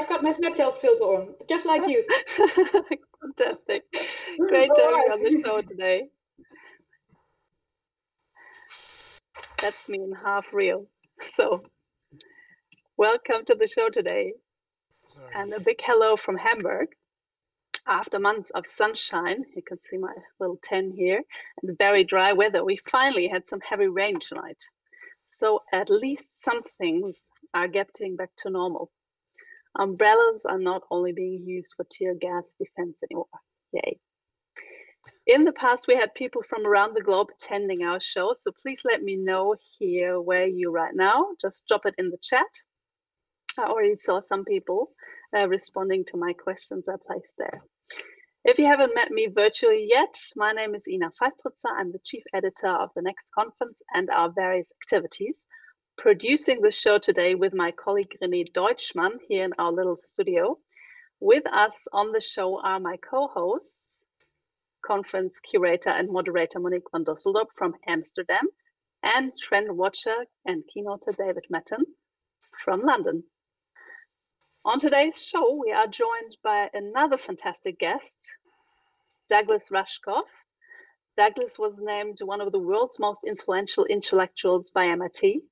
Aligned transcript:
I've 0.00 0.08
got 0.08 0.22
my 0.22 0.30
Snapchat 0.30 0.78
filter 0.78 1.04
on, 1.04 1.34
just 1.46 1.66
like 1.66 1.82
you. 1.86 2.02
Fantastic. 3.20 3.82
Great 4.48 4.70
to 4.74 4.82
have 4.82 4.92
you 4.92 5.12
on 5.12 5.22
the 5.22 5.42
show 5.44 5.60
today. 5.60 6.04
That's 9.60 9.88
me 9.90 9.98
in 9.98 10.12
half 10.12 10.54
real. 10.54 10.86
So, 11.36 11.62
welcome 12.96 13.44
to 13.44 13.54
the 13.54 13.68
show 13.68 13.90
today. 13.90 14.32
Sorry. 15.12 15.32
And 15.34 15.52
a 15.52 15.60
big 15.60 15.80
hello 15.82 16.16
from 16.16 16.38
Hamburg. 16.38 16.88
After 17.86 18.18
months 18.18 18.48
of 18.48 18.66
sunshine, 18.66 19.44
you 19.54 19.60
can 19.60 19.78
see 19.78 19.98
my 19.98 20.14
little 20.38 20.58
tent 20.62 20.94
here, 20.96 21.20
and 21.62 21.76
very 21.76 22.04
dry 22.04 22.32
weather, 22.32 22.64
we 22.64 22.78
finally 22.90 23.28
had 23.28 23.46
some 23.46 23.60
heavy 23.60 23.88
rain 23.88 24.18
tonight. 24.18 24.62
So 25.28 25.60
at 25.74 25.90
least 25.90 26.42
some 26.42 26.62
things 26.78 27.28
are 27.52 27.68
getting 27.68 28.16
back 28.16 28.30
to 28.38 28.50
normal. 28.50 28.90
Umbrellas 29.78 30.44
are 30.44 30.58
not 30.58 30.82
only 30.90 31.12
being 31.12 31.42
used 31.42 31.74
for 31.76 31.86
tear 31.90 32.14
gas 32.14 32.56
defense 32.58 33.00
anymore. 33.02 33.26
Yay. 33.72 33.98
In 35.26 35.44
the 35.44 35.52
past, 35.52 35.86
we 35.86 35.94
had 35.94 36.14
people 36.14 36.42
from 36.42 36.66
around 36.66 36.94
the 36.94 37.02
globe 37.02 37.28
attending 37.30 37.82
our 37.82 38.00
show, 38.00 38.32
so 38.32 38.50
please 38.62 38.80
let 38.84 39.02
me 39.02 39.16
know 39.16 39.54
here 39.78 40.20
where 40.20 40.46
you 40.46 40.70
are 40.70 40.72
right 40.72 40.94
now. 40.94 41.26
Just 41.40 41.66
drop 41.68 41.86
it 41.86 41.94
in 41.98 42.10
the 42.10 42.18
chat. 42.22 42.48
I 43.58 43.64
already 43.64 43.94
saw 43.94 44.20
some 44.20 44.44
people 44.44 44.90
uh, 45.36 45.48
responding 45.48 46.04
to 46.06 46.16
my 46.16 46.32
questions 46.32 46.88
I 46.88 46.94
placed 47.06 47.32
there. 47.38 47.62
If 48.44 48.58
you 48.58 48.66
haven't 48.66 48.94
met 48.94 49.10
me 49.10 49.26
virtually 49.26 49.86
yet, 49.88 50.18
my 50.34 50.52
name 50.52 50.74
is 50.74 50.88
Ina 50.88 51.10
Feistritzer. 51.20 51.70
I'm 51.76 51.92
the 51.92 52.00
chief 52.04 52.24
editor 52.32 52.70
of 52.70 52.90
the 52.96 53.02
Next 53.02 53.30
Conference 53.32 53.82
and 53.92 54.08
our 54.10 54.32
various 54.32 54.72
activities. 54.82 55.46
Producing 55.96 56.62
the 56.62 56.70
show 56.70 56.98
today 56.98 57.34
with 57.34 57.52
my 57.52 57.72
colleague 57.72 58.16
René 58.22 58.50
Deutschmann 58.52 59.18
here 59.28 59.44
in 59.44 59.52
our 59.58 59.70
little 59.70 59.96
studio. 59.96 60.58
With 61.20 61.46
us 61.52 61.86
on 61.92 62.12
the 62.12 62.20
show 62.20 62.60
are 62.62 62.80
my 62.80 62.96
co-hosts, 62.98 64.02
conference 64.84 65.40
curator 65.40 65.90
and 65.90 66.10
moderator 66.10 66.58
Monique 66.58 66.90
van 66.90 67.04
Dusseldorp 67.04 67.48
from 67.54 67.74
Amsterdam, 67.86 68.48
and 69.02 69.32
trend 69.38 69.76
watcher 69.76 70.24
and 70.46 70.64
keynoter 70.74 71.12
David 71.16 71.44
Mattin 71.50 71.84
from 72.64 72.80
London. 72.82 73.22
On 74.64 74.80
today's 74.80 75.22
show, 75.22 75.54
we 75.54 75.72
are 75.72 75.86
joined 75.86 76.36
by 76.42 76.70
another 76.72 77.18
fantastic 77.18 77.78
guest, 77.78 78.16
Douglas 79.28 79.68
Rushkoff. 79.70 80.28
Douglas 81.16 81.58
was 81.58 81.78
named 81.80 82.18
one 82.22 82.40
of 82.40 82.52
the 82.52 82.58
world's 82.58 82.98
most 82.98 83.20
influential 83.26 83.84
intellectuals 83.84 84.70
by 84.70 84.86
MIT 84.86 85.42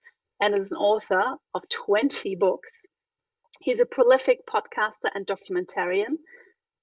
and 0.40 0.54
is 0.54 0.72
an 0.72 0.78
author 0.78 1.36
of 1.54 1.68
20 1.68 2.36
books. 2.36 2.86
He's 3.60 3.80
a 3.80 3.86
prolific 3.86 4.46
podcaster 4.46 5.10
and 5.14 5.26
documentarian. 5.26 6.16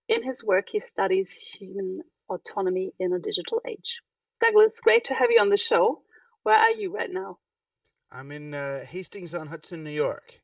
In 0.09 0.23
his 0.23 0.43
work, 0.43 0.69
he 0.71 0.79
studies 0.79 1.31
human 1.37 2.01
autonomy 2.29 2.91
in 2.99 3.13
a 3.13 3.19
digital 3.19 3.61
age. 3.67 4.01
Douglas, 4.39 4.79
great 4.81 5.05
to 5.05 5.13
have 5.13 5.31
you 5.31 5.39
on 5.39 5.49
the 5.49 5.57
show. 5.57 6.01
Where 6.43 6.57
are 6.57 6.71
you 6.71 6.93
right 6.93 7.11
now? 7.11 7.37
I'm 8.11 8.31
in 8.31 8.53
uh, 8.53 8.85
Hastings 8.85 9.33
on 9.33 9.47
Hudson, 9.47 9.83
New 9.83 9.89
York. 9.89 10.41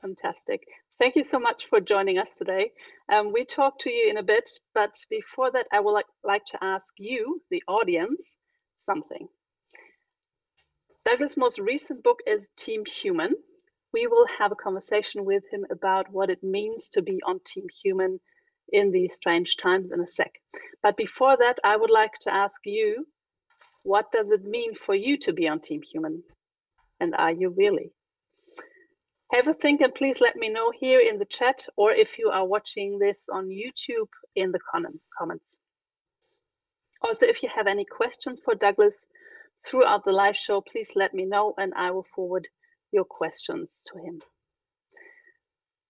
Fantastic. 0.00 0.62
Thank 0.98 1.16
you 1.16 1.22
so 1.22 1.38
much 1.38 1.66
for 1.70 1.80
joining 1.80 2.18
us 2.18 2.28
today. 2.36 2.72
Um, 3.10 3.32
we 3.32 3.44
talk 3.44 3.78
to 3.80 3.90
you 3.90 4.10
in 4.10 4.16
a 4.18 4.22
bit, 4.22 4.50
but 4.74 4.94
before 5.08 5.50
that, 5.52 5.66
I 5.72 5.80
would 5.80 5.92
like, 5.92 6.06
like 6.24 6.44
to 6.46 6.58
ask 6.62 6.92
you, 6.98 7.40
the 7.50 7.62
audience, 7.68 8.36
something. 8.76 9.28
Douglas' 11.06 11.36
most 11.36 11.58
recent 11.58 12.02
book 12.02 12.20
is 12.26 12.50
Team 12.56 12.84
Human. 12.84 13.34
We 13.92 14.06
will 14.06 14.26
have 14.38 14.52
a 14.52 14.56
conversation 14.56 15.24
with 15.24 15.42
him 15.50 15.64
about 15.70 16.12
what 16.12 16.28
it 16.28 16.42
means 16.42 16.90
to 16.90 17.02
be 17.02 17.22
on 17.26 17.40
Team 17.44 17.66
Human 17.82 18.20
in 18.70 18.90
these 18.90 19.14
strange 19.14 19.56
times 19.56 19.92
in 19.92 20.00
a 20.00 20.06
sec. 20.06 20.32
But 20.82 20.98
before 20.98 21.38
that, 21.38 21.58
I 21.64 21.76
would 21.76 21.90
like 21.90 22.18
to 22.20 22.34
ask 22.34 22.60
you, 22.66 23.06
what 23.82 24.12
does 24.12 24.30
it 24.30 24.44
mean 24.44 24.74
for 24.74 24.94
you 24.94 25.16
to 25.18 25.32
be 25.32 25.48
on 25.48 25.60
Team 25.60 25.80
Human? 25.82 26.22
And 27.00 27.14
are 27.14 27.32
you 27.32 27.48
really? 27.48 27.92
Have 29.32 29.48
a 29.48 29.54
think 29.54 29.80
and 29.80 29.94
please 29.94 30.20
let 30.20 30.36
me 30.36 30.50
know 30.50 30.70
here 30.70 31.00
in 31.00 31.18
the 31.18 31.24
chat 31.24 31.66
or 31.76 31.92
if 31.92 32.18
you 32.18 32.28
are 32.28 32.46
watching 32.46 32.98
this 32.98 33.28
on 33.32 33.48
YouTube 33.48 34.10
in 34.34 34.52
the 34.52 34.60
comments. 35.18 35.60
Also, 37.02 37.26
if 37.26 37.42
you 37.42 37.48
have 37.54 37.66
any 37.66 37.86
questions 37.86 38.40
for 38.44 38.54
Douglas 38.54 39.06
throughout 39.64 40.04
the 40.04 40.12
live 40.12 40.36
show, 40.36 40.60
please 40.60 40.92
let 40.94 41.14
me 41.14 41.24
know 41.24 41.54
and 41.58 41.72
I 41.74 41.90
will 41.90 42.06
forward 42.14 42.48
your 42.92 43.04
questions 43.04 43.84
to 43.92 43.98
him. 43.98 44.20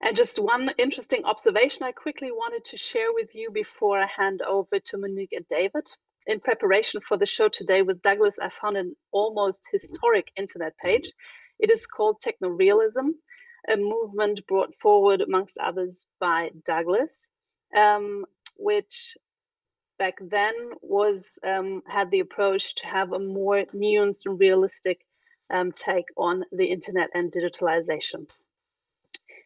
And 0.02 0.16
just 0.16 0.38
one 0.38 0.70
interesting 0.78 1.24
observation 1.24 1.82
I 1.82 1.92
quickly 1.92 2.30
wanted 2.32 2.64
to 2.64 2.76
share 2.78 3.12
with 3.12 3.34
you 3.34 3.50
before 3.50 4.00
I 4.00 4.06
hand 4.06 4.40
over 4.42 4.78
to 4.78 4.98
Monique 4.98 5.32
and 5.32 5.46
David. 5.48 5.86
In 6.26 6.40
preparation 6.40 7.00
for 7.00 7.16
the 7.16 7.26
show 7.26 7.48
today 7.48 7.82
with 7.82 8.02
Douglas, 8.02 8.38
I 8.40 8.50
found 8.60 8.76
an 8.76 8.94
almost 9.12 9.62
historic 9.70 10.28
internet 10.36 10.74
page. 10.78 11.10
It 11.58 11.70
is 11.70 11.86
called 11.86 12.22
Technorealism, 12.22 13.10
a 13.70 13.76
movement 13.76 14.40
brought 14.46 14.74
forward, 14.80 15.20
amongst 15.20 15.58
others, 15.58 16.06
by 16.18 16.50
Douglas, 16.64 17.28
um, 17.76 18.24
which 18.56 19.16
back 20.00 20.18
then 20.18 20.54
was 20.80 21.38
um, 21.46 21.82
had 21.86 22.10
the 22.10 22.20
approach 22.20 22.74
to 22.76 22.86
have 22.86 23.12
a 23.12 23.18
more 23.18 23.66
nuanced 23.74 24.24
and 24.24 24.40
realistic 24.40 24.98
um, 25.52 25.70
take 25.72 26.06
on 26.16 26.42
the 26.52 26.64
internet 26.64 27.10
and 27.14 27.30
digitalization. 27.30 28.26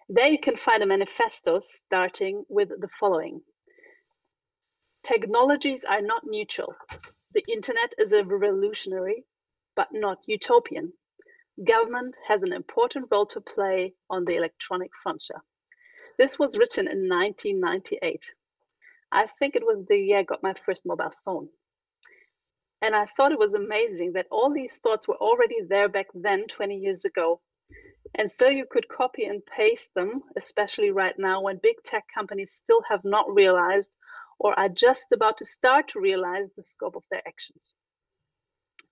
There 0.09 0.29
you 0.29 0.39
can 0.39 0.57
find 0.57 0.81
a 0.83 0.87
manifesto 0.87 1.59
starting 1.59 2.45
with 2.49 2.69
the 2.69 2.89
following. 3.01 3.41
Technologies 5.03 5.83
are 5.83 6.03
not 6.03 6.23
neutral. 6.25 6.77
The 7.35 7.45
internet 7.53 7.93
is 7.99 8.13
a 8.13 8.23
revolutionary, 8.23 9.25
but 9.75 9.89
not 9.93 10.19
utopian. 10.27 10.93
Government 11.65 12.17
has 12.29 12.45
an 12.45 12.53
important 12.53 13.09
role 13.11 13.27
to 13.27 13.41
play 13.41 13.95
on 14.09 14.25
the 14.25 14.37
electronic 14.37 14.93
frontier. 15.03 15.43
This 16.17 16.39
was 16.39 16.57
written 16.57 16.87
in 16.87 17.09
1998. 17.09 18.23
I 19.15 19.29
think 19.39 19.55
it 19.55 19.65
was 19.65 19.85
the 19.85 19.97
year 19.97 20.19
I 20.19 20.23
got 20.25 20.43
my 20.43 20.55
first 20.67 20.85
mobile 20.85 21.13
phone. 21.25 21.49
And 22.83 22.97
I 22.97 23.07
thought 23.07 23.33
it 23.33 23.39
was 23.39 23.55
amazing 23.55 24.13
that 24.15 24.27
all 24.31 24.53
these 24.53 24.79
thoughts 24.79 25.07
were 25.07 25.17
already 25.17 25.61
there 25.69 25.89
back 25.89 26.09
then, 26.13 26.47
20 26.49 26.77
years 26.77 27.05
ago. 27.05 27.41
And 28.17 28.29
still 28.29 28.51
you 28.51 28.67
could 28.69 28.89
copy 28.89 29.25
and 29.25 29.41
paste 29.47 29.93
them, 29.95 30.23
especially 30.37 30.91
right 30.91 31.15
now 31.17 31.41
when 31.41 31.61
big 31.63 31.77
tech 31.85 32.05
companies 32.13 32.53
still 32.53 32.83
have 32.89 33.05
not 33.05 33.33
realized 33.33 33.93
or 34.41 34.59
are 34.59 34.69
just 34.69 35.13
about 35.13 35.39
to 35.39 35.45
start 35.45 35.89
to 35.89 36.01
realize 36.01 36.51
the 36.57 36.63
scope 36.65 36.97
of 36.97 37.05
their 37.11 37.23
actions. 37.27 37.77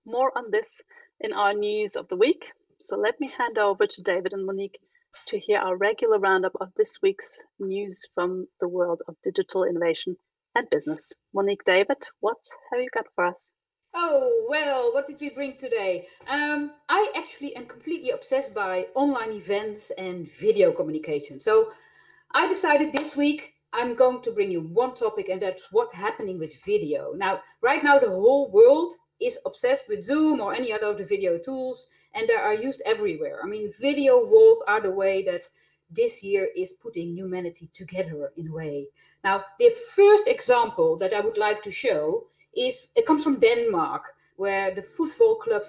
More 0.06 0.36
on 0.38 0.52
this 0.52 0.80
in 1.20 1.32
our 1.32 1.52
news 1.52 1.96
of 1.96 2.06
the 2.08 2.16
week. 2.16 2.44
So 2.80 2.96
let 2.96 3.20
me 3.20 3.28
hand 3.36 3.58
over 3.58 3.86
to 3.86 4.02
David 4.02 4.32
and 4.32 4.46
Monique 4.46 4.78
to 5.26 5.38
hear 5.38 5.58
our 5.58 5.76
regular 5.76 6.18
roundup 6.18 6.52
of 6.60 6.72
this 6.76 6.98
week's 7.02 7.40
news 7.58 8.04
from 8.14 8.46
the 8.60 8.68
world 8.68 9.02
of 9.08 9.16
digital 9.22 9.64
innovation 9.64 10.16
and 10.54 10.68
business. 10.70 11.12
Monique, 11.34 11.64
David, 11.64 11.98
what 12.20 12.38
have 12.70 12.80
you 12.80 12.88
got 12.92 13.06
for 13.14 13.26
us? 13.26 13.48
Oh, 13.94 14.46
well, 14.48 14.92
what 14.94 15.06
did 15.06 15.20
we 15.20 15.30
bring 15.30 15.56
today? 15.56 16.06
Um, 16.28 16.72
I 16.88 17.12
actually 17.14 17.54
am 17.56 17.66
completely 17.66 18.10
obsessed 18.10 18.54
by 18.54 18.86
online 18.94 19.32
events 19.32 19.92
and 19.98 20.30
video 20.30 20.72
communication. 20.72 21.38
So 21.38 21.72
I 22.32 22.48
decided 22.48 22.92
this 22.92 23.16
week 23.16 23.54
I'm 23.74 23.94
going 23.94 24.22
to 24.22 24.30
bring 24.30 24.50
you 24.50 24.60
one 24.60 24.94
topic, 24.94 25.28
and 25.28 25.40
that's 25.40 25.68
what's 25.70 25.94
happening 25.94 26.38
with 26.38 26.62
video. 26.64 27.12
Now, 27.16 27.40
right 27.62 27.82
now, 27.82 27.98
the 27.98 28.10
whole 28.10 28.50
world 28.50 28.92
is 29.24 29.38
obsessed 29.46 29.88
with 29.88 30.02
Zoom 30.02 30.40
or 30.40 30.54
any 30.54 30.72
other 30.72 30.88
of 30.88 30.98
the 30.98 31.04
video 31.04 31.38
tools, 31.38 31.88
and 32.14 32.28
they 32.28 32.34
are 32.34 32.54
used 32.54 32.82
everywhere. 32.84 33.40
I 33.42 33.46
mean, 33.46 33.72
video 33.80 34.24
walls 34.24 34.62
are 34.66 34.80
the 34.80 34.90
way 34.90 35.22
that 35.24 35.48
this 35.90 36.22
year 36.22 36.48
is 36.56 36.72
putting 36.72 37.14
humanity 37.14 37.70
together 37.74 38.32
in 38.36 38.48
a 38.48 38.52
way. 38.52 38.86
Now, 39.24 39.44
the 39.58 39.70
first 39.94 40.24
example 40.26 40.96
that 40.98 41.14
I 41.14 41.20
would 41.20 41.38
like 41.38 41.62
to 41.62 41.70
show 41.70 42.26
is 42.56 42.88
it 42.96 43.06
comes 43.06 43.22
from 43.22 43.40
Denmark, 43.40 44.02
where 44.36 44.74
the 44.74 44.82
football 44.82 45.36
club 45.36 45.62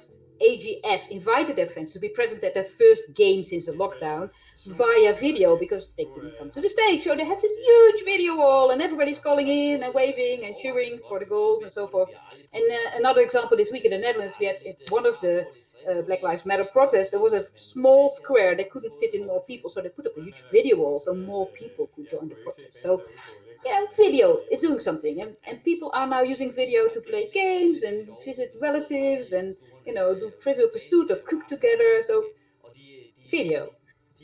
AGF 0.43 1.07
invited 1.09 1.55
their 1.55 1.67
fans 1.67 1.93
to 1.93 1.99
be 1.99 2.09
present 2.09 2.43
at 2.43 2.53
their 2.53 2.63
first 2.63 3.03
game 3.13 3.43
since 3.43 3.65
the 3.65 3.71
lockdown 3.71 4.29
via 4.65 5.13
video 5.13 5.57
because 5.57 5.89
they 5.97 6.05
couldn't 6.13 6.37
come 6.37 6.51
to 6.51 6.61
the 6.61 6.69
stage. 6.69 7.03
So 7.03 7.15
they 7.15 7.25
have 7.25 7.41
this 7.41 7.53
huge 7.53 8.03
video 8.03 8.35
wall, 8.37 8.71
and 8.71 8.81
everybody's 8.81 9.19
calling 9.19 9.47
in 9.47 9.83
and 9.83 9.93
waving 9.93 10.45
and 10.45 10.57
cheering 10.57 10.99
for 11.07 11.19
the 11.19 11.25
goals 11.25 11.63
and 11.63 11.71
so 11.71 11.87
forth. 11.87 12.11
And 12.53 12.63
uh, 12.71 12.97
another 12.97 13.21
example 13.21 13.57
this 13.57 13.71
week 13.71 13.85
in 13.85 13.91
the 13.91 13.97
Netherlands, 13.97 14.35
we 14.39 14.47
had 14.47 14.57
one 14.89 15.05
of 15.05 15.19
the 15.21 15.47
uh, 15.89 16.01
Black 16.01 16.21
Lives 16.21 16.45
Matter 16.45 16.65
protests, 16.65 17.11
there 17.11 17.19
was 17.19 17.33
a 17.33 17.45
small 17.55 18.09
square. 18.09 18.55
They 18.55 18.63
couldn't 18.65 18.93
fit 18.95 19.13
in 19.13 19.27
more 19.27 19.43
people, 19.43 19.69
so 19.69 19.81
they 19.81 19.89
put 19.89 20.07
up 20.07 20.17
a 20.17 20.21
huge 20.21 20.41
video 20.51 20.77
wall 20.77 20.99
so 20.99 21.13
more 21.13 21.47
people 21.47 21.89
could 21.95 22.09
join 22.09 22.29
the 22.29 22.35
protest. 22.35 22.79
So 22.79 23.03
know, 23.71 23.87
video 23.95 24.41
is 24.51 24.61
doing 24.61 24.79
something, 24.79 25.21
and, 25.21 25.35
and 25.47 25.63
people 25.63 25.91
are 25.93 26.07
now 26.07 26.21
using 26.21 26.51
video 26.51 26.87
to 26.89 27.01
play 27.01 27.29
games 27.33 27.83
and 27.83 28.09
visit 28.25 28.55
relatives 28.61 29.31
and 29.31 29.55
you 29.85 29.93
know 29.93 30.13
do 30.13 30.31
Trivial 30.41 30.69
Pursuit 30.69 31.11
or 31.11 31.17
cook 31.17 31.47
together. 31.47 32.01
So, 32.01 32.25
video. 33.29 33.69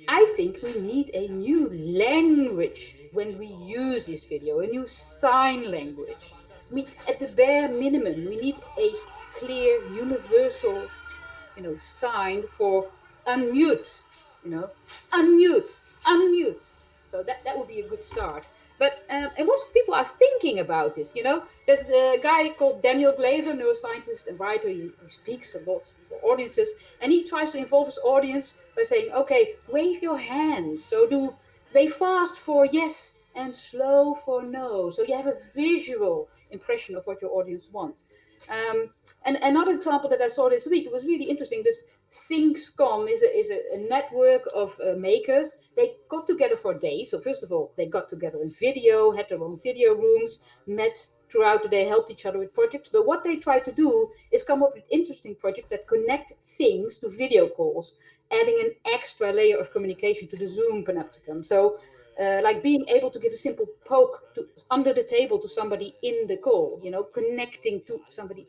I 0.08 0.26
think 0.36 0.62
we 0.64 0.74
need 0.80 1.12
a 1.14 1.28
new 1.28 1.70
language 1.70 2.96
when 3.12 3.38
we 3.38 3.48
use 3.48 4.08
this 4.08 4.24
video, 4.24 4.60
a 4.60 4.68
new 4.68 4.88
sign 4.88 5.70
language. 5.70 6.34
We, 6.72 6.88
at 7.08 7.20
the 7.20 7.28
bare 7.28 7.70
minimum, 7.70 8.26
we 8.26 8.38
need 8.38 8.56
a 8.78 8.92
clear, 9.38 9.82
universal, 9.94 10.88
you 11.56 11.64
know, 11.64 11.78
sign 11.78 12.44
for 12.48 12.88
unmute. 13.28 14.02
You 14.44 14.52
know, 14.52 14.70
unmute, 15.12 15.84
unmute. 16.06 16.66
So 17.12 17.24
that, 17.24 17.44
that 17.44 17.58
would 17.58 17.68
be 17.68 17.82
a 17.82 17.88
good 17.88 18.04
start. 18.04 18.48
But 18.80 19.04
um, 19.10 19.30
and 19.38 19.46
lots 19.46 19.64
of 19.64 19.74
people 19.74 19.94
are 19.94 20.06
thinking 20.06 20.60
about 20.60 20.96
this. 20.96 21.14
You 21.16 21.24
know, 21.24 21.44
there's 21.68 21.84
a 21.84 22.18
guy 22.24 22.50
called 22.58 22.82
Daniel 22.82 23.14
Glaser, 23.14 23.54
neuroscientist 23.54 24.28
and 24.28 24.40
writer. 24.40 24.70
He, 24.70 24.90
he 25.04 25.10
speaks 25.10 25.54
a 25.54 25.60
lot 25.70 25.94
for 26.08 26.18
audiences, 26.24 26.70
and 27.02 27.12
he 27.12 27.24
tries 27.24 27.52
to 27.52 27.58
involve 27.58 27.88
his 27.88 28.00
audience 28.04 28.56
by 28.76 28.84
saying, 28.84 29.12
"Okay, 29.12 29.56
wave 29.68 30.02
your 30.02 30.18
hands. 30.18 30.84
So 30.84 31.08
do 31.08 31.36
wave 31.76 31.94
fast 31.94 32.38
for 32.38 32.66
yes 32.66 33.18
and 33.36 33.54
slow 33.54 34.16
for 34.16 34.44
no. 34.44 34.90
So 34.90 35.04
you 35.04 35.16
have 35.16 35.28
a 35.28 35.38
visual 35.54 36.30
impression 36.50 36.96
of 36.96 37.06
what 37.06 37.22
your 37.22 37.32
audience 37.32 37.70
wants." 37.72 38.06
Um, 38.50 38.90
and 39.26 39.36
another 39.44 39.72
example 39.72 40.10
that 40.10 40.22
I 40.22 40.30
saw 40.30 40.50
this 40.50 40.66
week, 40.66 40.86
it 40.86 40.92
was 40.92 41.04
really 41.04 41.26
interesting. 41.26 41.62
This 41.64 41.84
ThingsCon 42.10 43.10
is 43.10 43.22
a, 43.22 43.38
is 43.38 43.50
a, 43.52 43.76
a 43.76 43.78
network 43.78 44.42
of 44.56 44.76
uh, 44.82 44.94
makers. 44.98 45.56
They 45.76 45.98
got 46.10 46.26
together 46.26 46.58
for 46.58 46.72
a 46.74 46.80
day. 46.80 47.04
So 47.04 47.20
first 47.20 47.44
of 47.44 47.52
all, 47.52 47.72
they 47.78 47.86
got 47.86 48.10
together 48.10 48.42
in 48.42 48.50
video, 48.50 49.12
had 49.12 49.30
their 49.30 49.44
own 49.44 49.60
video 49.62 49.94
rooms, 49.94 50.40
met 50.66 50.98
throughout 51.32 51.62
the 51.62 51.70
day, 51.70 51.86
helped 51.86 52.10
each 52.10 52.26
other 52.26 52.40
with 52.40 52.54
projects. 52.54 52.90
But 52.92 53.06
what 53.06 53.24
they 53.24 53.36
try 53.36 53.60
to 53.60 53.72
do 53.72 54.10
is 54.32 54.44
come 54.44 54.64
up 54.64 54.72
with 54.74 54.84
interesting 54.90 55.36
projects 55.36 55.70
that 55.70 55.88
connect 55.88 56.34
things 56.58 56.98
to 57.00 57.10
video 57.10 57.48
calls, 57.48 57.94
adding 58.32 58.60
an 58.60 58.72
extra 58.92 59.32
layer 59.32 59.60
of 59.60 59.72
communication 59.72 60.28
to 60.30 60.38
the 60.38 60.48
Zoom 60.48 60.84
panopticon. 60.84 61.46
So 61.46 61.78
uh, 62.20 62.42
like 62.44 62.62
being 62.62 62.86
able 62.90 63.10
to 63.12 63.20
give 63.20 63.34
a 63.34 63.38
simple 63.38 63.66
poke 63.86 64.34
to, 64.36 64.48
under 64.72 64.94
the 64.94 65.04
table 65.04 65.40
to 65.40 65.48
somebody 65.48 65.96
in 66.02 66.26
the 66.28 66.38
call, 66.38 66.80
you 66.84 66.92
know, 66.92 67.04
connecting 67.04 67.82
to 67.86 68.02
somebody 68.10 68.48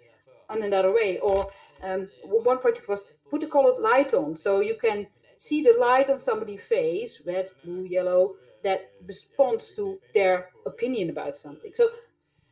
another 0.51 0.93
way. 0.93 1.19
Or 1.19 1.49
um, 1.83 2.09
one 2.25 2.59
project 2.59 2.89
was 2.89 3.05
put 3.31 3.43
a 3.43 3.47
colored 3.47 3.81
light 3.81 4.15
on 4.15 4.37
so 4.37 4.61
you 4.61 4.77
can 4.81 5.07
see 5.37 5.63
the 5.63 5.75
light 5.79 6.11
on 6.11 6.19
somebody's 6.19 6.63
face, 6.63 7.23
red, 7.25 7.51
blue, 7.65 7.85
yellow, 7.85 8.35
that 8.63 8.91
responds 9.07 9.71
to 9.71 9.99
their 10.13 10.51
opinion 10.67 11.11
about 11.11 11.37
something. 11.37 11.73
So 11.75 11.89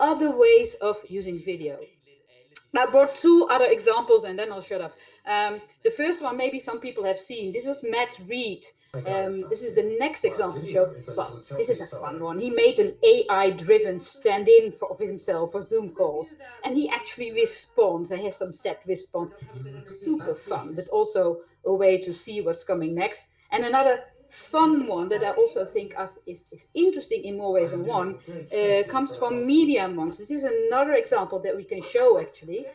other 0.01 0.31
ways 0.31 0.75
of 0.81 0.97
using 1.09 1.43
video. 1.45 1.79
I 2.77 2.87
brought 2.87 3.15
two 3.15 3.47
other 3.51 3.67
examples 3.67 4.25
and 4.25 4.39
then 4.39 4.53
I'll 4.53 4.63
shut 4.63 4.81
up. 4.81 4.95
Um, 5.27 5.61
the 5.85 5.91
first 5.91 6.23
one, 6.23 6.37
maybe 6.37 6.59
some 6.59 6.81
people 6.81 7.05
have 7.05 7.19
seen. 7.19 7.53
This 7.53 7.67
was 7.67 7.83
Matt 7.83 8.19
Reed. 8.27 8.65
Um, 8.95 9.43
this 9.51 9.63
is 9.63 9.75
the 9.75 9.97
next 9.99 10.25
example 10.25 10.61
to 10.61 10.67
show. 10.67 10.95
Well, 11.15 11.43
this 11.51 11.69
is 11.69 11.81
a 11.81 11.87
fun 11.87 12.21
one. 12.21 12.39
He 12.39 12.51
made 12.51 12.79
an 12.79 12.95
AI 13.03 13.51
driven 13.51 14.01
stand 14.01 14.49
in 14.49 14.73
for 14.73 14.91
of 14.91 14.99
himself 14.99 15.53
for 15.53 15.61
Zoom 15.61 15.91
calls. 15.91 16.37
And 16.65 16.75
he 16.77 16.89
actually 16.89 17.33
responds. 17.33 18.11
He 18.11 18.25
has 18.25 18.37
some 18.37 18.53
set 18.53 18.83
response. 18.87 19.33
Super 19.85 20.35
fun, 20.35 20.75
but 20.75 20.89
also 20.89 21.41
a 21.67 21.75
way 21.75 21.99
to 21.99 22.15
see 22.15 22.41
what's 22.41 22.65
coming 22.65 22.95
next. 22.95 23.27
And 23.53 23.65
another 23.65 24.01
fun 24.31 24.87
one 24.87 25.09
that 25.09 25.25
I 25.25 25.31
also 25.31 25.65
think 25.65 25.95
is, 26.27 26.45
is 26.51 26.69
interesting 26.75 27.25
in 27.25 27.37
more 27.37 27.53
ways 27.53 27.71
than 27.71 27.85
one 27.85 28.19
uh, 28.53 28.83
comes 28.89 29.17
from 29.17 29.43
MediaMonks. 29.43 30.19
This 30.19 30.31
is 30.31 30.45
another 30.45 30.95
example 30.95 31.39
that 31.41 31.57
we 31.57 31.65
can 31.65 31.83
show 31.83 32.19
actually. 32.21 32.67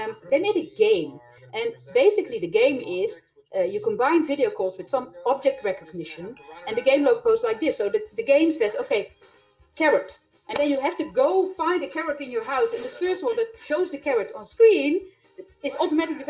Um, 0.00 0.16
they 0.30 0.38
made 0.38 0.56
a 0.56 0.72
game, 0.76 1.18
and 1.52 1.74
basically 1.94 2.38
the 2.38 2.48
game 2.48 2.80
is 2.80 3.22
uh, 3.54 3.62
you 3.62 3.80
combine 3.80 4.26
video 4.26 4.50
calls 4.50 4.76
with 4.76 4.88
some 4.88 5.10
object 5.24 5.64
recognition, 5.64 6.36
and 6.66 6.76
the 6.76 6.82
game 6.82 7.04
logo 7.04 7.20
goes 7.20 7.42
like 7.42 7.60
this. 7.60 7.76
So 7.76 7.88
the, 7.88 8.02
the 8.16 8.22
game 8.22 8.52
says, 8.52 8.76
okay, 8.80 9.12
carrot. 9.74 10.18
And 10.48 10.56
then 10.56 10.70
you 10.70 10.80
have 10.80 10.96
to 10.98 11.10
go 11.12 11.52
find 11.54 11.82
a 11.82 11.88
carrot 11.88 12.20
in 12.20 12.30
your 12.30 12.44
house, 12.44 12.72
and 12.72 12.84
the 12.84 12.88
first 12.88 13.24
one 13.24 13.36
that 13.36 13.48
shows 13.64 13.90
the 13.90 13.98
carrot 13.98 14.32
on 14.36 14.44
screen 14.44 15.00
is 15.62 15.74
automatically, 15.76 16.24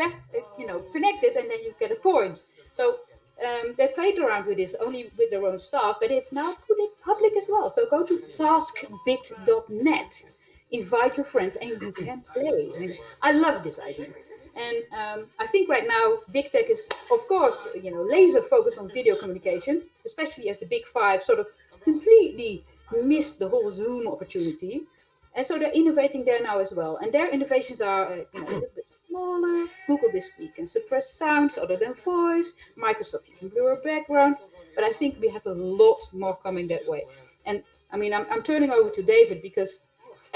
you 0.57 0.65
know, 0.65 0.79
connected, 0.91 1.35
and 1.35 1.49
then 1.49 1.61
you 1.63 1.73
get 1.79 1.91
a 1.91 1.95
point. 1.95 2.43
So 2.73 2.99
um, 3.45 3.75
they 3.77 3.87
played 3.87 4.17
around 4.19 4.47
with 4.47 4.57
this 4.57 4.75
only 4.81 5.11
with 5.17 5.29
their 5.29 5.45
own 5.45 5.59
staff, 5.59 5.97
but 5.99 6.09
they've 6.09 6.31
now 6.31 6.53
put 6.67 6.77
it 6.79 7.01
public 7.01 7.35
as 7.37 7.47
well. 7.49 7.69
So 7.69 7.87
go 7.89 8.03
to 8.03 8.23
taskbit.net, 8.35 10.25
invite 10.71 11.17
your 11.17 11.25
friends, 11.25 11.55
and 11.57 11.69
you 11.81 11.91
can 11.91 12.23
play. 12.33 12.97
I 13.21 13.29
I 13.29 13.31
love 13.31 13.63
this 13.63 13.79
idea. 13.79 14.09
And 14.57 14.77
um, 14.91 15.27
I 15.37 15.45
think 15.45 15.69
right 15.69 15.87
now, 15.87 16.19
big 16.31 16.49
tech 16.51 16.69
is, 16.69 16.87
of 17.11 17.19
course, 17.27 17.67
you 17.81 17.91
know, 17.91 18.01
laser 18.01 18.41
focused 18.41 18.79
on 18.79 18.89
video 18.89 19.15
communications, 19.15 19.87
especially 20.05 20.49
as 20.49 20.57
the 20.57 20.65
big 20.65 20.85
five 20.87 21.23
sort 21.23 21.39
of 21.39 21.47
completely 21.83 22.65
missed 23.03 23.37
the 23.39 23.47
whole 23.47 23.69
Zoom 23.69 24.07
opportunity. 24.07 24.81
And 25.35 25.45
so 25.45 25.59
they're 25.59 25.71
innovating 25.71 26.25
there 26.25 26.41
now 26.41 26.57
as 26.57 26.73
well. 26.73 26.97
And 26.97 27.13
their 27.13 27.29
innovations 27.29 27.79
are 27.81 28.07
uh, 28.07 28.15
you 28.33 28.41
know, 28.41 28.47
a 28.47 28.53
little 28.53 28.69
bit 28.75 28.91
smaller. 29.07 29.67
Google 29.85 30.09
this 30.11 30.29
week 30.39 30.55
can 30.55 30.65
suppress 30.65 31.13
sounds 31.13 31.59
other 31.59 31.77
than 31.77 31.93
voice. 31.93 32.55
Microsoft, 32.75 33.29
you 33.29 33.35
can 33.37 33.49
blur 33.49 33.73
a 33.73 33.75
background. 33.75 34.37
But 34.73 34.83
I 34.83 34.89
think 34.89 35.19
we 35.21 35.29
have 35.29 35.45
a 35.45 35.53
lot 35.53 36.01
more 36.11 36.35
coming 36.37 36.67
that 36.69 36.87
way. 36.87 37.05
And 37.45 37.61
I 37.91 37.97
mean, 37.97 38.13
I'm, 38.13 38.25
I'm 38.31 38.41
turning 38.41 38.71
over 38.71 38.89
to 38.89 39.03
David 39.03 39.43
because, 39.43 39.81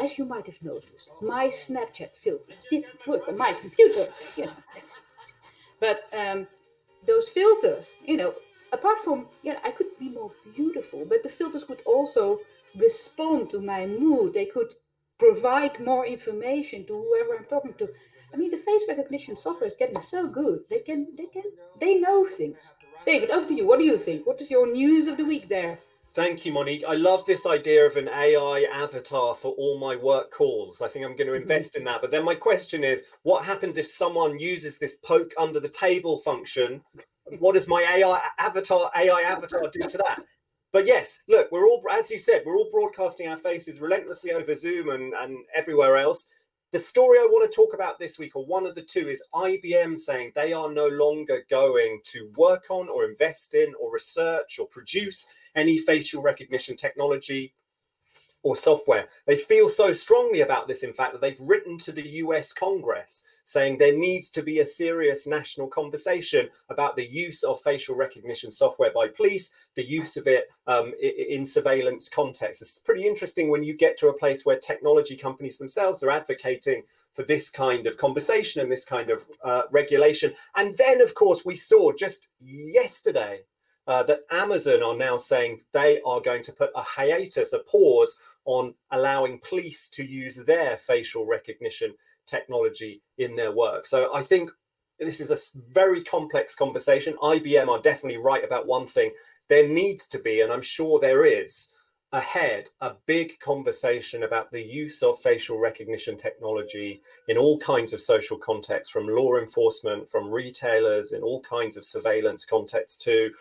as 0.01 0.17
you 0.17 0.25
might 0.25 0.47
have 0.47 0.61
noticed, 0.61 1.11
my 1.21 1.47
Snapchat 1.47 2.15
filters 2.15 2.63
didn't 2.69 3.07
work 3.07 3.27
on 3.27 3.37
my 3.37 3.53
computer. 3.53 4.07
You 4.35 4.45
know, 4.45 4.57
but 5.79 6.03
um, 6.17 6.47
those 7.07 7.29
filters, 7.29 7.97
you 8.05 8.17
know, 8.17 8.33
apart 8.73 8.99
from, 8.99 9.27
yeah, 9.43 9.59
I 9.63 9.71
could 9.71 9.97
be 9.99 10.09
more 10.09 10.31
beautiful, 10.55 11.05
but 11.05 11.23
the 11.23 11.29
filters 11.29 11.63
could 11.63 11.81
also 11.85 12.39
respond 12.75 13.49
to 13.51 13.59
my 13.59 13.85
mood. 13.85 14.33
They 14.33 14.45
could 14.45 14.73
provide 15.17 15.79
more 15.79 16.05
information 16.05 16.85
to 16.87 16.93
whoever 16.93 17.37
I'm 17.37 17.45
talking 17.45 17.73
to. 17.75 17.89
I 18.33 18.37
mean, 18.37 18.51
the 18.51 18.57
face 18.57 18.83
recognition 18.87 19.35
software 19.35 19.67
is 19.67 19.75
getting 19.75 19.99
so 19.99 20.27
good. 20.27 20.61
They 20.69 20.79
can, 20.79 21.07
they 21.17 21.25
can, 21.25 21.43
they 21.79 21.95
know 21.95 22.25
things. 22.25 22.61
David, 23.05 23.29
over 23.31 23.47
to 23.47 23.53
you. 23.53 23.67
What 23.67 23.79
do 23.79 23.85
you 23.85 23.97
think? 23.97 24.25
What 24.25 24.39
is 24.41 24.49
your 24.49 24.71
news 24.71 25.07
of 25.07 25.17
the 25.17 25.25
week 25.25 25.49
there? 25.49 25.79
Thank 26.13 26.45
you, 26.45 26.51
Monique. 26.51 26.83
I 26.85 26.95
love 26.95 27.25
this 27.25 27.45
idea 27.45 27.85
of 27.85 27.95
an 27.95 28.09
AI 28.09 28.67
avatar 28.73 29.33
for 29.33 29.53
all 29.53 29.79
my 29.79 29.95
work 29.95 30.29
calls. 30.29 30.81
I 30.81 30.89
think 30.89 31.05
I'm 31.05 31.15
going 31.15 31.27
to 31.27 31.33
mm-hmm. 31.33 31.43
invest 31.43 31.77
in 31.77 31.85
that. 31.85 32.01
But 32.01 32.11
then 32.11 32.25
my 32.25 32.35
question 32.35 32.83
is 32.83 33.03
what 33.23 33.45
happens 33.45 33.77
if 33.77 33.87
someone 33.87 34.37
uses 34.37 34.77
this 34.77 34.97
poke 34.97 35.31
under 35.37 35.61
the 35.61 35.69
table 35.69 36.17
function? 36.17 36.81
What 37.39 37.53
does 37.53 37.67
my 37.67 37.81
AI 37.81 38.19
avatar 38.39 38.91
AI 38.93 39.21
avatar 39.21 39.69
do 39.71 39.87
to 39.87 39.97
that? 39.97 40.19
but 40.73 40.85
yes, 40.85 41.23
look, 41.27 41.49
we're 41.51 41.67
all, 41.67 41.81
as 41.91 42.09
you 42.09 42.19
said, 42.19 42.43
we're 42.45 42.57
all 42.57 42.69
broadcasting 42.71 43.27
our 43.27 43.37
faces 43.37 43.79
relentlessly 43.79 44.31
over 44.31 44.55
Zoom 44.55 44.89
and, 44.89 45.13
and 45.13 45.37
everywhere 45.55 45.97
else. 45.97 46.27
The 46.71 46.79
story 46.79 47.19
I 47.19 47.23
want 47.23 47.51
to 47.51 47.53
talk 47.53 47.73
about 47.73 47.99
this 47.99 48.17
week, 48.17 48.33
or 48.37 48.45
one 48.45 48.65
of 48.65 48.75
the 48.75 48.81
two, 48.81 49.09
is 49.09 49.21
IBM 49.33 49.99
saying 49.99 50.31
they 50.35 50.53
are 50.53 50.71
no 50.71 50.87
longer 50.87 51.43
going 51.49 51.99
to 52.05 52.31
work 52.37 52.67
on 52.69 52.87
or 52.87 53.03
invest 53.03 53.55
in 53.55 53.73
or 53.77 53.91
research 53.91 54.57
or 54.57 54.67
produce 54.67 55.25
any 55.55 55.77
facial 55.77 56.21
recognition 56.21 56.77
technology 56.77 57.53
or 58.43 58.55
software. 58.55 59.07
They 59.27 59.35
feel 59.35 59.69
so 59.69 59.93
strongly 59.93 60.41
about 60.41 60.67
this, 60.67 60.83
in 60.83 60.93
fact, 60.93 61.13
that 61.13 61.21
they've 61.21 61.39
written 61.39 61.77
to 61.79 61.91
the 61.91 62.07
US 62.07 62.53
Congress 62.53 63.21
saying 63.43 63.77
there 63.77 63.97
needs 63.97 64.29
to 64.31 64.41
be 64.41 64.59
a 64.59 64.65
serious 64.65 65.27
national 65.27 65.67
conversation 65.67 66.47
about 66.69 66.95
the 66.95 67.05
use 67.05 67.43
of 67.43 67.59
facial 67.61 67.95
recognition 67.95 68.49
software 68.49 68.91
by 68.93 69.07
police, 69.07 69.51
the 69.75 69.85
use 69.85 70.15
of 70.15 70.25
it 70.27 70.45
um, 70.67 70.93
in 71.01 71.45
surveillance 71.45 72.07
contexts. 72.07 72.61
It's 72.61 72.79
pretty 72.79 73.05
interesting 73.05 73.49
when 73.49 73.63
you 73.63 73.75
get 73.75 73.97
to 73.99 74.07
a 74.07 74.17
place 74.17 74.45
where 74.45 74.57
technology 74.57 75.17
companies 75.17 75.57
themselves 75.57 76.01
are 76.01 76.11
advocating 76.11 76.83
for 77.13 77.23
this 77.23 77.49
kind 77.49 77.87
of 77.87 77.97
conversation 77.97 78.61
and 78.61 78.71
this 78.71 78.85
kind 78.85 79.09
of 79.09 79.25
uh, 79.43 79.63
regulation. 79.71 80.33
And 80.55 80.77
then, 80.77 81.01
of 81.01 81.13
course, 81.13 81.43
we 81.43 81.55
saw 81.55 81.91
just 81.91 82.27
yesterday 82.39 83.41
uh, 83.87 84.03
that 84.03 84.21
Amazon 84.31 84.83
are 84.83 84.95
now 84.95 85.17
saying 85.17 85.59
they 85.73 85.99
are 86.05 86.21
going 86.21 86.43
to 86.43 86.53
put 86.53 86.69
a 86.75 86.81
hiatus, 86.81 87.51
a 87.51 87.59
pause 87.59 88.15
on 88.45 88.73
allowing 88.91 89.39
police 89.47 89.89
to 89.89 90.03
use 90.03 90.35
their 90.35 90.77
facial 90.77 91.25
recognition 91.25 91.93
technology 92.25 93.01
in 93.17 93.35
their 93.35 93.51
work. 93.51 93.85
So 93.85 94.13
I 94.13 94.23
think 94.23 94.49
this 94.99 95.19
is 95.19 95.31
a 95.31 95.59
very 95.71 96.03
complex 96.03 96.55
conversation. 96.55 97.15
IBM 97.21 97.67
are 97.67 97.81
definitely 97.81 98.17
right 98.17 98.43
about 98.43 98.67
one 98.67 98.87
thing. 98.87 99.11
There 99.47 99.67
needs 99.67 100.07
to 100.07 100.19
be, 100.19 100.41
and 100.41 100.51
I'm 100.51 100.61
sure 100.61 100.99
there 100.99 101.25
is, 101.25 101.67
ahead 102.13 102.69
a 102.81 102.91
big 103.05 103.39
conversation 103.39 104.23
about 104.23 104.51
the 104.51 104.61
use 104.61 105.01
of 105.01 105.19
facial 105.19 105.57
recognition 105.57 106.17
technology 106.17 107.01
in 107.29 107.37
all 107.37 107.57
kinds 107.57 107.93
of 107.93 108.01
social 108.01 108.37
contexts, 108.37 108.91
from 108.91 109.07
law 109.07 109.37
enforcement, 109.37 110.09
from 110.09 110.29
retailers, 110.29 111.13
in 111.13 111.21
all 111.21 111.41
kinds 111.41 111.77
of 111.77 111.85
surveillance 111.85 112.43
contexts 112.45 112.97
too. 112.97 113.31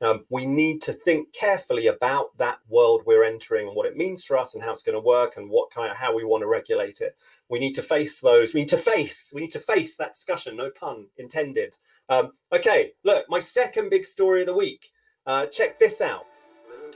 Um, 0.00 0.24
we 0.30 0.46
need 0.46 0.80
to 0.82 0.92
think 0.92 1.32
carefully 1.32 1.88
about 1.88 2.36
that 2.38 2.58
world 2.68 3.02
we're 3.04 3.24
entering 3.24 3.66
and 3.66 3.76
what 3.76 3.86
it 3.86 3.96
means 3.96 4.24
for 4.24 4.38
us 4.38 4.54
and 4.54 4.62
how 4.62 4.72
it's 4.72 4.82
going 4.82 4.96
to 4.96 5.00
work 5.00 5.36
and 5.36 5.50
what 5.50 5.70
kind 5.70 5.90
of 5.90 5.96
how 5.96 6.14
we 6.14 6.24
want 6.24 6.42
to 6.42 6.46
regulate 6.46 7.00
it. 7.00 7.16
We 7.48 7.58
need 7.58 7.74
to 7.74 7.82
face 7.82 8.20
those. 8.20 8.54
We 8.54 8.60
need 8.60 8.68
to 8.68 8.78
face. 8.78 9.32
We 9.34 9.40
need 9.40 9.52
to 9.52 9.60
face 9.60 9.96
that 9.96 10.14
discussion. 10.14 10.56
No 10.56 10.70
pun 10.70 11.06
intended. 11.18 11.76
Um, 12.08 12.32
okay, 12.52 12.92
look, 13.04 13.26
my 13.28 13.40
second 13.40 13.90
big 13.90 14.06
story 14.06 14.40
of 14.40 14.46
the 14.46 14.54
week. 14.54 14.90
Uh, 15.26 15.46
check 15.46 15.78
this 15.78 16.00
out. 16.00 16.24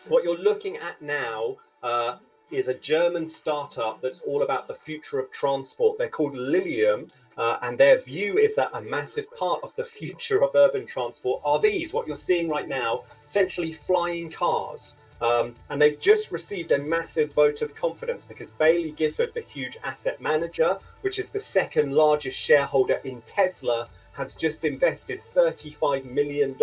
What 0.08 0.24
you're 0.24 0.38
looking 0.38 0.76
at 0.76 1.00
now 1.00 1.56
uh, 1.82 2.16
is 2.50 2.68
a 2.68 2.74
German 2.74 3.26
startup 3.26 4.00
that's 4.00 4.20
all 4.20 4.42
about 4.42 4.68
the 4.68 4.74
future 4.74 5.18
of 5.18 5.30
transport. 5.30 5.98
They're 5.98 6.08
called 6.08 6.34
Lilium, 6.34 7.10
uh, 7.36 7.58
and 7.62 7.76
their 7.78 7.98
view 7.98 8.38
is 8.38 8.54
that 8.54 8.70
a 8.74 8.80
massive 8.80 9.30
part 9.34 9.60
of 9.62 9.74
the 9.76 9.84
future 9.84 10.42
of 10.42 10.54
urban 10.54 10.86
transport 10.86 11.42
are 11.44 11.58
these, 11.58 11.92
what 11.92 12.06
you're 12.06 12.16
seeing 12.16 12.48
right 12.48 12.68
now, 12.68 13.02
essentially 13.24 13.72
flying 13.72 14.30
cars. 14.30 14.96
Um, 15.20 15.54
and 15.70 15.80
they've 15.80 15.98
just 15.98 16.32
received 16.32 16.72
a 16.72 16.78
massive 16.78 17.32
vote 17.32 17.62
of 17.62 17.74
confidence 17.74 18.24
because 18.24 18.50
Baillie 18.50 18.94
Gifford, 18.94 19.32
the 19.32 19.40
huge 19.40 19.78
asset 19.82 20.20
manager, 20.20 20.78
which 21.00 21.18
is 21.18 21.30
the 21.30 21.40
second 21.40 21.92
largest 21.92 22.38
shareholder 22.38 23.00
in 23.04 23.22
Tesla, 23.22 23.88
has 24.12 24.34
just 24.34 24.64
invested 24.64 25.20
$35 25.34 26.04
million 26.04 26.56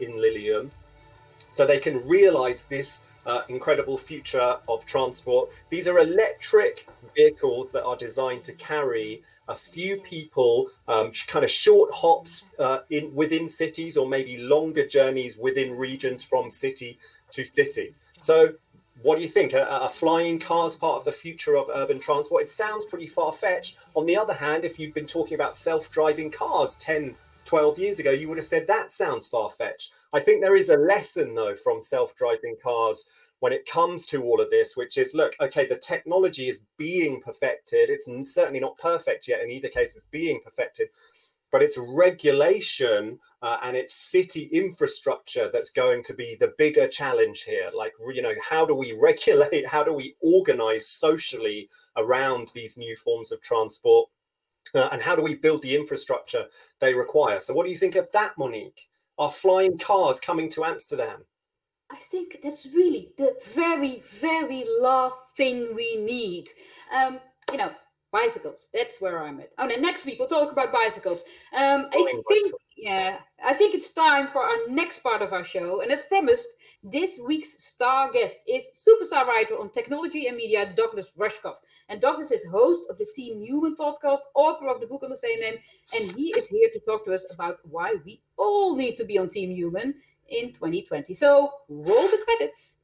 in 0.00 0.20
Lilium 0.20 0.70
so 1.56 1.66
they 1.66 1.78
can 1.78 2.06
realize 2.06 2.64
this 2.64 3.00
uh, 3.24 3.40
incredible 3.48 3.96
future 3.96 4.56
of 4.68 4.84
transport. 4.84 5.48
These 5.70 5.88
are 5.88 5.98
electric 5.98 6.86
vehicles 7.16 7.70
that 7.72 7.82
are 7.82 7.96
designed 7.96 8.44
to 8.44 8.52
carry 8.52 9.22
a 9.48 9.54
few 9.54 9.96
people, 9.98 10.68
um, 10.86 11.12
kind 11.26 11.44
of 11.44 11.50
short 11.50 11.90
hops 11.92 12.44
uh, 12.58 12.80
in 12.90 13.14
within 13.14 13.48
cities, 13.48 13.96
or 13.96 14.06
maybe 14.06 14.36
longer 14.36 14.86
journeys 14.86 15.38
within 15.38 15.76
regions 15.76 16.22
from 16.22 16.50
city 16.50 16.98
to 17.30 17.44
city. 17.44 17.94
So, 18.18 18.54
what 19.02 19.16
do 19.16 19.22
you 19.22 19.28
think? 19.28 19.54
A, 19.54 19.66
a 19.66 19.88
flying 19.88 20.38
car 20.38 20.66
is 20.66 20.76
part 20.76 20.98
of 20.98 21.04
the 21.04 21.12
future 21.12 21.56
of 21.56 21.70
urban 21.74 22.00
transport. 22.00 22.42
It 22.42 22.48
sounds 22.48 22.84
pretty 22.84 23.06
far 23.06 23.32
fetched. 23.32 23.76
On 23.94 24.04
the 24.04 24.16
other 24.16 24.34
hand, 24.34 24.64
if 24.64 24.78
you've 24.78 24.94
been 24.94 25.06
talking 25.06 25.34
about 25.34 25.56
self 25.56 25.90
driving 25.90 26.30
cars 26.30 26.74
10, 26.76 27.14
12 27.46 27.78
years 27.78 27.98
ago, 27.98 28.10
you 28.10 28.28
would 28.28 28.38
have 28.38 28.46
said 28.46 28.66
that 28.66 28.90
sounds 28.90 29.26
far 29.26 29.48
fetched. 29.48 29.92
I 30.16 30.20
think 30.20 30.40
there 30.40 30.56
is 30.56 30.70
a 30.70 30.78
lesson, 30.78 31.34
though, 31.34 31.54
from 31.54 31.82
self 31.82 32.16
driving 32.16 32.56
cars 32.62 33.04
when 33.40 33.52
it 33.52 33.66
comes 33.66 34.06
to 34.06 34.22
all 34.24 34.40
of 34.40 34.48
this, 34.48 34.74
which 34.74 34.96
is 34.96 35.12
look, 35.12 35.34
okay, 35.42 35.66
the 35.66 35.76
technology 35.76 36.48
is 36.48 36.60
being 36.78 37.20
perfected. 37.20 37.90
It's 37.90 38.08
certainly 38.32 38.58
not 38.60 38.78
perfect 38.78 39.28
yet. 39.28 39.42
In 39.42 39.50
either 39.50 39.68
case, 39.68 39.94
it's 39.94 40.06
being 40.10 40.40
perfected, 40.42 40.88
but 41.52 41.60
it's 41.60 41.76
regulation 41.76 43.18
uh, 43.42 43.58
and 43.62 43.76
it's 43.76 43.94
city 43.94 44.44
infrastructure 44.54 45.50
that's 45.52 45.68
going 45.68 46.02
to 46.04 46.14
be 46.14 46.34
the 46.40 46.54
bigger 46.56 46.88
challenge 46.88 47.42
here. 47.42 47.68
Like, 47.76 47.92
you 48.14 48.22
know, 48.22 48.32
how 48.42 48.64
do 48.64 48.74
we 48.74 48.92
regulate? 48.98 49.66
How 49.66 49.84
do 49.84 49.92
we 49.92 50.16
organize 50.22 50.88
socially 50.88 51.68
around 51.98 52.48
these 52.54 52.78
new 52.78 52.96
forms 52.96 53.32
of 53.32 53.42
transport? 53.42 54.08
Uh, 54.74 54.88
and 54.92 55.02
how 55.02 55.14
do 55.14 55.20
we 55.20 55.34
build 55.34 55.60
the 55.60 55.76
infrastructure 55.76 56.46
they 56.80 56.94
require? 56.94 57.38
So, 57.38 57.52
what 57.52 57.64
do 57.64 57.70
you 57.70 57.76
think 57.76 57.96
of 57.96 58.10
that, 58.12 58.32
Monique? 58.38 58.88
Are 59.18 59.30
flying 59.30 59.78
cars 59.78 60.20
coming 60.20 60.50
to 60.50 60.64
Amsterdam? 60.64 61.24
I 61.90 61.96
think 61.96 62.38
that's 62.42 62.66
really 62.66 63.12
the 63.16 63.36
very, 63.54 64.02
very 64.20 64.64
last 64.80 65.18
thing 65.36 65.74
we 65.74 65.96
need. 65.96 66.48
Um, 66.92 67.20
you 67.52 67.58
know, 67.58 67.70
bicycles. 68.12 68.68
That's 68.74 69.00
where 69.00 69.22
I'm 69.22 69.40
at. 69.40 69.50
Oh, 69.58 69.68
and 69.68 69.82
next 69.82 70.04
week 70.04 70.18
we'll 70.18 70.28
talk 70.28 70.50
about 70.50 70.72
bicycles. 70.72 71.22
Um, 71.54 71.86
I 71.86 71.90
think, 71.90 72.26
bicycles. 72.28 72.60
Yeah, 72.76 73.20
I 73.42 73.54
think 73.54 73.74
it's 73.74 73.90
time 73.90 74.28
for 74.28 74.42
our 74.42 74.68
next 74.68 74.98
part 74.98 75.22
of 75.22 75.32
our 75.32 75.44
show. 75.44 75.80
And 75.80 75.90
as 75.90 76.02
promised, 76.02 76.48
this 76.82 77.18
week's 77.24 77.64
star 77.64 78.12
guest 78.12 78.36
is 78.46 78.68
superstar 78.76 79.26
writer 79.26 79.58
on 79.58 79.70
technology 79.70 80.26
and 80.26 80.36
media, 80.36 80.70
Douglas 80.76 81.10
Rushkoff. 81.18 81.56
And 81.88 82.02
Douglas 82.02 82.30
is 82.32 82.44
host 82.44 82.82
of 82.90 82.98
the 82.98 83.06
Team 83.14 83.40
Human 83.40 83.76
podcast, 83.76 84.18
author 84.34 84.68
of 84.68 84.80
the 84.80 84.86
book 84.86 85.02
on 85.02 85.10
the 85.10 85.16
same 85.16 85.40
name, 85.40 85.56
and 85.94 86.12
he 86.12 86.34
is 86.36 86.48
here 86.48 86.68
to 86.74 86.80
talk 86.80 87.06
to 87.06 87.14
us 87.14 87.24
about 87.30 87.60
why 87.62 87.94
we 88.04 88.20
all 88.36 88.76
need 88.76 88.96
to 88.98 89.04
be 89.04 89.16
on 89.16 89.28
Team 89.28 89.50
Human 89.50 89.94
in 90.28 90.52
2020. 90.52 91.14
So 91.14 91.50
roll 91.70 92.08
the 92.08 92.18
credits. 92.26 92.78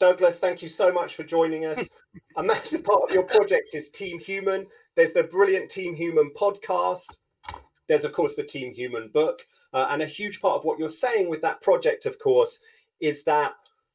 Douglas, 0.00 0.38
thank 0.38 0.62
you 0.62 0.68
so 0.68 0.90
much 0.90 1.14
for 1.14 1.22
joining 1.22 1.66
us. 1.66 1.88
A 2.36 2.42
massive 2.42 2.84
part 2.84 3.02
of 3.02 3.10
your 3.10 3.22
project 3.22 3.74
is 3.74 3.90
Team 3.90 4.18
Human. 4.18 4.66
There's 4.96 5.12
the 5.12 5.24
brilliant 5.24 5.70
Team 5.70 5.94
Human 5.94 6.30
podcast. 6.36 7.16
There's, 7.88 8.04
of 8.04 8.12
course, 8.12 8.34
the 8.34 8.44
Team 8.44 8.72
Human 8.74 9.08
book. 9.08 9.46
Uh, 9.72 9.88
and 9.90 10.02
a 10.02 10.06
huge 10.06 10.40
part 10.40 10.56
of 10.56 10.64
what 10.64 10.78
you're 10.78 10.88
saying 10.88 11.28
with 11.28 11.42
that 11.42 11.60
project, 11.60 12.06
of 12.06 12.18
course, 12.18 12.58
is 13.00 13.22
that 13.24 13.52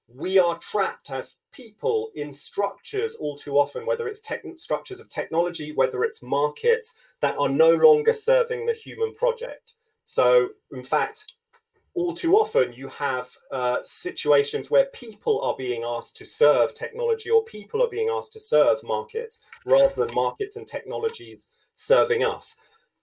we 0.07 0.37
are 0.37 0.57
trapped 0.59 1.09
as 1.09 1.35
people 1.51 2.11
in 2.15 2.31
structures 2.31 3.15
all 3.15 3.37
too 3.37 3.57
often, 3.57 3.85
whether 3.85 4.07
it's 4.07 4.21
tech- 4.21 4.43
structures 4.57 4.99
of 4.99 5.09
technology, 5.09 5.71
whether 5.73 6.03
it's 6.03 6.21
markets 6.21 6.93
that 7.21 7.35
are 7.39 7.49
no 7.49 7.71
longer 7.71 8.13
serving 8.13 8.65
the 8.65 8.73
human 8.73 9.13
project. 9.15 9.73
So, 10.05 10.49
in 10.71 10.83
fact, 10.83 11.33
all 11.95 12.13
too 12.13 12.35
often 12.35 12.73
you 12.73 12.89
have 12.89 13.29
uh, 13.51 13.77
situations 13.83 14.69
where 14.69 14.85
people 14.87 15.41
are 15.41 15.55
being 15.57 15.83
asked 15.83 16.15
to 16.17 16.25
serve 16.25 16.73
technology 16.73 17.29
or 17.29 17.43
people 17.45 17.81
are 17.81 17.89
being 17.89 18.09
asked 18.09 18.33
to 18.33 18.39
serve 18.39 18.83
markets 18.83 19.39
rather 19.65 19.93
than 19.95 20.13
markets 20.13 20.57
and 20.57 20.67
technologies 20.67 21.47
serving 21.75 22.23
us. 22.23 22.55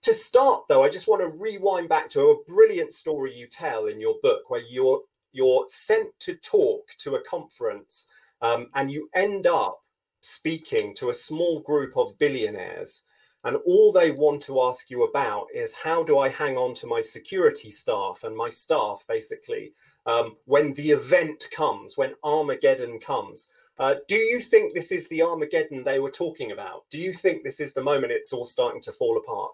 To 0.03 0.13
start, 0.13 0.65
though, 0.69 0.83
I 0.85 0.91
just 0.91 1.09
want 1.09 1.23
to 1.23 1.29
rewind 1.29 1.89
back 1.89 2.11
to 2.11 2.21
a 2.21 2.45
brilliant 2.45 2.93
story 2.93 3.35
you 3.35 3.47
tell 3.47 3.87
in 3.87 4.01
your 4.01 4.17
book 4.23 4.43
where 4.49 4.63
you're 4.69 5.01
you're 5.35 5.65
sent 5.69 6.09
to 6.21 6.35
talk 6.37 6.83
to 6.99 7.15
a 7.15 7.25
conference 7.25 8.07
um, 8.43 8.67
and 8.75 8.91
you 8.91 9.09
end 9.15 9.47
up 9.47 9.79
speaking 10.21 10.95
to 10.97 11.09
a 11.09 11.15
small 11.15 11.61
group 11.61 11.97
of 11.97 12.19
billionaires 12.19 13.01
and 13.45 13.57
all 13.67 13.93
they 13.93 14.11
want 14.11 14.43
to 14.43 14.63
ask 14.63 14.89
you 14.91 15.05
about 15.05 15.47
is 15.55 15.75
how 15.75 16.03
do 16.03 16.19
I 16.19 16.29
hang 16.29 16.57
on 16.57 16.75
to 16.75 16.87
my 16.87 17.01
security 17.01 17.71
staff 17.71 18.25
and 18.25 18.37
my 18.37 18.51
staff, 18.51 19.05
basically, 19.09 19.73
um, 20.07 20.37
when 20.45 20.75
the 20.75 20.91
event 20.91 21.49
comes, 21.51 21.97
when 21.97 22.15
Armageddon 22.23 23.01
comes. 23.01 23.49
Uh, 23.79 23.95
do 24.07 24.17
you 24.17 24.41
think 24.41 24.75
this 24.75 24.93
is 24.93 25.09
the 25.09 25.23
Armageddon 25.23 25.83
they 25.83 25.99
were 25.99 26.11
talking 26.11 26.53
about? 26.53 26.85
Do 26.91 26.99
you 26.99 27.13
think 27.13 27.43
this 27.43 27.59
is 27.59 27.73
the 27.73 27.83
moment 27.83 28.13
it's 28.13 28.33
all 28.33 28.47
starting 28.47 28.81
to 28.83 28.93
fall 28.93 29.17
apart? 29.17 29.53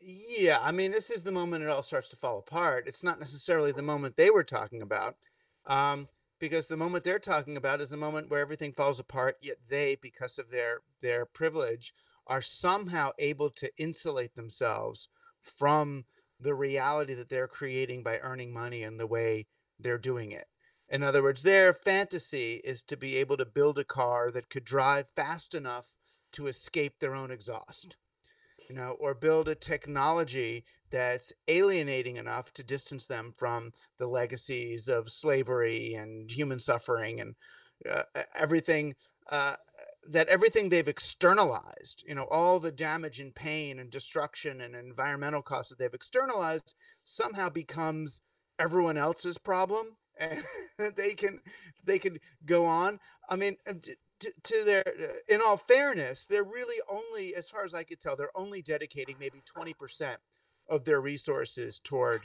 Yeah, 0.00 0.58
I 0.60 0.72
mean, 0.72 0.90
this 0.90 1.10
is 1.10 1.22
the 1.22 1.30
moment 1.30 1.62
it 1.62 1.70
all 1.70 1.82
starts 1.82 2.08
to 2.08 2.16
fall 2.16 2.38
apart. 2.38 2.88
It's 2.88 3.04
not 3.04 3.20
necessarily 3.20 3.70
the 3.70 3.82
moment 3.82 4.16
they 4.16 4.30
were 4.30 4.42
talking 4.42 4.82
about. 4.82 5.14
Um, 5.66 6.08
because 6.42 6.66
the 6.66 6.76
moment 6.76 7.04
they're 7.04 7.20
talking 7.20 7.56
about 7.56 7.80
is 7.80 7.92
a 7.92 7.96
moment 7.96 8.28
where 8.28 8.40
everything 8.40 8.72
falls 8.72 8.98
apart 8.98 9.36
yet 9.40 9.58
they 9.68 9.96
because 10.02 10.40
of 10.40 10.50
their 10.50 10.80
their 11.00 11.24
privilege 11.24 11.94
are 12.26 12.42
somehow 12.42 13.12
able 13.20 13.48
to 13.48 13.70
insulate 13.78 14.34
themselves 14.34 15.08
from 15.40 16.04
the 16.40 16.52
reality 16.52 17.14
that 17.14 17.28
they're 17.28 17.46
creating 17.46 18.02
by 18.02 18.18
earning 18.18 18.52
money 18.52 18.82
and 18.82 18.98
the 18.98 19.06
way 19.06 19.46
they're 19.78 19.98
doing 19.98 20.32
it. 20.32 20.48
In 20.88 21.04
other 21.04 21.22
words 21.22 21.44
their 21.44 21.72
fantasy 21.72 22.60
is 22.64 22.82
to 22.84 22.96
be 22.96 23.16
able 23.18 23.36
to 23.36 23.44
build 23.44 23.78
a 23.78 23.84
car 23.84 24.32
that 24.32 24.50
could 24.50 24.64
drive 24.64 25.08
fast 25.08 25.54
enough 25.54 25.90
to 26.32 26.48
escape 26.48 26.98
their 26.98 27.14
own 27.14 27.30
exhaust 27.30 27.96
you 28.68 28.74
know 28.74 28.96
or 28.98 29.14
build 29.14 29.48
a 29.48 29.54
technology 29.54 30.64
that's 30.92 31.32
alienating 31.48 32.16
enough 32.16 32.52
to 32.54 32.62
distance 32.62 33.06
them 33.06 33.34
from 33.36 33.72
the 33.98 34.06
legacies 34.06 34.88
of 34.88 35.10
slavery 35.10 35.94
and 35.94 36.30
human 36.30 36.60
suffering 36.60 37.20
and 37.20 37.34
uh, 37.90 38.02
everything 38.38 38.94
uh, 39.30 39.56
that 40.08 40.28
everything 40.28 40.68
they've 40.68 40.88
externalized 40.88 42.04
you 42.06 42.14
know 42.14 42.26
all 42.30 42.60
the 42.60 42.70
damage 42.70 43.18
and 43.18 43.34
pain 43.34 43.78
and 43.78 43.90
destruction 43.90 44.60
and 44.60 44.76
environmental 44.76 45.42
costs 45.42 45.70
that 45.70 45.78
they've 45.78 45.94
externalized 45.94 46.74
somehow 47.02 47.48
becomes 47.48 48.20
everyone 48.58 48.96
else's 48.96 49.38
problem 49.38 49.96
and 50.20 50.44
they 50.96 51.14
can 51.14 51.40
they 51.84 51.98
can 51.98 52.18
go 52.44 52.64
on. 52.66 53.00
I 53.28 53.36
mean 53.36 53.56
to, 54.22 54.32
to 54.42 54.64
their 54.64 54.84
in 55.28 55.40
all 55.44 55.56
fairness 55.56 56.26
they're 56.26 56.44
really 56.44 56.80
only 56.88 57.34
as 57.34 57.48
far 57.48 57.64
as 57.64 57.74
i 57.74 57.82
could 57.82 58.00
tell 58.00 58.14
they're 58.14 58.36
only 58.36 58.62
dedicating 58.62 59.16
maybe 59.18 59.42
20% 59.56 60.16
of 60.68 60.84
their 60.84 61.00
resources 61.00 61.80
toward 61.82 62.22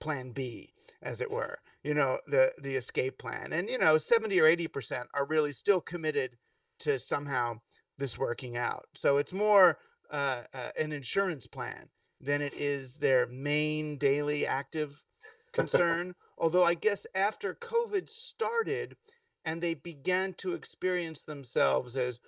plan 0.00 0.32
B, 0.32 0.72
as 1.02 1.20
it 1.20 1.30
were, 1.30 1.58
you 1.82 1.94
know, 1.94 2.18
the 2.26 2.52
the 2.60 2.76
escape 2.76 3.18
plan. 3.18 3.52
And 3.52 3.68
you 3.68 3.78
know, 3.78 3.98
70 3.98 4.40
or 4.40 4.44
80% 4.44 5.06
are 5.14 5.26
really 5.26 5.52
still 5.52 5.80
committed 5.80 6.36
to 6.80 6.98
somehow 6.98 7.60
this 7.98 8.18
working 8.18 8.56
out. 8.56 8.86
So 8.94 9.16
it's 9.16 9.32
more 9.32 9.78
uh, 10.10 10.42
uh, 10.52 10.70
an 10.78 10.92
insurance 10.92 11.46
plan 11.46 11.88
than 12.20 12.42
it 12.42 12.54
is 12.54 12.98
their 12.98 13.26
main 13.26 13.98
daily 13.98 14.46
active 14.46 15.02
concern. 15.52 16.14
Although 16.38 16.64
I 16.64 16.74
guess 16.74 17.06
after 17.14 17.54
COVID 17.54 18.08
started 18.08 18.96
and 19.44 19.62
they 19.62 19.74
began 19.74 20.34
to 20.34 20.54
experience 20.54 21.22
themselves 21.22 21.96
as 21.96 22.20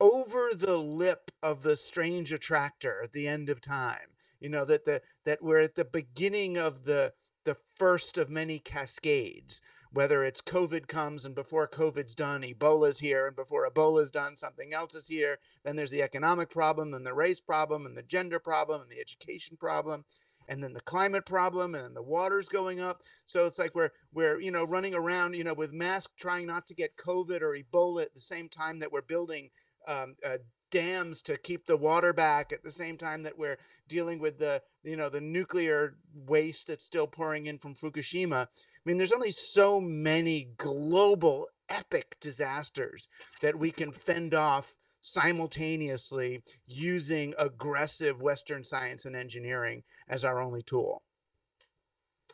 over 0.00 0.50
the 0.54 0.76
lip 0.76 1.30
of 1.42 1.62
the 1.62 1.76
strange 1.76 2.32
attractor 2.32 3.00
at 3.02 3.12
the 3.12 3.28
end 3.28 3.48
of 3.48 3.60
time, 3.60 4.13
you 4.44 4.50
know, 4.50 4.66
that 4.66 4.84
the 4.84 5.00
that 5.24 5.42
we're 5.42 5.62
at 5.62 5.74
the 5.74 5.86
beginning 5.86 6.58
of 6.58 6.84
the 6.84 7.14
the 7.44 7.56
first 7.76 8.18
of 8.18 8.30
many 8.30 8.58
cascades 8.58 9.60
whether 9.94 10.24
it's 10.24 10.40
COVID 10.40 10.88
comes 10.88 11.24
and 11.24 11.36
before 11.36 11.68
COVID's 11.68 12.16
done, 12.16 12.42
Ebola's 12.42 12.98
here, 12.98 13.28
and 13.28 13.36
before 13.36 13.68
Ebola's 13.68 14.10
done, 14.10 14.36
something 14.36 14.74
else 14.74 14.96
is 14.96 15.06
here. 15.06 15.38
Then 15.64 15.76
there's 15.76 15.92
the 15.92 16.02
economic 16.02 16.50
problem, 16.50 16.92
and 16.94 17.06
the 17.06 17.14
race 17.14 17.40
problem, 17.40 17.86
and 17.86 17.96
the 17.96 18.02
gender 18.02 18.40
problem, 18.40 18.82
and 18.82 18.90
the 18.90 18.98
education 18.98 19.56
problem, 19.56 20.04
and 20.48 20.60
then 20.60 20.72
the 20.72 20.80
climate 20.80 21.24
problem, 21.24 21.76
and 21.76 21.84
then 21.84 21.94
the 21.94 22.02
water's 22.02 22.48
going 22.48 22.80
up. 22.80 23.02
So 23.24 23.46
it's 23.46 23.58
like 23.58 23.76
we're 23.76 23.92
we're 24.12 24.40
you 24.40 24.50
know 24.50 24.64
running 24.64 24.96
around 24.96 25.34
you 25.34 25.44
know 25.44 25.54
with 25.54 25.72
masks, 25.72 26.12
trying 26.18 26.46
not 26.46 26.66
to 26.66 26.74
get 26.74 26.96
COVID 26.96 27.40
or 27.40 27.56
Ebola 27.56 28.02
at 28.02 28.14
the 28.14 28.20
same 28.20 28.48
time 28.48 28.80
that 28.80 28.90
we're 28.90 29.02
building 29.02 29.50
um, 29.86 30.16
uh, 30.26 30.38
dams 30.74 31.22
to 31.22 31.38
keep 31.38 31.66
the 31.66 31.76
water 31.76 32.12
back 32.12 32.52
at 32.52 32.64
the 32.64 32.72
same 32.72 32.98
time 32.98 33.22
that 33.22 33.38
we're 33.38 33.58
dealing 33.88 34.18
with 34.18 34.40
the 34.40 34.60
you 34.82 34.96
know 34.96 35.08
the 35.08 35.20
nuclear 35.20 35.94
waste 36.12 36.66
that's 36.66 36.84
still 36.84 37.06
pouring 37.06 37.46
in 37.46 37.58
from 37.58 37.76
Fukushima. 37.76 38.46
I 38.46 38.48
mean, 38.84 38.98
there's 38.98 39.12
only 39.12 39.30
so 39.30 39.80
many 39.80 40.48
global 40.56 41.46
epic 41.68 42.16
disasters 42.20 43.06
that 43.40 43.56
we 43.56 43.70
can 43.70 43.92
fend 43.92 44.34
off 44.34 44.76
simultaneously 45.00 46.42
using 46.66 47.34
aggressive 47.38 48.20
Western 48.20 48.64
science 48.64 49.04
and 49.04 49.14
engineering 49.14 49.84
as 50.08 50.24
our 50.24 50.42
only 50.42 50.62
tool. 50.62 51.02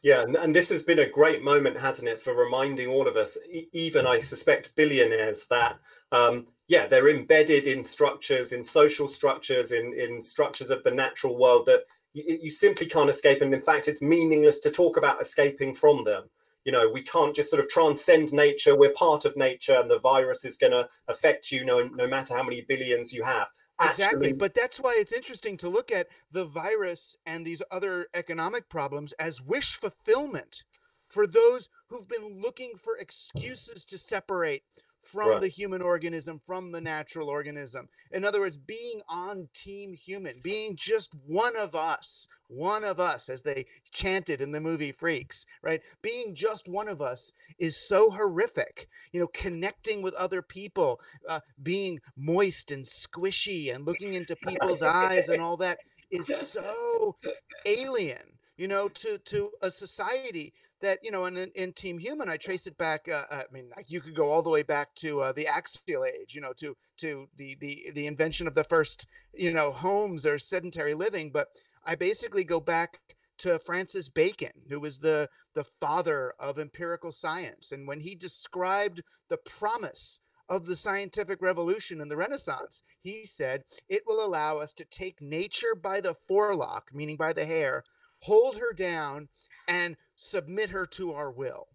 Yeah, 0.02 0.22
and, 0.22 0.56
this 0.56 0.70
has 0.70 0.82
been 0.82 0.98
a 0.98 1.08
great 1.08 1.42
moment, 1.42 1.78
hasn't 1.78 2.08
it, 2.08 2.22
for 2.22 2.34
reminding 2.34 2.88
all 2.88 3.06
of 3.06 3.16
us, 3.16 3.36
even 3.72 4.06
I 4.06 4.20
suspect 4.20 4.74
billionaires, 4.74 5.44
that 5.50 5.78
um, 6.10 6.46
yeah, 6.70 6.86
they're 6.86 7.10
embedded 7.10 7.66
in 7.66 7.82
structures, 7.82 8.52
in 8.52 8.62
social 8.62 9.08
structures, 9.08 9.72
in 9.72 9.92
in 9.92 10.22
structures 10.22 10.70
of 10.70 10.84
the 10.84 10.90
natural 10.92 11.36
world 11.36 11.66
that 11.66 11.80
you, 12.12 12.38
you 12.42 12.50
simply 12.52 12.86
can't 12.86 13.10
escape. 13.10 13.42
And 13.42 13.52
in 13.52 13.60
fact, 13.60 13.88
it's 13.88 14.00
meaningless 14.00 14.60
to 14.60 14.70
talk 14.70 14.96
about 14.96 15.20
escaping 15.20 15.74
from 15.74 16.04
them. 16.04 16.30
You 16.64 16.70
know 16.70 16.88
we 16.88 17.02
can't 17.02 17.34
just 17.34 17.50
sort 17.50 17.60
of 17.60 17.68
transcend 17.68 18.32
nature. 18.32 18.76
We're 18.76 18.92
part 18.92 19.24
of 19.24 19.36
nature 19.36 19.80
and 19.80 19.90
the 19.90 19.98
virus 19.98 20.44
is 20.44 20.56
going 20.56 20.70
to 20.70 20.86
affect 21.08 21.50
you 21.50 21.64
no, 21.64 21.88
no 21.88 22.06
matter 22.06 22.36
how 22.36 22.44
many 22.44 22.64
billions 22.68 23.12
you 23.12 23.24
have. 23.24 23.48
Actually, 23.80 24.04
exactly 24.04 24.32
but 24.32 24.54
that's 24.54 24.78
why 24.78 24.94
it's 24.96 25.12
interesting 25.12 25.56
to 25.56 25.68
look 25.68 25.90
at 25.90 26.06
the 26.30 26.44
virus 26.44 27.16
and 27.26 27.44
these 27.44 27.62
other 27.72 28.06
economic 28.14 28.68
problems 28.68 29.12
as 29.18 29.42
wish 29.42 29.74
fulfillment 29.74 30.62
for 31.08 31.26
those 31.26 31.68
who've 31.88 32.06
been 32.06 32.40
looking 32.40 32.72
for 32.76 32.96
excuses 32.96 33.84
to 33.86 33.98
separate 33.98 34.62
from 35.02 35.30
right. 35.30 35.40
the 35.40 35.48
human 35.48 35.82
organism, 35.82 36.40
from 36.46 36.72
the 36.72 36.80
natural 36.80 37.28
organism. 37.28 37.88
In 38.12 38.24
other 38.24 38.40
words, 38.40 38.56
being 38.56 39.00
on 39.08 39.48
team 39.54 39.94
human, 39.94 40.40
being 40.42 40.76
just 40.76 41.10
one 41.26 41.56
of 41.56 41.74
us, 41.74 42.26
one 42.48 42.84
of 42.84 43.00
us, 43.00 43.28
as 43.28 43.42
they 43.42 43.66
chanted 43.92 44.40
in 44.40 44.52
the 44.52 44.60
movie 44.60 44.92
Freaks, 44.92 45.46
right? 45.62 45.80
Being 46.02 46.34
just 46.34 46.68
one 46.68 46.88
of 46.88 47.00
us 47.00 47.32
is 47.58 47.76
so 47.76 48.10
horrific. 48.10 48.88
You 49.12 49.20
know, 49.20 49.28
connecting 49.28 50.02
with 50.02 50.14
other 50.14 50.42
people, 50.42 51.00
uh, 51.28 51.40
being 51.62 52.00
moist 52.16 52.70
and 52.70 52.84
squishy 52.84 53.74
and 53.74 53.86
looking 53.86 54.14
into 54.14 54.36
people's 54.36 54.82
eyes 54.82 55.28
and 55.28 55.40
all 55.40 55.56
that 55.58 55.78
is 56.10 56.26
so 56.48 57.16
alien, 57.66 58.38
you 58.56 58.68
know, 58.68 58.88
to, 58.88 59.18
to 59.18 59.50
a 59.62 59.70
society 59.70 60.52
that 60.80 60.98
you 61.02 61.10
know 61.10 61.26
in, 61.26 61.36
in 61.36 61.72
team 61.72 61.98
human 61.98 62.28
i 62.28 62.36
trace 62.36 62.66
it 62.66 62.76
back 62.78 63.08
uh, 63.08 63.24
i 63.30 63.42
mean 63.52 63.70
you 63.86 64.00
could 64.00 64.14
go 64.14 64.30
all 64.30 64.42
the 64.42 64.50
way 64.50 64.62
back 64.62 64.94
to 64.94 65.20
uh, 65.20 65.32
the 65.32 65.46
axial 65.46 66.04
age 66.04 66.34
you 66.34 66.40
know 66.40 66.52
to 66.52 66.76
to 66.96 67.28
the 67.36 67.56
the 67.60 67.90
the 67.94 68.06
invention 68.06 68.46
of 68.46 68.54
the 68.54 68.64
first 68.64 69.06
you 69.34 69.52
know 69.52 69.70
homes 69.70 70.26
or 70.26 70.38
sedentary 70.38 70.94
living 70.94 71.30
but 71.30 71.48
i 71.84 71.94
basically 71.94 72.44
go 72.44 72.60
back 72.60 73.00
to 73.38 73.58
francis 73.58 74.08
bacon 74.08 74.52
who 74.68 74.80
was 74.80 74.98
the 74.98 75.28
the 75.54 75.64
father 75.64 76.32
of 76.38 76.58
empirical 76.58 77.12
science 77.12 77.72
and 77.72 77.86
when 77.86 78.00
he 78.00 78.14
described 78.14 79.02
the 79.28 79.38
promise 79.38 80.20
of 80.48 80.66
the 80.66 80.76
scientific 80.76 81.40
revolution 81.40 82.00
and 82.00 82.10
the 82.10 82.16
renaissance 82.16 82.82
he 83.02 83.24
said 83.24 83.62
it 83.88 84.02
will 84.06 84.24
allow 84.24 84.58
us 84.58 84.72
to 84.72 84.84
take 84.84 85.22
nature 85.22 85.74
by 85.80 86.00
the 86.00 86.16
forelock 86.26 86.90
meaning 86.92 87.16
by 87.16 87.32
the 87.32 87.44
hair 87.44 87.84
hold 88.22 88.56
her 88.56 88.72
down 88.72 89.28
and 89.70 89.96
submit 90.16 90.68
her 90.70 90.84
to 90.84 91.12
our 91.12 91.30
will. 91.30 91.68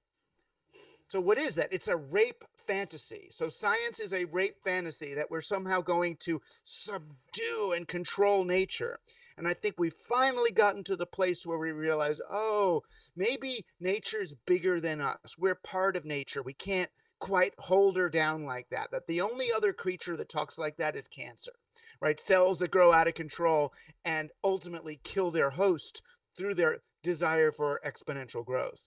So, 1.08 1.22
what 1.22 1.38
is 1.38 1.56
that? 1.56 1.72
It's 1.72 1.88
a 1.88 1.96
rape 1.96 2.44
fantasy. 2.68 3.30
So, 3.32 3.48
science 3.48 4.00
is 4.00 4.12
a 4.12 4.26
rape 4.26 4.58
fantasy 4.64 5.14
that 5.16 5.32
we're 5.32 5.42
somehow 5.42 5.82
going 5.82 6.18
to 6.18 6.42
subdue 6.64 7.74
and 7.76 7.88
control 7.88 8.44
nature. 8.44 9.00
And 9.38 9.48
I 9.48 9.54
think 9.54 9.76
we've 9.78 9.94
finally 9.94 10.52
gotten 10.52 10.84
to 10.86 10.96
the 10.96 11.06
place 11.06 11.46
where 11.46 11.58
we 11.58 11.72
realize, 11.72 12.22
oh, 12.30 12.84
maybe 13.16 13.66
nature's 13.80 14.34
bigger 14.46 14.80
than 14.80 15.02
us. 15.02 15.38
We're 15.38 15.56
part 15.56 15.96
of 15.96 16.06
nature. 16.06 16.42
We 16.42 16.54
can't 16.54 16.90
quite 17.20 17.54
hold 17.58 17.98
her 17.98 18.10
down 18.10 18.46
like 18.46 18.70
that. 18.72 18.92
That 18.92 19.08
the 19.08 19.22
only 19.22 19.52
other 19.54 19.74
creature 19.74 20.18
that 20.18 20.30
talks 20.30 20.58
like 20.58 20.78
that 20.78 20.96
is 20.96 21.08
cancer, 21.08 21.54
right? 22.02 22.20
Cells 22.20 22.60
that 22.60 22.72
grow 22.72 22.94
out 22.94 23.08
of 23.08 23.14
control 23.14 23.74
and 24.04 24.32
ultimately 24.44 25.00
kill 25.04 25.32
their 25.32 25.52
host 25.52 26.02
through 26.38 26.56
their 26.56 26.80
desire 27.06 27.52
for 27.52 27.80
exponential 27.86 28.44
growth. 28.44 28.82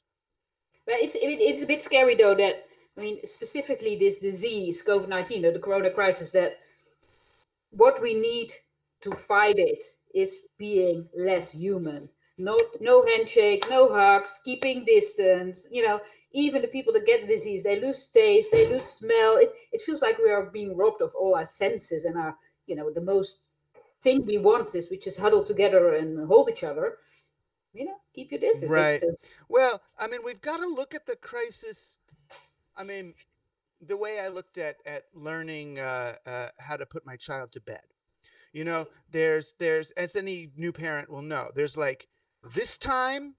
But 0.85 0.97
it's 0.97 1.17
it's 1.21 1.63
a 1.63 1.67
bit 1.67 1.81
scary 1.81 2.15
though 2.15 2.35
that 2.35 2.67
I 2.97 3.01
mean 3.01 3.19
specifically 3.25 3.97
this 3.97 4.19
disease 4.19 4.83
COVID 4.87 5.09
nineteen 5.09 5.43
the 5.43 5.59
Corona 5.59 5.91
crisis 5.91 6.33
that 6.33 6.59
what 7.71 8.03
we 8.03 8.15
need 8.15 8.53
to 9.03 9.13
fight 9.13 9.59
it 9.59 9.85
is 10.15 10.39
being 10.59 11.09
less 11.17 11.53
human. 11.53 12.09
No 12.39 12.59
no 12.81 13.05
handshake, 13.07 13.65
no 13.71 13.93
hugs, 13.93 14.41
keeping 14.45 14.85
distance. 14.85 15.67
You 15.71 15.87
know, 15.87 16.01
even 16.33 16.63
the 16.63 16.69
people 16.77 16.93
that 16.95 17.07
get 17.07 17.21
the 17.23 17.35
disease, 17.35 17.63
they 17.63 17.81
lose 17.81 18.07
taste, 18.07 18.51
they 18.53 18.69
lose 18.69 18.85
smell. 18.85 19.37
It 19.37 19.53
it 19.73 19.83
feels 19.83 20.03
like 20.03 20.19
we 20.19 20.31
are 20.31 20.51
being 20.51 20.77
robbed 20.77 21.03
of 21.03 21.15
all 21.15 21.35
our 21.37 21.45
senses 21.45 22.05
and 22.05 22.17
our 22.17 22.35
you 22.67 22.77
know 22.77 22.91
the 22.91 23.09
most 23.15 23.45
thing 24.03 24.25
we 24.25 24.39
want 24.39 24.75
is 24.75 24.89
we 24.91 24.97
just 24.97 25.21
huddle 25.21 25.45
together 25.45 25.97
and 25.97 26.27
hold 26.29 26.49
each 26.51 26.65
other 26.65 26.99
you 27.73 27.85
know, 27.85 27.97
keep 28.15 28.31
your 28.31 28.41
distance. 28.41 28.71
Right. 28.71 29.03
well, 29.49 29.81
I 29.99 30.09
mean, 30.09 30.21
we've 30.25 30.41
got 30.41 30.59
to 30.59 30.67
look 30.67 30.95
at 30.95 31.07
the 31.07 31.17
crisis. 31.17 31.97
I 32.77 32.85
mean, 32.85 33.15
the 33.81 33.97
way 33.97 34.21
I 34.21 34.29
looked 34.29 34.59
at 34.59 34.77
at 34.87 35.05
learning 35.15 35.79
uh, 35.79 36.15
uh, 36.27 36.49
how 36.59 36.77
to 36.77 36.87
put 36.87 37.07
my 37.07 37.17
child 37.17 37.53
to 37.53 37.61
bed. 37.61 37.83
You 38.53 38.65
know, 38.65 38.89
there's 39.11 39.55
there's 39.59 39.91
as 39.93 40.17
any 40.17 40.51
new 40.57 40.73
parent 40.73 41.11
will 41.11 41.23
know, 41.23 41.51
there's 41.55 41.77
like 41.77 42.09
this 42.55 42.77
time, 42.77 43.35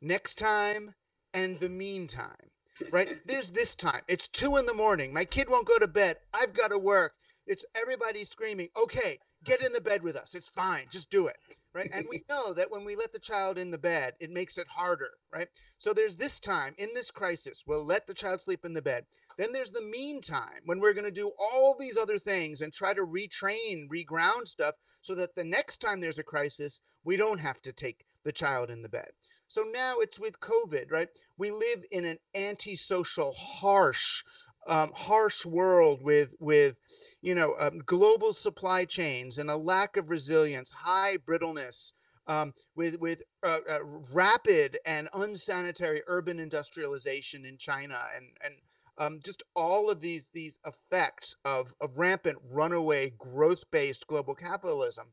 next 0.00 0.36
time, 0.36 0.94
and 1.32 1.58
the 1.60 1.68
meantime. 1.68 2.50
Right? 2.90 3.24
there's 3.26 3.50
this 3.50 3.76
time. 3.76 4.02
It's 4.08 4.26
two 4.26 4.56
in 4.56 4.66
the 4.66 4.74
morning. 4.74 5.14
My 5.14 5.24
kid 5.24 5.48
won't 5.48 5.68
go 5.68 5.78
to 5.78 5.86
bed. 5.86 6.16
I've 6.34 6.52
got 6.52 6.68
to 6.68 6.78
work. 6.78 7.12
It's 7.46 7.64
everybody 7.76 8.24
screaming. 8.24 8.68
Okay, 8.76 9.18
get 9.44 9.64
in 9.64 9.72
the 9.72 9.80
bed 9.80 10.02
with 10.02 10.16
us. 10.16 10.34
It's 10.34 10.48
fine. 10.48 10.86
Just 10.90 11.10
do 11.10 11.26
it 11.28 11.36
right? 11.74 11.90
And 11.92 12.06
we 12.08 12.24
know 12.28 12.52
that 12.52 12.70
when 12.70 12.84
we 12.84 12.96
let 12.96 13.12
the 13.12 13.18
child 13.18 13.58
in 13.58 13.70
the 13.70 13.78
bed, 13.78 14.14
it 14.20 14.30
makes 14.30 14.58
it 14.58 14.68
harder, 14.68 15.10
right? 15.32 15.48
So 15.78 15.92
there's 15.92 16.16
this 16.16 16.40
time 16.40 16.74
in 16.78 16.88
this 16.94 17.10
crisis, 17.10 17.64
we'll 17.66 17.84
let 17.84 18.06
the 18.06 18.14
child 18.14 18.40
sleep 18.40 18.64
in 18.64 18.74
the 18.74 18.82
bed. 18.82 19.06
Then 19.38 19.52
there's 19.52 19.72
the 19.72 19.82
meantime 19.82 20.62
when 20.66 20.80
we're 20.80 20.92
going 20.92 21.04
to 21.04 21.10
do 21.10 21.32
all 21.40 21.76
these 21.78 21.96
other 21.96 22.18
things 22.18 22.60
and 22.60 22.72
try 22.72 22.94
to 22.94 23.02
retrain, 23.02 23.88
reground 23.88 24.46
stuff 24.46 24.74
so 25.00 25.14
that 25.14 25.34
the 25.34 25.44
next 25.44 25.80
time 25.80 26.00
there's 26.00 26.18
a 26.18 26.24
crisis, 26.24 26.80
we 27.04 27.16
don't 27.16 27.38
have 27.38 27.62
to 27.62 27.72
take 27.72 28.04
the 28.24 28.32
child 28.32 28.70
in 28.70 28.82
the 28.82 28.88
bed. 28.88 29.10
So 29.48 29.62
now 29.62 29.98
it's 29.98 30.18
with 30.18 30.40
COVID, 30.40 30.90
right? 30.90 31.08
We 31.36 31.50
live 31.50 31.84
in 31.90 32.06
an 32.06 32.18
antisocial, 32.34 33.32
harsh, 33.32 34.22
um, 34.66 34.90
harsh 34.94 35.44
world 35.44 36.02
with 36.02 36.34
with 36.38 36.76
you 37.20 37.34
know 37.34 37.54
um, 37.58 37.80
global 37.84 38.32
supply 38.32 38.84
chains 38.84 39.38
and 39.38 39.50
a 39.50 39.56
lack 39.56 39.96
of 39.96 40.10
resilience, 40.10 40.70
high 40.70 41.16
brittleness, 41.16 41.92
um, 42.26 42.54
with 42.76 42.98
with 43.00 43.22
uh, 43.44 43.58
uh, 43.68 43.78
rapid 44.12 44.78
and 44.86 45.08
unsanitary 45.14 46.02
urban 46.06 46.38
industrialization 46.38 47.44
in 47.44 47.56
China, 47.58 47.98
and 48.16 48.26
and 48.44 48.54
um, 48.98 49.20
just 49.24 49.42
all 49.54 49.90
of 49.90 50.00
these 50.00 50.30
these 50.32 50.58
effects 50.66 51.34
of, 51.44 51.74
of 51.80 51.96
rampant 51.96 52.38
runaway 52.50 53.12
growth 53.18 53.64
based 53.70 54.06
global 54.06 54.34
capitalism, 54.34 55.08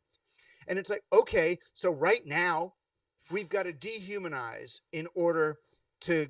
and 0.68 0.78
it's 0.78 0.90
like 0.90 1.04
okay, 1.12 1.58
so 1.74 1.92
right 1.92 2.26
now 2.26 2.74
we've 3.32 3.50
got 3.50 3.64
to 3.64 3.74
dehumanize 3.74 4.82
in 4.92 5.08
order 5.16 5.58
to 6.02 6.28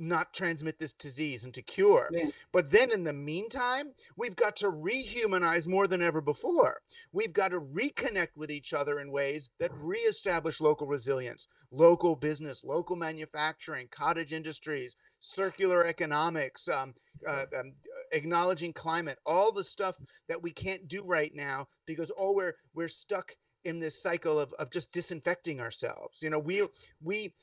not 0.00 0.32
transmit 0.32 0.78
this 0.78 0.92
disease 0.92 1.44
and 1.44 1.52
to 1.54 1.62
cure. 1.62 2.08
Yeah. 2.10 2.26
But 2.52 2.70
then 2.70 2.90
in 2.90 3.04
the 3.04 3.12
meantime, 3.12 3.92
we've 4.16 4.36
got 4.36 4.56
to 4.56 4.70
rehumanize 4.70 5.68
more 5.68 5.86
than 5.86 6.02
ever 6.02 6.20
before. 6.20 6.80
We've 7.12 7.32
got 7.32 7.48
to 7.48 7.60
reconnect 7.60 8.36
with 8.36 8.50
each 8.50 8.72
other 8.72 9.00
in 9.00 9.12
ways 9.12 9.50
that 9.58 9.70
reestablish 9.74 10.60
local 10.60 10.86
resilience, 10.86 11.46
local 11.70 12.16
business, 12.16 12.64
local 12.64 12.96
manufacturing, 12.96 13.88
cottage 13.90 14.32
industries, 14.32 14.96
circular 15.18 15.86
economics, 15.86 16.66
um, 16.68 16.94
uh, 17.28 17.44
um, 17.58 17.72
acknowledging 18.12 18.72
climate, 18.72 19.18
all 19.26 19.52
the 19.52 19.64
stuff 19.64 19.96
that 20.28 20.42
we 20.42 20.50
can't 20.50 20.88
do 20.88 21.02
right 21.04 21.34
now 21.34 21.68
because 21.86 22.10
oh 22.18 22.32
we're 22.32 22.54
we're 22.74 22.88
stuck 22.88 23.36
in 23.64 23.78
this 23.78 24.00
cycle 24.00 24.38
of, 24.38 24.52
of 24.54 24.70
just 24.70 24.92
disinfecting 24.92 25.60
ourselves. 25.60 26.22
You 26.22 26.30
know, 26.30 26.38
we 26.38 26.66
we 27.02 27.34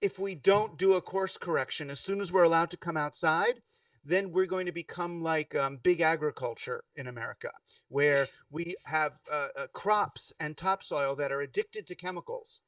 if 0.00 0.18
we 0.18 0.34
don't 0.34 0.76
do 0.78 0.94
a 0.94 1.00
course 1.00 1.36
correction 1.36 1.90
as 1.90 2.00
soon 2.00 2.20
as 2.20 2.32
we're 2.32 2.42
allowed 2.42 2.70
to 2.70 2.76
come 2.76 2.96
outside, 2.96 3.60
then 4.04 4.32
we're 4.32 4.46
going 4.46 4.66
to 4.66 4.72
become 4.72 5.22
like 5.22 5.54
um, 5.54 5.78
big 5.82 6.00
agriculture 6.00 6.84
in 6.96 7.06
America, 7.06 7.50
where 7.88 8.28
we 8.50 8.76
have 8.84 9.18
uh, 9.32 9.48
uh, 9.56 9.66
crops 9.72 10.32
and 10.38 10.56
topsoil 10.56 11.16
that 11.16 11.32
are 11.32 11.40
addicted 11.40 11.86
to 11.86 11.94
chemicals 11.94 12.60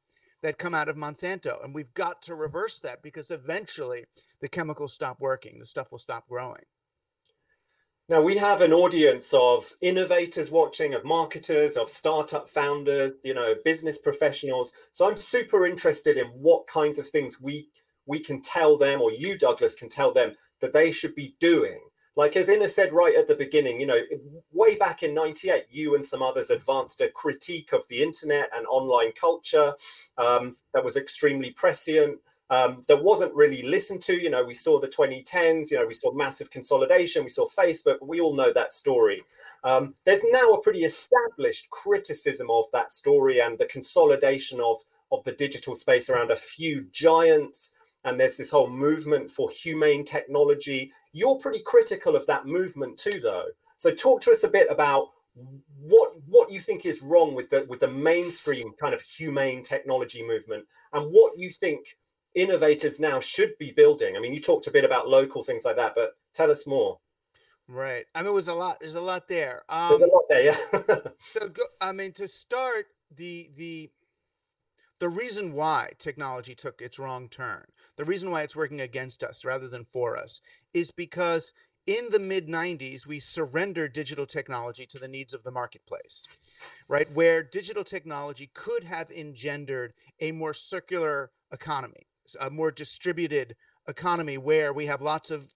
that 0.42 0.58
come 0.58 0.74
out 0.74 0.88
of 0.88 0.96
Monsanto. 0.96 1.62
And 1.62 1.74
we've 1.74 1.92
got 1.94 2.22
to 2.22 2.34
reverse 2.34 2.78
that 2.80 3.02
because 3.02 3.30
eventually 3.30 4.04
the 4.40 4.48
chemicals 4.48 4.94
stop 4.94 5.20
working, 5.20 5.58
the 5.58 5.66
stuff 5.66 5.90
will 5.90 5.98
stop 5.98 6.28
growing. 6.28 6.62
Now 8.08 8.20
we 8.22 8.36
have 8.36 8.60
an 8.60 8.72
audience 8.72 9.34
of 9.34 9.72
innovators 9.80 10.48
watching, 10.48 10.94
of 10.94 11.04
marketers, 11.04 11.76
of 11.76 11.90
startup 11.90 12.48
founders, 12.48 13.12
you 13.24 13.34
know, 13.34 13.54
business 13.64 13.98
professionals. 13.98 14.70
So 14.92 15.10
I'm 15.10 15.20
super 15.20 15.66
interested 15.66 16.16
in 16.16 16.26
what 16.26 16.68
kinds 16.68 17.00
of 17.00 17.08
things 17.08 17.40
we 17.40 17.68
we 18.06 18.20
can 18.20 18.40
tell 18.40 18.76
them, 18.76 19.00
or 19.00 19.10
you, 19.10 19.36
Douglas, 19.36 19.74
can 19.74 19.88
tell 19.88 20.12
them 20.12 20.34
that 20.60 20.72
they 20.72 20.92
should 20.92 21.16
be 21.16 21.34
doing. 21.40 21.80
Like 22.14 22.36
as 22.36 22.48
Ina 22.48 22.68
said 22.68 22.92
right 22.92 23.16
at 23.16 23.26
the 23.26 23.34
beginning, 23.34 23.80
you 23.80 23.88
know, 23.88 24.00
way 24.52 24.76
back 24.76 25.02
in 25.02 25.12
'98, 25.12 25.64
you 25.68 25.96
and 25.96 26.06
some 26.06 26.22
others 26.22 26.50
advanced 26.50 27.00
a 27.00 27.08
critique 27.08 27.72
of 27.72 27.82
the 27.88 28.00
internet 28.00 28.50
and 28.56 28.68
online 28.68 29.10
culture 29.20 29.74
um, 30.16 30.56
that 30.72 30.84
was 30.84 30.96
extremely 30.96 31.50
prescient 31.50 32.20
um, 32.50 32.84
that 32.86 33.02
wasn't 33.02 33.34
really 33.34 33.62
listened 33.62 34.02
to. 34.02 34.14
You 34.14 34.30
know, 34.30 34.44
we 34.44 34.54
saw 34.54 34.80
the 34.80 34.88
2010s, 34.88 35.70
you 35.70 35.78
know, 35.78 35.86
we 35.86 35.94
saw 35.94 36.12
massive 36.12 36.50
consolidation, 36.50 37.24
we 37.24 37.30
saw 37.30 37.46
Facebook, 37.46 37.96
we 38.00 38.20
all 38.20 38.34
know 38.34 38.52
that 38.52 38.72
story. 38.72 39.22
Um, 39.64 39.94
there's 40.04 40.24
now 40.30 40.52
a 40.52 40.60
pretty 40.60 40.84
established 40.84 41.68
criticism 41.70 42.50
of 42.50 42.64
that 42.72 42.92
story 42.92 43.40
and 43.40 43.58
the 43.58 43.66
consolidation 43.66 44.60
of, 44.60 44.80
of 45.10 45.24
the 45.24 45.32
digital 45.32 45.74
space 45.74 46.08
around 46.08 46.30
a 46.30 46.36
few 46.36 46.86
giants. 46.92 47.72
And 48.04 48.20
there's 48.20 48.36
this 48.36 48.50
whole 48.50 48.70
movement 48.70 49.30
for 49.30 49.50
humane 49.50 50.04
technology. 50.04 50.92
You're 51.12 51.38
pretty 51.38 51.60
critical 51.60 52.14
of 52.14 52.26
that 52.26 52.46
movement 52.46 52.98
too, 52.98 53.18
though. 53.20 53.46
So 53.76 53.92
talk 53.92 54.22
to 54.22 54.30
us 54.30 54.44
a 54.44 54.48
bit 54.48 54.68
about 54.70 55.08
what 55.82 56.12
what 56.26 56.50
you 56.50 56.60
think 56.60 56.86
is 56.86 57.02
wrong 57.02 57.34
with 57.34 57.50
the 57.50 57.66
with 57.68 57.80
the 57.80 57.88
mainstream 57.88 58.72
kind 58.80 58.94
of 58.94 59.02
humane 59.02 59.62
technology 59.62 60.26
movement 60.26 60.64
and 60.94 61.12
what 61.12 61.38
you 61.38 61.50
think 61.50 61.98
innovators 62.36 63.00
now 63.00 63.18
should 63.18 63.58
be 63.58 63.72
building? 63.72 64.16
I 64.16 64.20
mean, 64.20 64.32
you 64.32 64.40
talked 64.40 64.68
a 64.68 64.70
bit 64.70 64.84
about 64.84 65.08
local 65.08 65.42
things 65.42 65.64
like 65.64 65.76
that, 65.76 65.94
but 65.96 66.16
tell 66.34 66.50
us 66.50 66.66
more. 66.66 66.98
Right. 67.68 68.06
I 68.14 68.20
mean, 68.20 68.28
it 68.28 68.34
was 68.34 68.48
a 68.48 68.54
lot. 68.54 68.78
There's 68.78 68.94
a 68.94 69.00
lot 69.00 69.26
there. 69.26 69.64
Um, 69.68 69.88
there's 69.88 70.02
a 70.02 70.04
um, 70.04 70.10
lot 70.12 70.22
there, 70.28 70.42
yeah. 70.42 71.10
so 71.40 71.48
go, 71.48 71.64
I 71.80 71.90
mean, 71.92 72.12
to 72.12 72.28
start, 72.28 72.86
the 73.14 73.50
the 73.56 73.90
the 74.98 75.08
reason 75.08 75.52
why 75.52 75.90
technology 75.98 76.54
took 76.54 76.80
its 76.80 76.98
wrong 76.98 77.28
turn, 77.28 77.64
the 77.96 78.04
reason 78.04 78.30
why 78.30 78.42
it's 78.42 78.56
working 78.56 78.80
against 78.80 79.24
us 79.24 79.44
rather 79.44 79.68
than 79.68 79.84
for 79.84 80.16
us, 80.16 80.40
is 80.74 80.90
because 80.90 81.52
in 81.86 82.10
the 82.10 82.18
mid 82.18 82.48
90s, 82.48 83.06
we 83.06 83.20
surrendered 83.20 83.92
digital 83.92 84.26
technology 84.26 84.86
to 84.86 84.98
the 84.98 85.08
needs 85.08 85.34
of 85.34 85.42
the 85.42 85.50
marketplace, 85.50 86.26
right? 86.88 87.10
Where 87.12 87.42
digital 87.42 87.84
technology 87.84 88.50
could 88.54 88.84
have 88.84 89.10
engendered 89.10 89.92
a 90.20 90.32
more 90.32 90.54
circular 90.54 91.30
economy 91.52 92.06
a 92.40 92.50
more 92.50 92.70
distributed 92.70 93.56
economy 93.88 94.38
where 94.38 94.72
we 94.72 94.86
have 94.86 95.02
lots 95.02 95.30
of 95.30 95.52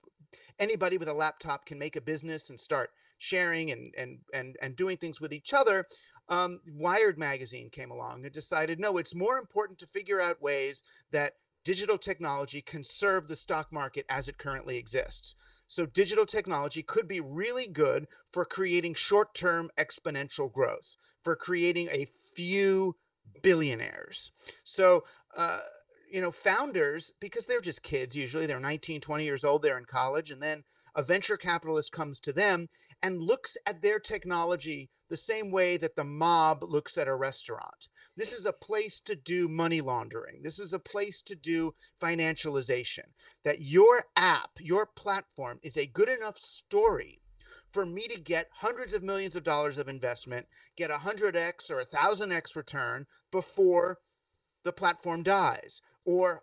anybody 0.59 0.98
with 0.98 1.09
a 1.09 1.14
laptop 1.14 1.66
can 1.66 1.78
make 1.78 1.96
a 1.96 2.00
business 2.00 2.50
and 2.50 2.61
start 2.61 2.90
sharing 3.18 3.70
and 3.70 3.94
and 3.96 4.18
and 4.33 4.56
and 4.62 4.76
doing 4.76 4.96
things 4.96 5.20
with 5.20 5.33
each 5.33 5.52
other. 5.52 5.87
Um, 6.28 6.61
wired 6.76 7.18
magazine 7.18 7.70
came 7.70 7.90
along 7.90 8.24
and 8.24 8.33
decided 8.33 8.78
no 8.78 8.98
it's 8.98 9.14
more 9.14 9.38
important 9.38 9.78
to 9.80 9.87
figure 9.87 10.20
out 10.20 10.42
ways 10.42 10.83
that 11.11 11.35
digital 11.64 11.98
technology 11.98 12.62
can 12.62 12.85
serve 12.85 13.26
the 13.26 13.37
stock 13.37 13.72
market 13.72 14.06
as 14.09 14.28
it 14.28 14.38
currently 14.38 14.76
exists. 14.76 15.35
So 15.66 15.87
digital 15.87 16.26
technology 16.26 16.83
could 16.83 17.06
be 17.06 17.20
really 17.20 17.66
good 17.66 18.06
for 18.33 18.44
creating 18.44 18.94
short-term 18.94 19.70
exponential 19.78 20.52
growth 20.52 20.96
for 21.22 21.37
creating 21.37 21.88
a 21.90 22.06
few 22.35 22.96
billionaires. 23.42 24.33
So 24.64 25.04
uh, 25.37 25.61
you 26.10 26.20
know, 26.20 26.32
founders, 26.32 27.12
because 27.20 27.46
they're 27.46 27.60
just 27.60 27.82
kids 27.82 28.16
usually, 28.16 28.46
they're 28.46 28.60
19, 28.60 29.00
20 29.00 29.24
years 29.24 29.44
old, 29.44 29.62
they're 29.62 29.78
in 29.78 29.84
college, 29.84 30.30
and 30.30 30.42
then 30.42 30.64
a 30.94 31.02
venture 31.02 31.36
capitalist 31.36 31.92
comes 31.92 32.18
to 32.20 32.32
them 32.32 32.68
and 33.02 33.22
looks 33.22 33.56
at 33.66 33.82
their 33.82 33.98
technology 33.98 34.90
the 35.08 35.16
same 35.16 35.50
way 35.50 35.76
that 35.76 35.96
the 35.96 36.04
mob 36.04 36.62
looks 36.62 36.98
at 36.98 37.08
a 37.08 37.14
restaurant. 37.14 37.88
This 38.16 38.32
is 38.32 38.44
a 38.44 38.52
place 38.52 39.00
to 39.00 39.16
do 39.16 39.48
money 39.48 39.80
laundering. 39.80 40.42
This 40.42 40.58
is 40.58 40.72
a 40.72 40.78
place 40.78 41.22
to 41.22 41.34
do 41.34 41.74
financialization. 42.00 43.06
That 43.44 43.60
your 43.60 44.04
app, 44.16 44.50
your 44.60 44.86
platform 44.86 45.58
is 45.62 45.76
a 45.76 45.86
good 45.86 46.08
enough 46.08 46.38
story 46.38 47.22
for 47.72 47.86
me 47.86 48.08
to 48.08 48.20
get 48.20 48.48
hundreds 48.52 48.92
of 48.92 49.02
millions 49.02 49.36
of 49.36 49.44
dollars 49.44 49.78
of 49.78 49.88
investment, 49.88 50.46
get 50.76 50.90
a 50.90 50.98
100x 50.98 51.70
or 51.70 51.80
a 51.80 51.86
1000x 51.86 52.56
return 52.56 53.06
before 53.30 53.98
the 54.64 54.72
platform 54.72 55.22
dies. 55.22 55.80
Or 56.04 56.42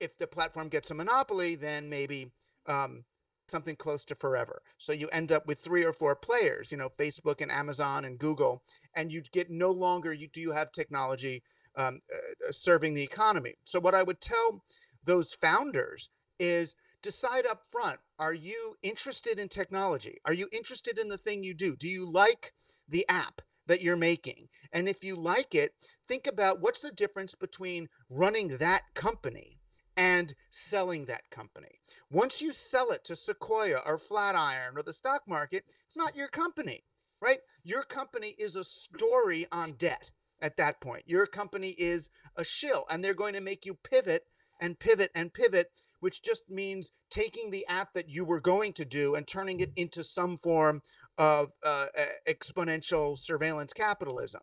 if 0.00 0.16
the 0.16 0.26
platform 0.26 0.68
gets 0.68 0.90
a 0.90 0.94
monopoly, 0.94 1.54
then 1.54 1.88
maybe 1.88 2.32
um, 2.66 3.04
something 3.48 3.76
close 3.76 4.04
to 4.06 4.14
forever. 4.14 4.62
So 4.76 4.92
you 4.92 5.08
end 5.08 5.32
up 5.32 5.46
with 5.46 5.58
three 5.58 5.84
or 5.84 5.92
four 5.92 6.14
players, 6.14 6.70
you 6.70 6.78
know, 6.78 6.90
Facebook 6.98 7.40
and 7.40 7.50
Amazon 7.50 8.04
and 8.04 8.18
Google, 8.18 8.62
and 8.94 9.10
you 9.10 9.22
get 9.32 9.50
no 9.50 9.70
longer 9.70 10.12
you 10.12 10.28
do 10.28 10.40
you 10.40 10.52
have 10.52 10.72
technology 10.72 11.42
um, 11.76 12.00
uh, 12.12 12.52
serving 12.52 12.94
the 12.94 13.02
economy. 13.02 13.54
So 13.64 13.80
what 13.80 13.94
I 13.94 14.02
would 14.02 14.20
tell 14.20 14.62
those 15.04 15.32
founders 15.32 16.10
is 16.38 16.74
decide 17.02 17.46
up 17.46 17.62
front 17.70 18.00
are 18.18 18.34
you 18.34 18.76
interested 18.82 19.38
in 19.38 19.48
technology 19.48 20.18
are 20.24 20.32
you 20.32 20.48
interested 20.52 20.98
in 20.98 21.08
the 21.08 21.18
thing 21.18 21.44
you 21.44 21.54
do 21.54 21.76
do 21.76 21.88
you 21.88 22.04
like 22.04 22.52
the 22.88 23.08
app 23.08 23.40
that 23.68 23.82
you're 23.82 23.96
making. 23.96 24.48
And 24.72 24.88
if 24.88 25.04
you 25.04 25.14
like 25.14 25.54
it, 25.54 25.72
think 26.08 26.26
about 26.26 26.60
what's 26.60 26.80
the 26.80 26.90
difference 26.90 27.34
between 27.34 27.88
running 28.10 28.56
that 28.58 28.82
company 28.94 29.58
and 29.96 30.34
selling 30.50 31.06
that 31.06 31.30
company. 31.30 31.80
Once 32.10 32.40
you 32.40 32.52
sell 32.52 32.90
it 32.90 33.04
to 33.04 33.16
Sequoia 33.16 33.80
or 33.84 33.98
Flatiron 33.98 34.76
or 34.76 34.82
the 34.82 34.92
stock 34.92 35.22
market, 35.26 35.64
it's 35.86 35.96
not 35.96 36.16
your 36.16 36.28
company, 36.28 36.84
right? 37.20 37.38
Your 37.64 37.82
company 37.82 38.34
is 38.38 38.56
a 38.56 38.64
story 38.64 39.46
on 39.50 39.72
debt 39.72 40.10
at 40.40 40.56
that 40.56 40.80
point. 40.80 41.02
Your 41.06 41.26
company 41.26 41.70
is 41.70 42.10
a 42.36 42.44
shill, 42.44 42.86
and 42.88 43.02
they're 43.02 43.14
going 43.14 43.34
to 43.34 43.40
make 43.40 43.66
you 43.66 43.74
pivot 43.74 44.22
and 44.60 44.78
pivot 44.78 45.10
and 45.14 45.34
pivot, 45.34 45.70
which 46.00 46.22
just 46.22 46.48
means 46.48 46.92
taking 47.10 47.50
the 47.50 47.66
app 47.66 47.92
that 47.94 48.08
you 48.08 48.24
were 48.24 48.40
going 48.40 48.72
to 48.74 48.84
do 48.84 49.16
and 49.16 49.26
turning 49.26 49.58
it 49.58 49.72
into 49.74 50.04
some 50.04 50.38
form 50.38 50.80
of 51.18 51.50
uh, 51.64 51.86
exponential 52.26 53.18
surveillance 53.18 53.72
capitalism. 53.72 54.42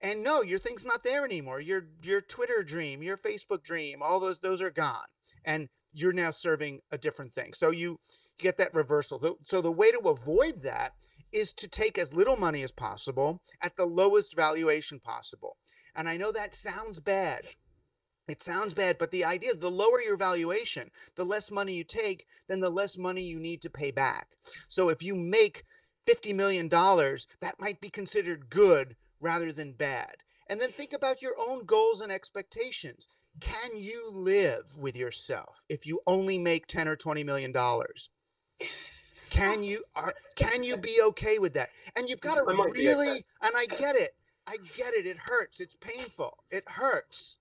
And 0.00 0.22
no, 0.22 0.42
your 0.42 0.58
thing's 0.58 0.84
not 0.84 1.04
there 1.04 1.24
anymore. 1.24 1.60
Your 1.60 1.86
your 2.02 2.20
Twitter 2.20 2.62
dream, 2.62 3.02
your 3.02 3.16
Facebook 3.16 3.62
dream, 3.62 4.02
all 4.02 4.20
those 4.20 4.40
those 4.40 4.60
are 4.60 4.70
gone, 4.70 5.06
and 5.44 5.68
you're 5.92 6.12
now 6.12 6.30
serving 6.30 6.80
a 6.90 6.98
different 6.98 7.32
thing. 7.32 7.54
So 7.54 7.70
you 7.70 7.98
get 8.38 8.58
that 8.58 8.74
reversal. 8.74 9.38
So 9.44 9.60
the 9.60 9.70
way 9.70 9.92
to 9.92 9.98
avoid 10.00 10.62
that 10.62 10.92
is 11.32 11.52
to 11.54 11.68
take 11.68 11.98
as 11.98 12.12
little 12.12 12.36
money 12.36 12.62
as 12.62 12.72
possible 12.72 13.40
at 13.62 13.76
the 13.76 13.86
lowest 13.86 14.34
valuation 14.36 15.00
possible. 15.00 15.56
And 15.94 16.08
I 16.08 16.16
know 16.16 16.32
that 16.32 16.54
sounds 16.54 17.00
bad, 17.00 17.42
it 18.26 18.42
sounds 18.42 18.74
bad, 18.74 18.96
but 18.98 19.10
the 19.10 19.24
idea 19.24 19.50
is 19.50 19.58
the 19.58 19.70
lower 19.70 20.00
your 20.00 20.16
valuation, 20.16 20.90
the 21.16 21.24
less 21.24 21.50
money 21.50 21.74
you 21.74 21.84
take, 21.84 22.26
then 22.48 22.60
the 22.60 22.70
less 22.70 22.96
money 22.96 23.22
you 23.22 23.38
need 23.38 23.60
to 23.62 23.70
pay 23.70 23.90
back. 23.90 24.28
So 24.68 24.88
if 24.88 25.02
you 25.02 25.14
make 25.14 25.64
$50 26.06 26.34
million, 26.34 26.68
that 26.68 27.60
might 27.60 27.80
be 27.80 27.90
considered 27.90 28.50
good 28.50 28.96
rather 29.20 29.52
than 29.52 29.72
bad. 29.72 30.16
And 30.48 30.60
then 30.60 30.70
think 30.70 30.92
about 30.92 31.22
your 31.22 31.34
own 31.38 31.64
goals 31.64 32.00
and 32.00 32.12
expectations. 32.12 33.08
Can 33.40 33.76
you 33.76 34.10
live 34.12 34.78
with 34.78 34.96
yourself 34.96 35.64
if 35.68 35.86
you 35.86 36.00
only 36.06 36.38
make 36.38 36.66
10 36.68 36.88
or 36.88 36.96
20 36.96 37.24
million 37.24 37.52
dollars? 37.52 38.10
Can 39.30 39.64
you 39.64 39.84
are 39.96 40.14
can 40.36 40.62
you 40.64 40.76
be 40.76 41.00
okay 41.02 41.38
with 41.38 41.54
that? 41.54 41.70
And 41.96 42.08
you've 42.08 42.20
got 42.20 42.36
to 42.36 42.44
really 42.72 43.24
and 43.42 43.52
I 43.56 43.66
get 43.66 43.96
it. 43.96 44.14
I 44.46 44.58
get 44.76 44.94
it. 44.94 45.06
It 45.06 45.18
hurts. 45.18 45.60
It's 45.60 45.76
painful. 45.80 46.38
It 46.50 46.64
hurts 46.68 47.38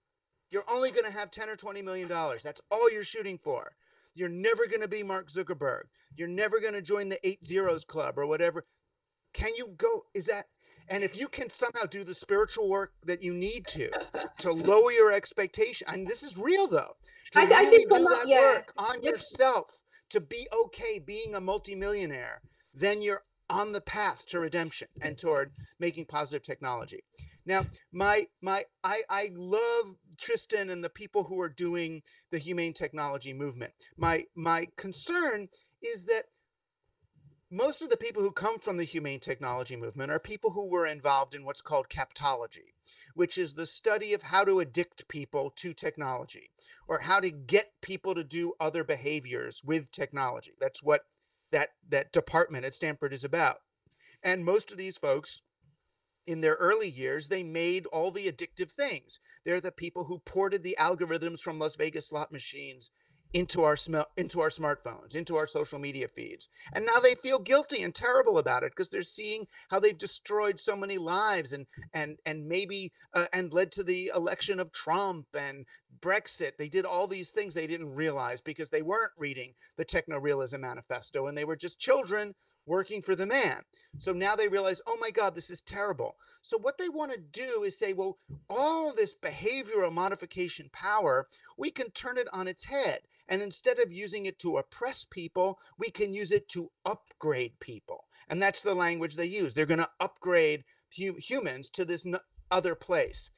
You're 0.52 0.66
only 0.70 0.92
going 0.92 1.06
to 1.06 1.12
have 1.12 1.32
10 1.32 1.50
or 1.50 1.56
20 1.58 1.82
million 1.84 2.08
dollars. 2.10 2.44
That's 2.44 2.62
all 2.72 2.92
you're 2.92 3.04
shooting 3.04 3.38
for. 3.38 3.74
You're 4.16 4.30
never 4.30 4.68
going 4.68 4.82
to 4.82 4.88
be 4.90 5.04
Mark 5.04 5.30
Zuckerberg. 5.32 5.84
You're 6.16 6.28
never 6.28 6.60
going 6.60 6.74
to 6.74 6.82
join 6.82 7.10
the 7.10 7.20
eight 7.28 7.46
zeros 7.46 7.84
club 7.84 8.18
or 8.18 8.26
whatever. 8.26 8.66
Can 9.34 9.56
you 9.56 9.68
go? 9.78 10.06
Is 10.14 10.28
that 10.28 10.46
and 10.90 11.04
if 11.04 11.18
you 11.18 11.28
can 11.28 11.50
somehow 11.50 11.86
do 11.86 12.04
the 12.04 12.14
spiritual 12.14 12.70
work 12.70 12.92
that 13.06 13.24
you 13.24 13.34
need 13.34 13.66
to 13.68 13.90
to 14.40 14.52
lower 14.52 14.92
your 14.92 15.12
expectation, 15.12 15.88
and 15.90 16.06
this 16.06 16.24
is 16.24 16.38
real 16.38 16.68
though, 16.68 16.96
to 17.32 17.40
I- 17.40 17.44
I 17.44 17.46
really 17.62 17.78
think 17.78 17.90
do 17.92 18.00
not- 18.00 18.10
that 18.20 18.28
yeah. 18.28 18.40
work 18.40 18.74
on 18.78 19.02
yourself 19.02 19.84
to 20.10 20.20
be 20.20 20.48
okay 20.54 21.00
being 21.00 21.34
a 21.36 21.42
multimillionaire, 21.42 22.42
then 22.74 23.02
you're 23.02 23.24
on 23.50 23.72
the 23.72 23.82
path 23.82 24.26
to 24.28 24.40
redemption 24.40 24.88
and 25.02 25.18
toward 25.18 25.54
making 25.80 26.06
positive 26.06 26.44
technology. 26.44 27.04
Now, 27.46 27.66
my 27.92 28.28
my 28.42 28.66
I 28.84 29.04
I 29.10 29.32
love 29.34 29.96
Tristan 30.18 30.70
and 30.70 30.84
the 30.84 30.90
people 30.90 31.24
who 31.24 31.42
are 31.42 31.50
doing 31.50 32.04
the 32.30 32.38
humane 32.38 32.74
technology 32.74 33.34
movement. 33.34 33.74
My 33.98 34.28
my 34.36 34.68
concern 34.78 35.50
is 35.84 36.06
that 36.06 36.26
most 37.52 37.84
of 37.84 37.90
the 37.90 37.98
people 37.98 38.24
who 38.24 38.32
come 38.32 38.58
from 38.58 38.78
the 38.78 38.84
humane 38.84 39.20
technology 39.20 39.76
movement 39.76 40.12
are 40.12 40.20
people 40.20 40.52
who 40.52 40.66
were 40.66 40.88
involved 40.88 41.36
in 41.36 41.46
what's 41.46 41.62
called 41.62 41.88
captology, 41.88 42.74
which 43.14 43.38
is 43.38 43.54
the 43.54 43.68
study 43.68 44.12
of 44.14 44.24
how 44.24 44.44
to 44.44 44.60
addict 44.60 45.08
people 45.08 45.52
to 45.58 45.72
technology 45.74 46.50
or 46.88 47.00
how 47.00 47.20
to 47.20 47.30
get 47.30 47.74
people 47.82 48.16
to 48.16 48.24
do 48.24 48.54
other 48.60 48.84
behaviors 48.84 49.62
with 49.64 49.92
technology. 49.92 50.54
That's 50.60 50.82
what 50.82 51.02
that 51.52 51.70
that 51.88 52.12
department 52.12 52.66
at 52.66 52.74
Stanford 52.74 53.14
is 53.14 53.24
about. 53.24 53.58
And 54.24 54.44
most 54.44 54.72
of 54.72 54.78
these 54.80 54.98
folks 54.98 55.42
in 56.26 56.42
their 56.42 56.56
early 56.56 56.90
years, 56.90 57.28
they 57.28 57.44
made 57.44 57.86
all 57.88 58.10
the 58.10 58.32
addictive 58.32 58.72
things. 58.72 59.20
They're 59.46 59.62
the 59.62 59.72
people 59.72 60.06
who 60.06 60.20
ported 60.20 60.64
the 60.64 60.78
algorithms 60.80 61.40
from 61.40 61.60
Las 61.60 61.76
Vegas 61.76 62.08
slot 62.08 62.32
machines 62.32 62.90
into 63.34 63.64
our 63.64 63.76
sm- 63.76 64.10
into 64.16 64.42
our 64.42 64.50
smartphones, 64.50 65.16
into 65.16 65.36
our 65.36 65.48
social 65.48 65.80
media 65.80 66.08
feeds. 66.08 66.50
And 66.74 66.86
now 66.86 67.00
they 67.00 67.16
feel 67.16 67.40
guilty 67.40 67.82
and 67.82 67.94
terrible 67.94 68.38
about 68.38 68.64
it 68.64 68.72
because 68.72 68.90
they're 68.90 69.02
seeing 69.02 69.48
how 69.70 69.80
they've 69.80 69.98
destroyed 69.98 70.60
so 70.60 70.76
many 70.76 70.98
lives 70.98 71.52
and 71.52 71.66
and 71.94 72.20
and 72.26 72.48
maybe 72.48 72.92
uh, 73.14 73.26
and 73.34 73.52
led 73.52 73.72
to 73.74 73.84
the 73.84 74.12
election 74.16 74.60
of 74.60 74.72
Trump 74.72 75.28
and 75.34 75.66
Brexit. 76.00 76.58
They 76.58 76.70
did 76.70 76.86
all 76.86 77.08
these 77.08 77.32
things 77.32 77.54
they 77.54 77.68
didn't 77.68 77.96
realize 77.96 78.42
because 78.42 78.70
they 78.70 78.82
weren't 78.82 79.14
reading 79.18 79.54
the 79.78 79.86
techno 79.86 80.20
realism 80.20 80.62
manifesto 80.62 81.28
and 81.28 81.38
they 81.38 81.46
were 81.46 81.56
just 81.56 81.80
children 81.80 82.36
working 82.66 83.02
for 83.02 83.16
the 83.16 83.26
man. 83.26 83.64
So 84.00 84.12
now 84.12 84.36
they 84.36 84.48
realize, 84.48 84.82
oh 84.88 84.98
my 85.00 85.12
God, 85.12 85.36
this 85.36 85.50
is 85.50 85.62
terrible. 85.62 86.16
So 86.42 86.58
what 86.58 86.78
they 86.78 86.90
want 86.90 87.14
to 87.14 87.18
do 87.18 87.64
is 87.64 87.78
say, 87.78 87.94
well, 87.94 88.18
all 88.50 88.94
this 88.94 89.16
behavioral 89.16 89.94
modification 89.94 90.70
power, 90.74 91.28
we 91.58 91.72
can 91.72 91.90
turn 91.92 92.18
it 92.18 92.28
on 92.34 92.48
its 92.48 92.66
head. 92.66 93.00
And 93.28 93.42
instead 93.42 93.80
of 93.80 93.92
using 93.92 94.26
it 94.26 94.40
to 94.40 94.58
oppress 94.58 95.06
people, 95.10 95.60
we 95.78 95.90
can 95.90 96.14
use 96.14 96.32
it 96.32 96.48
to 96.50 96.72
upgrade 96.86 97.60
people. 97.60 98.06
And 98.30 98.42
that's 98.42 98.62
the 98.62 98.76
language 98.76 99.16
they 99.16 99.26
use. 99.26 99.54
They're 99.54 99.66
going 99.66 99.80
to 99.80 99.90
upgrade 100.00 100.64
hu- 100.98 101.16
humans 101.18 101.70
to 101.72 101.86
this 101.86 102.06
n- 102.06 102.20
other 102.52 102.76
place. 102.76 103.30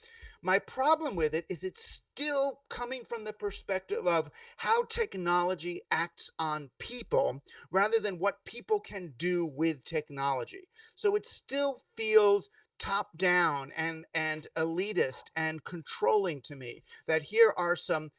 My 0.41 0.59
problem 0.59 1.15
with 1.15 1.33
it 1.33 1.45
is 1.49 1.63
it's 1.63 1.81
still 1.91 2.59
coming 2.69 3.03
from 3.03 3.23
the 3.23 3.33
perspective 3.33 4.05
of 4.05 4.29
how 4.57 4.83
technology 4.83 5.81
acts 5.89 6.29
on 6.37 6.69
people 6.77 7.41
rather 7.71 7.99
than 7.99 8.19
what 8.19 8.45
people 8.45 8.79
can 8.79 9.13
do 9.17 9.43
with 9.43 9.83
technology. 9.83 10.67
So 10.95 11.15
it 11.15 11.25
still 11.25 11.81
feels 11.95 12.49
top 12.77 13.17
down 13.17 13.71
and 13.75 14.05
and 14.13 14.47
elitist 14.55 15.23
and 15.35 15.63
controlling 15.63 16.41
to 16.41 16.55
me 16.55 16.83
that 17.07 17.23
here 17.23 17.53
are 17.57 17.75
some 17.75 18.11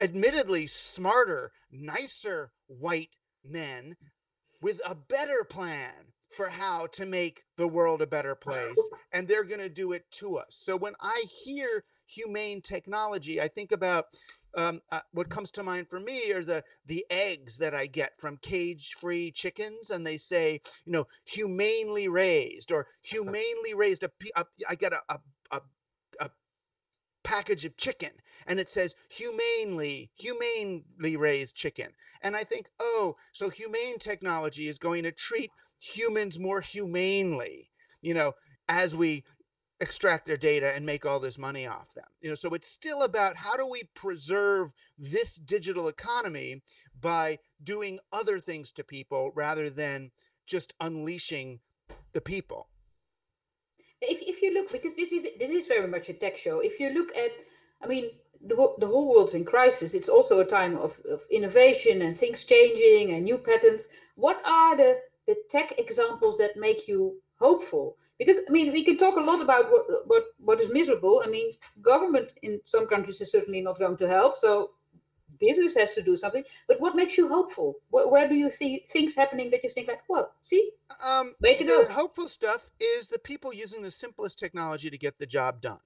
admittedly 0.00 0.66
smarter 0.66 1.52
nicer 1.70 2.50
white 2.66 3.10
men 3.44 3.96
with 4.60 4.80
a 4.86 4.94
better 4.94 5.44
plan 5.48 5.92
for 6.36 6.48
how 6.48 6.86
to 6.86 7.06
make 7.06 7.44
the 7.56 7.68
world 7.68 8.02
a 8.02 8.06
better 8.06 8.34
place 8.34 8.78
and 9.12 9.26
they're 9.26 9.44
going 9.44 9.60
to 9.60 9.68
do 9.68 9.92
it 9.92 10.04
to 10.10 10.36
us 10.38 10.48
so 10.50 10.76
when 10.76 10.94
i 11.00 11.24
hear 11.44 11.84
humane 12.06 12.60
technology 12.60 13.40
i 13.40 13.48
think 13.48 13.72
about 13.72 14.06
um, 14.56 14.80
uh, 14.90 15.00
what 15.12 15.28
comes 15.28 15.50
to 15.52 15.62
mind 15.62 15.88
for 15.88 16.00
me 16.00 16.32
are 16.32 16.44
the 16.44 16.64
the 16.86 17.04
eggs 17.10 17.58
that 17.58 17.74
I 17.74 17.86
get 17.86 18.18
from 18.18 18.38
cage 18.38 18.94
free 18.98 19.30
chickens, 19.30 19.90
and 19.90 20.06
they 20.06 20.16
say, 20.16 20.60
you 20.84 20.92
know, 20.92 21.06
humanely 21.24 22.08
raised 22.08 22.72
or 22.72 22.86
humanely 23.02 23.74
raised. 23.74 24.02
A, 24.02 24.10
a 24.36 24.44
I 24.68 24.74
get 24.74 24.92
a 24.92 25.00
a 25.08 25.20
package 27.28 27.64
of 27.64 27.76
chicken, 27.76 28.10
and 28.46 28.58
it 28.58 28.70
says 28.70 28.94
humanely 29.10 30.10
humanely 30.16 31.16
raised 31.16 31.54
chicken, 31.54 31.88
and 32.22 32.34
I 32.34 32.44
think, 32.44 32.68
oh, 32.80 33.16
so 33.32 33.50
humane 33.50 33.98
technology 33.98 34.66
is 34.66 34.78
going 34.78 35.02
to 35.02 35.12
treat 35.12 35.50
humans 35.78 36.38
more 36.38 36.60
humanely, 36.60 37.70
you 38.00 38.14
know, 38.14 38.32
as 38.68 38.96
we 38.96 39.24
extract 39.80 40.26
their 40.26 40.36
data 40.36 40.74
and 40.74 40.84
make 40.84 41.06
all 41.06 41.20
this 41.20 41.38
money 41.38 41.66
off 41.66 41.94
them. 41.94 42.04
You 42.20 42.30
know, 42.30 42.34
so 42.34 42.54
it's 42.54 42.68
still 42.68 43.02
about 43.02 43.36
how 43.36 43.56
do 43.56 43.66
we 43.66 43.84
preserve 43.94 44.72
this 44.98 45.36
digital 45.36 45.86
economy 45.86 46.62
by 47.00 47.38
doing 47.62 48.00
other 48.12 48.40
things 48.40 48.72
to 48.72 48.82
people 48.82 49.30
rather 49.36 49.70
than 49.70 50.10
just 50.46 50.74
unleashing 50.80 51.60
the 52.12 52.20
people. 52.20 52.68
If, 54.00 54.20
if 54.22 54.42
you 54.42 54.54
look 54.54 54.70
because 54.70 54.96
this 54.96 55.12
is 55.12 55.26
this 55.38 55.50
is 55.50 55.66
very 55.66 55.88
much 55.88 56.08
a 56.08 56.14
tech 56.14 56.36
show. 56.36 56.60
If 56.60 56.80
you 56.80 56.90
look 56.90 57.10
at 57.16 57.30
i 57.82 57.86
mean 57.86 58.10
the, 58.40 58.54
the 58.78 58.86
whole 58.86 59.08
world's 59.08 59.34
in 59.34 59.44
crisis. 59.44 59.94
It's 59.94 60.08
also 60.08 60.40
a 60.40 60.44
time 60.44 60.76
of, 60.76 61.00
of 61.10 61.22
innovation 61.30 62.02
and 62.02 62.16
things 62.16 62.44
changing 62.44 63.14
and 63.14 63.24
new 63.24 63.38
patterns. 63.38 63.88
What 64.14 64.40
are 64.46 64.76
the 64.76 65.00
the 65.26 65.36
tech 65.50 65.74
examples 65.78 66.36
that 66.38 66.56
make 66.56 66.88
you 66.88 67.20
hopeful? 67.38 67.96
Because 68.18 68.36
i 68.48 68.50
mean 68.50 68.72
we 68.72 68.84
can 68.84 68.96
talk 68.96 69.16
a 69.16 69.20
lot 69.30 69.40
about 69.40 69.70
what 69.70 69.86
what, 70.06 70.24
what 70.38 70.60
is 70.60 70.72
miserable. 70.72 71.22
I 71.24 71.28
mean 71.28 71.54
government 71.82 72.34
in 72.42 72.60
some 72.64 72.86
countries 72.86 73.20
is 73.20 73.32
certainly 73.32 73.60
not 73.60 73.78
going 73.78 73.96
to 73.98 74.08
help. 74.08 74.36
So 74.36 74.70
business 75.40 75.74
has 75.76 75.92
to 75.92 76.02
do 76.02 76.16
something 76.16 76.44
but 76.66 76.80
what 76.80 76.94
makes 76.94 77.16
you 77.18 77.28
hopeful 77.28 77.76
where, 77.90 78.08
where 78.08 78.28
do 78.28 78.34
you 78.34 78.50
see 78.50 78.84
things 78.88 79.14
happening 79.14 79.50
that 79.50 79.62
you 79.64 79.70
think 79.70 79.88
like 79.88 80.02
well 80.08 80.32
see 80.42 80.70
Um, 81.04 81.34
Way 81.40 81.56
to 81.56 81.64
the 81.64 81.70
go. 81.70 81.88
hopeful 81.88 82.28
stuff 82.28 82.70
is 82.80 83.08
the 83.08 83.18
people 83.18 83.52
using 83.52 83.82
the 83.82 83.90
simplest 83.90 84.38
technology 84.38 84.90
to 84.90 84.98
get 84.98 85.18
the 85.18 85.26
job 85.26 85.60
done. 85.60 85.80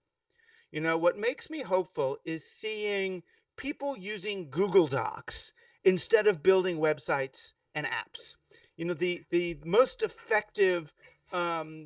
You 0.71 0.81
know, 0.81 0.97
what 0.97 1.19
makes 1.19 1.51
me 1.51 1.61
hopeful 1.61 2.19
is 2.25 2.49
seeing 2.49 3.23
people 3.57 3.97
using 3.97 4.49
Google 4.51 4.87
Docs 4.87 5.53
instead 5.85 6.27
of 6.27 6.43
building 6.43 6.79
websites 6.79 7.53
and 7.75 7.87
apps. 7.87 8.37
You 8.77 8.87
know, 8.87 8.95
the 8.95 9.25
the 9.31 9.59
most 9.65 10.03
effective 10.03 10.95
um, 11.33 11.85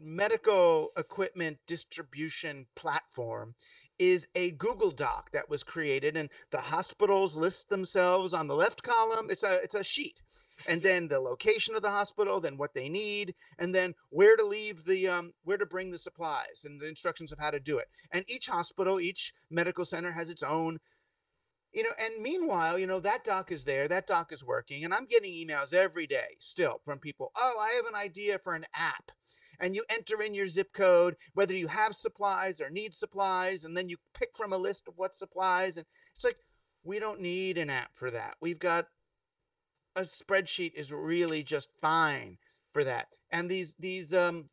medical 0.00 0.90
equipment 0.96 1.58
distribution 1.66 2.66
platform 2.74 3.54
is 3.98 4.28
a 4.34 4.52
Google 4.52 4.90
Doc 4.90 5.30
that 5.32 5.48
was 5.48 5.62
created, 5.62 6.16
and 6.16 6.30
the 6.50 6.60
hospitals 6.60 7.36
list 7.36 7.68
themselves 7.68 8.34
on 8.34 8.46
the 8.46 8.54
left 8.54 8.82
column. 8.82 9.28
It's 9.30 9.42
a 9.42 9.60
it's 9.62 9.74
a 9.74 9.84
sheet, 9.84 10.20
and 10.66 10.82
then 10.82 11.08
the 11.08 11.20
location 11.20 11.74
of 11.74 11.82
the 11.82 11.90
hospital, 11.90 12.40
then 12.40 12.56
what 12.56 12.74
they 12.74 12.88
need, 12.88 13.34
and 13.58 13.74
then 13.74 13.94
where 14.10 14.36
to 14.36 14.44
leave 14.44 14.84
the 14.84 15.08
um, 15.08 15.32
where 15.44 15.58
to 15.58 15.66
bring 15.66 15.90
the 15.90 15.98
supplies 15.98 16.64
and 16.64 16.80
the 16.80 16.88
instructions 16.88 17.32
of 17.32 17.38
how 17.38 17.50
to 17.50 17.60
do 17.60 17.78
it. 17.78 17.88
And 18.10 18.24
each 18.28 18.46
hospital, 18.46 19.00
each 19.00 19.32
medical 19.50 19.84
center 19.84 20.12
has 20.12 20.30
its 20.30 20.42
own. 20.42 20.78
You 21.72 21.82
know, 21.82 21.90
and 22.00 22.22
meanwhile, 22.22 22.78
you 22.78 22.86
know, 22.86 23.00
that 23.00 23.24
doc 23.24 23.50
is 23.50 23.64
there, 23.64 23.88
that 23.88 24.06
doc 24.06 24.32
is 24.32 24.44
working, 24.44 24.84
and 24.84 24.94
I'm 24.94 25.06
getting 25.06 25.32
emails 25.32 25.74
every 25.74 26.06
day 26.06 26.36
still 26.38 26.80
from 26.84 27.00
people. 27.00 27.32
Oh, 27.36 27.56
I 27.60 27.70
have 27.74 27.86
an 27.86 27.96
idea 27.96 28.38
for 28.38 28.54
an 28.54 28.64
app. 28.74 29.10
And 29.60 29.74
you 29.74 29.84
enter 29.88 30.22
in 30.22 30.34
your 30.34 30.46
zip 30.46 30.72
code, 30.72 31.16
whether 31.34 31.54
you 31.54 31.68
have 31.68 31.94
supplies 31.94 32.60
or 32.60 32.70
need 32.70 32.94
supplies, 32.94 33.64
and 33.64 33.76
then 33.76 33.88
you 33.88 33.96
pick 34.18 34.36
from 34.36 34.52
a 34.52 34.58
list 34.58 34.88
of 34.88 34.94
what 34.96 35.14
supplies. 35.14 35.76
And 35.76 35.86
it's 36.16 36.24
like, 36.24 36.38
we 36.82 36.98
don't 36.98 37.20
need 37.20 37.58
an 37.58 37.70
app 37.70 37.90
for 37.94 38.10
that. 38.10 38.36
We've 38.40 38.58
got 38.58 38.88
a 39.96 40.02
spreadsheet 40.02 40.74
is 40.74 40.92
really 40.92 41.42
just 41.42 41.68
fine 41.80 42.38
for 42.72 42.84
that. 42.84 43.08
And 43.30 43.48
these 43.48 43.74
these 43.78 44.12
um 44.12 44.50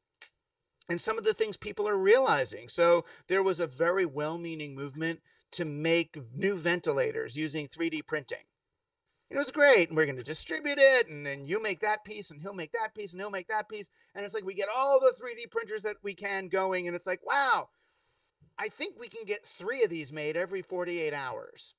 and 0.89 1.01
some 1.01 1.17
of 1.17 1.23
the 1.23 1.33
things 1.33 1.57
people 1.57 1.87
are 1.87 1.97
realizing. 1.97 2.67
So 2.67 3.05
there 3.27 3.43
was 3.43 3.59
a 3.59 3.67
very 3.67 4.05
well-meaning 4.05 4.75
movement 4.75 5.21
to 5.53 5.63
make 5.65 6.17
new 6.33 6.57
ventilators 6.57 7.37
using 7.37 7.67
3D 7.67 8.05
printing. 8.05 8.43
It 9.32 9.38
was 9.38 9.50
great. 9.50 9.88
And 9.88 9.98
we're 9.98 10.06
going 10.06 10.17
to 10.17 10.24
distribute 10.24 10.78
it. 10.78 11.08
And 11.08 11.26
then 11.26 11.48
you 11.48 11.62
make 11.62 11.80
that 11.80 12.04
piece, 12.04 12.30
and 12.32 12.41
he'll 12.41 12.54
make 12.54 12.74
that 12.74 12.94
piece, 12.94 13.13
and 13.13 13.22
he'll 13.22 13.32
make 13.32 13.48
that 13.48 13.70
piece. 13.70 13.89
And 14.13 14.26
it's 14.26 14.34
like 14.34 14.46
we 14.46 14.54
get 14.54 14.67
all 14.76 15.00
the 15.00 15.13
3D 15.13 15.50
printers 15.50 15.84
that 15.84 15.96
we 16.04 16.13
can 16.13 16.50
going. 16.50 16.88
And 16.88 16.96
it's 16.96 17.08
like, 17.08 17.26
wow, 17.26 17.70
I 18.60 18.67
think 18.67 19.00
we 19.00 19.08
can 19.08 19.24
get 19.24 19.46
three 19.46 19.84
of 19.84 19.89
these 19.89 20.12
made 20.12 20.36
every 20.36 20.62
48 20.62 21.13
hours. 21.13 21.74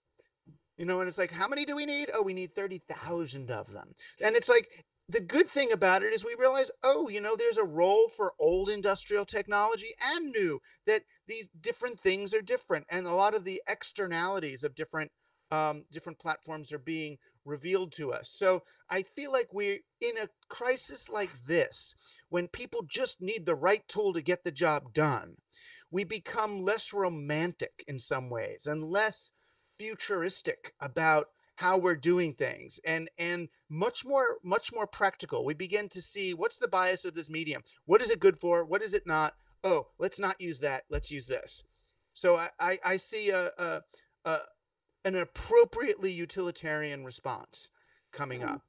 You 0.79 0.87
know, 0.87 1.01
and 1.01 1.09
it's 1.09 1.19
like, 1.19 1.31
how 1.31 1.47
many 1.47 1.67
do 1.67 1.77
we 1.77 1.85
need? 1.85 2.11
Oh, 2.15 2.23
we 2.23 2.33
need 2.33 2.55
30,000 2.55 3.51
of 3.51 3.71
them. 3.71 3.95
And 4.25 4.35
it's 4.35 4.49
like, 4.49 4.71
the 5.09 5.21
good 5.21 5.49
thing 5.49 5.73
about 5.73 6.03
it 6.03 6.15
is 6.15 6.25
we 6.25 6.35
realize, 6.39 6.71
oh, 6.83 7.11
you 7.11 7.21
know, 7.21 7.37
there's 7.37 7.59
a 7.59 7.65
role 7.65 8.09
for 8.09 8.33
old 8.41 8.71
industrial 8.71 9.27
technology 9.27 9.91
and 10.03 10.33
new, 10.33 10.61
that 10.87 11.03
these 11.27 11.49
different 11.61 12.01
things 12.01 12.33
are 12.33 12.41
different. 12.41 12.87
And 12.89 13.07
a 13.07 13.13
lot 13.13 13.35
of 13.35 13.45
the 13.45 13.61
externalities 13.69 14.65
of 14.65 14.75
different 14.75 15.13
um, 15.53 15.85
different 15.93 16.19
platforms 16.19 16.73
are 16.73 16.79
being 16.79 17.19
revealed 17.45 17.93
to 17.93 18.13
us. 18.13 18.31
So 18.31 18.63
I 18.89 19.03
feel 19.03 19.31
like 19.31 19.53
we're 19.53 19.81
in 20.01 20.17
a 20.17 20.31
crisis 20.49 21.11
like 21.11 21.31
this, 21.47 21.95
when 22.31 22.49
people 22.49 22.83
just 22.89 23.21
need 23.21 23.45
the 23.45 23.55
right 23.55 23.87
tool 23.87 24.15
to 24.15 24.23
get 24.23 24.45
the 24.45 24.51
job 24.51 24.95
done, 24.95 25.37
we 25.91 26.05
become 26.05 26.65
less 26.65 26.95
romantic 26.95 27.85
in 27.87 28.01
some 28.01 28.31
ways 28.31 28.67
and 28.67 28.83
less 28.83 29.33
futuristic 29.79 30.73
about 30.81 31.29
how 31.57 31.77
we're 31.77 31.97
doing 31.97 32.33
things 32.33 32.81
and 32.85 33.11
and 33.19 33.49
much 33.69 34.05
more 34.07 34.39
much 34.43 34.73
more 34.73 34.87
practical. 34.87 35.45
We 35.45 35.53
begin 35.55 35.89
to 35.91 36.01
see 36.01 36.33
what's 36.33 36.57
the 36.57 36.67
bias 36.67 37.05
of 37.05 37.15
this 37.15 37.29
medium? 37.29 37.63
What 37.85 38.01
is 38.01 38.11
it 38.11 38.21
good 38.21 38.41
for? 38.41 38.65
What 38.65 38.83
is 38.83 38.95
it 38.95 39.07
not? 39.07 39.35
Oh 39.63 39.89
let's 39.99 40.19
not 40.19 40.41
use 40.41 40.61
that. 40.61 40.85
Let's 40.89 41.11
use 41.11 41.27
this. 41.27 41.63
So 42.15 42.37
i 42.37 42.49
i, 42.59 42.79
I 42.85 42.97
see 42.97 43.31
a, 43.31 43.51
a, 43.59 43.83
a 44.25 44.39
an 45.05 45.17
appropriately 45.17 46.13
utilitarian 46.13 47.05
response 47.05 47.71
coming 48.13 48.41
Mm. 48.41 48.55
up. 48.55 48.63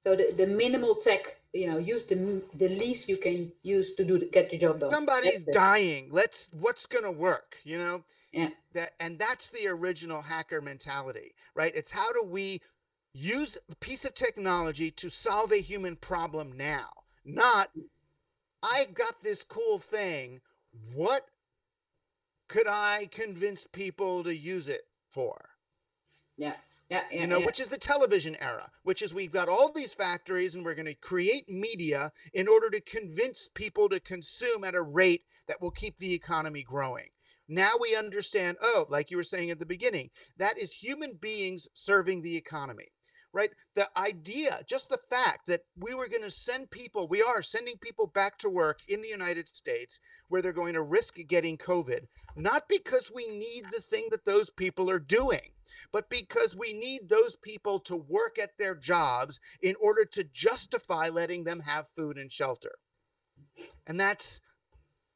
So 0.00 0.14
the, 0.14 0.32
the 0.36 0.46
minimal 0.46 0.96
tech, 0.96 1.36
you 1.52 1.66
know, 1.66 1.78
use 1.78 2.04
the 2.04 2.42
the 2.54 2.68
least 2.68 3.08
you 3.08 3.16
can 3.16 3.52
use 3.62 3.94
to 3.94 4.04
do 4.04 4.18
get 4.30 4.50
the 4.50 4.58
job 4.58 4.80
done. 4.80 4.90
somebody's 4.90 5.44
dying. 5.44 6.08
Let's 6.12 6.48
what's 6.52 6.86
gonna 6.86 7.12
work 7.12 7.56
you 7.64 7.78
know? 7.78 8.04
Yeah. 8.32 8.50
that 8.72 8.94
and 8.98 9.18
that's 9.18 9.50
the 9.50 9.68
original 9.68 10.22
hacker 10.22 10.60
mentality 10.60 11.34
right? 11.54 11.72
It's 11.74 11.90
how 11.90 12.12
do 12.12 12.22
we 12.22 12.60
use 13.12 13.56
a 13.70 13.76
piece 13.76 14.04
of 14.04 14.14
technology 14.14 14.90
to 14.90 15.08
solve 15.08 15.52
a 15.52 15.60
human 15.62 15.96
problem 15.96 16.56
now? 16.56 16.88
Not 17.24 17.70
i 18.62 18.86
got 18.92 19.22
this 19.22 19.44
cool 19.44 19.78
thing. 19.78 20.40
What 20.92 21.28
could 22.48 22.66
i 22.66 23.08
convince 23.10 23.66
people 23.66 24.24
to 24.24 24.34
use 24.36 24.68
it 24.68 24.86
for 25.14 25.50
Yeah. 26.36 26.54
Yeah. 26.90 27.02
yeah 27.10 27.20
you 27.20 27.26
know, 27.26 27.38
yeah. 27.38 27.46
which 27.46 27.60
is 27.60 27.68
the 27.68 27.78
television 27.78 28.36
era, 28.40 28.70
which 28.82 29.00
is 29.00 29.14
we've 29.14 29.32
got 29.32 29.48
all 29.48 29.72
these 29.72 29.94
factories 29.94 30.54
and 30.54 30.64
we're 30.64 30.74
going 30.74 30.86
to 30.86 30.94
create 30.94 31.48
media 31.48 32.12
in 32.32 32.48
order 32.48 32.68
to 32.70 32.80
convince 32.80 33.48
people 33.54 33.88
to 33.88 34.00
consume 34.00 34.64
at 34.64 34.74
a 34.74 34.82
rate 34.82 35.22
that 35.48 35.62
will 35.62 35.70
keep 35.70 35.96
the 35.98 36.12
economy 36.12 36.62
growing. 36.62 37.08
Now 37.48 37.72
we 37.80 37.94
understand, 37.94 38.56
oh, 38.62 38.86
like 38.88 39.10
you 39.10 39.16
were 39.18 39.24
saying 39.24 39.50
at 39.50 39.58
the 39.58 39.66
beginning, 39.66 40.10
that 40.38 40.58
is 40.58 40.72
human 40.72 41.14
beings 41.20 41.68
serving 41.74 42.22
the 42.22 42.36
economy, 42.36 42.88
right? 43.34 43.50
The 43.74 43.90
idea, 43.98 44.60
just 44.66 44.88
the 44.88 45.00
fact 45.10 45.46
that 45.48 45.64
we 45.76 45.92
were 45.92 46.08
going 46.08 46.22
to 46.22 46.30
send 46.30 46.70
people, 46.70 47.08
we 47.08 47.22
are 47.22 47.42
sending 47.42 47.76
people 47.76 48.06
back 48.06 48.38
to 48.38 48.48
work 48.48 48.80
in 48.88 49.02
the 49.02 49.08
United 49.08 49.48
States 49.48 50.00
where 50.28 50.40
they're 50.40 50.52
going 50.52 50.74
to 50.74 50.82
risk 50.82 51.16
getting 51.28 51.58
COVID, 51.58 52.06
not 52.36 52.68
because 52.68 53.12
we 53.14 53.26
need 53.26 53.64
the 53.70 53.82
thing 53.82 54.08
that 54.10 54.24
those 54.24 54.48
people 54.48 54.88
are 54.88 54.98
doing 55.00 55.50
but 55.92 56.10
because 56.10 56.56
we 56.56 56.72
need 56.72 57.08
those 57.08 57.36
people 57.36 57.78
to 57.80 57.96
work 57.96 58.38
at 58.38 58.58
their 58.58 58.74
jobs 58.74 59.40
in 59.62 59.74
order 59.80 60.04
to 60.04 60.24
justify 60.24 61.08
letting 61.08 61.44
them 61.44 61.60
have 61.60 61.88
food 61.96 62.16
and 62.16 62.32
shelter. 62.32 62.72
And 63.86 63.98
that's 63.98 64.40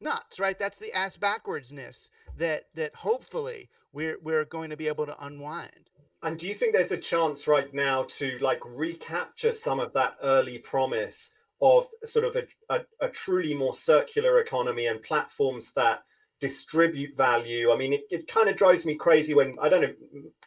nuts, 0.01 0.39
right? 0.39 0.59
That's 0.59 0.79
the 0.79 0.93
ass 0.93 1.17
backwardsness 1.17 2.09
that 2.37 2.65
that 2.75 2.95
hopefully 2.97 3.69
we're 3.93 4.19
we're 4.23 4.45
going 4.45 4.71
to 4.71 4.77
be 4.77 4.89
able 4.89 5.07
to 5.07 5.25
unwind. 5.25 5.88
And 6.23 6.39
do 6.39 6.49
you 6.49 6.55
think 6.55 6.73
there's 6.73 6.91
a 6.93 6.97
chance 6.97 7.47
right 7.47 7.73
now 7.73 8.05
to 8.17 8.39
like 8.41 8.61
recapture 8.65 9.53
some 9.53 9.79
of 9.79 9.93
that 9.93 10.17
early 10.23 10.59
promise 10.59 11.31
of 11.61 11.87
sort 12.05 12.25
of 12.25 12.37
a, 12.37 12.75
a, 12.75 13.07
a 13.07 13.09
truly 13.09 13.55
more 13.55 13.73
circular 13.73 14.41
economy 14.41 14.87
and 14.87 15.03
platforms 15.03 15.73
that 15.77 16.03
distribute 16.41 17.17
value? 17.17 17.71
I 17.71 17.77
mean, 17.77 17.93
it, 17.93 18.03
it 18.11 18.27
kind 18.27 18.49
of 18.49 18.57
drives 18.57 18.85
me 18.85 18.97
crazy 18.97 19.35
when 19.35 19.57
I 19.63 19.69
don't 19.69 19.83
know, 19.83 19.95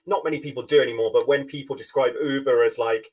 not 0.05 0.25
many 0.25 0.39
people 0.39 0.63
do 0.63 0.81
anymore, 0.81 1.12
but 1.13 1.27
when 1.27 1.45
people 1.45 1.75
describe 1.75 2.15
Uber 2.21 2.63
as 2.63 2.77
like, 2.77 3.10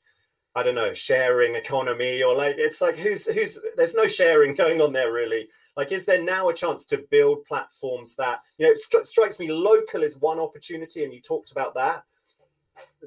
I 0.53 0.61
don't 0.61 0.75
know, 0.75 0.93
sharing 0.93 1.55
economy 1.55 2.21
or 2.23 2.35
like 2.35 2.55
it's 2.57 2.81
like 2.81 2.97
who's 2.97 3.25
who's 3.25 3.57
there's 3.77 3.95
no 3.95 4.07
sharing 4.07 4.53
going 4.55 4.81
on 4.81 4.91
there 4.91 5.13
really. 5.13 5.47
Like, 5.77 5.93
is 5.93 6.03
there 6.03 6.21
now 6.21 6.49
a 6.49 6.53
chance 6.53 6.85
to 6.87 7.05
build 7.09 7.45
platforms 7.45 8.15
that 8.15 8.41
you 8.57 8.65
know? 8.65 8.71
It 8.73 8.79
stri- 8.85 9.05
strikes 9.05 9.39
me 9.39 9.49
local 9.49 10.03
is 10.03 10.17
one 10.17 10.39
opportunity, 10.39 11.05
and 11.05 11.13
you 11.13 11.21
talked 11.21 11.51
about 11.51 11.73
that 11.75 12.03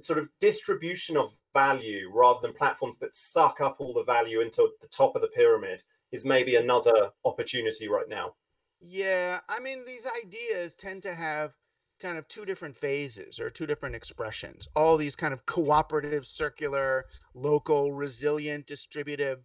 sort 0.00 0.18
of 0.18 0.28
distribution 0.40 1.16
of 1.16 1.36
value 1.52 2.10
rather 2.12 2.40
than 2.42 2.52
platforms 2.52 2.98
that 2.98 3.14
suck 3.14 3.60
up 3.60 3.76
all 3.78 3.92
the 3.92 4.04
value 4.04 4.40
into 4.40 4.68
the 4.80 4.88
top 4.88 5.14
of 5.14 5.22
the 5.22 5.28
pyramid 5.28 5.82
is 6.10 6.24
maybe 6.24 6.56
another 6.56 7.10
opportunity 7.24 7.88
right 7.88 8.08
now. 8.08 8.34
Yeah, 8.80 9.40
I 9.48 9.60
mean 9.60 9.84
these 9.84 10.06
ideas 10.24 10.74
tend 10.74 11.02
to 11.04 11.14
have 11.14 11.56
kind 12.00 12.18
of 12.18 12.26
two 12.26 12.44
different 12.44 12.76
phases 12.76 13.38
or 13.38 13.48
two 13.48 13.66
different 13.66 13.94
expressions. 13.94 14.68
All 14.74 14.96
these 14.96 15.14
kind 15.14 15.32
of 15.32 15.46
cooperative, 15.46 16.26
circular, 16.26 17.06
local, 17.34 17.92
resilient, 17.92 18.66
distributive 18.66 19.44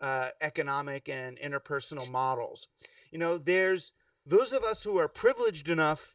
uh, 0.00 0.28
economic 0.40 1.08
and 1.08 1.38
interpersonal 1.38 2.10
models. 2.10 2.68
You 3.10 3.18
know, 3.18 3.36
there's 3.36 3.92
those 4.24 4.52
of 4.52 4.64
us 4.64 4.84
who 4.84 4.98
are 4.98 5.08
privileged 5.08 5.68
enough 5.68 6.14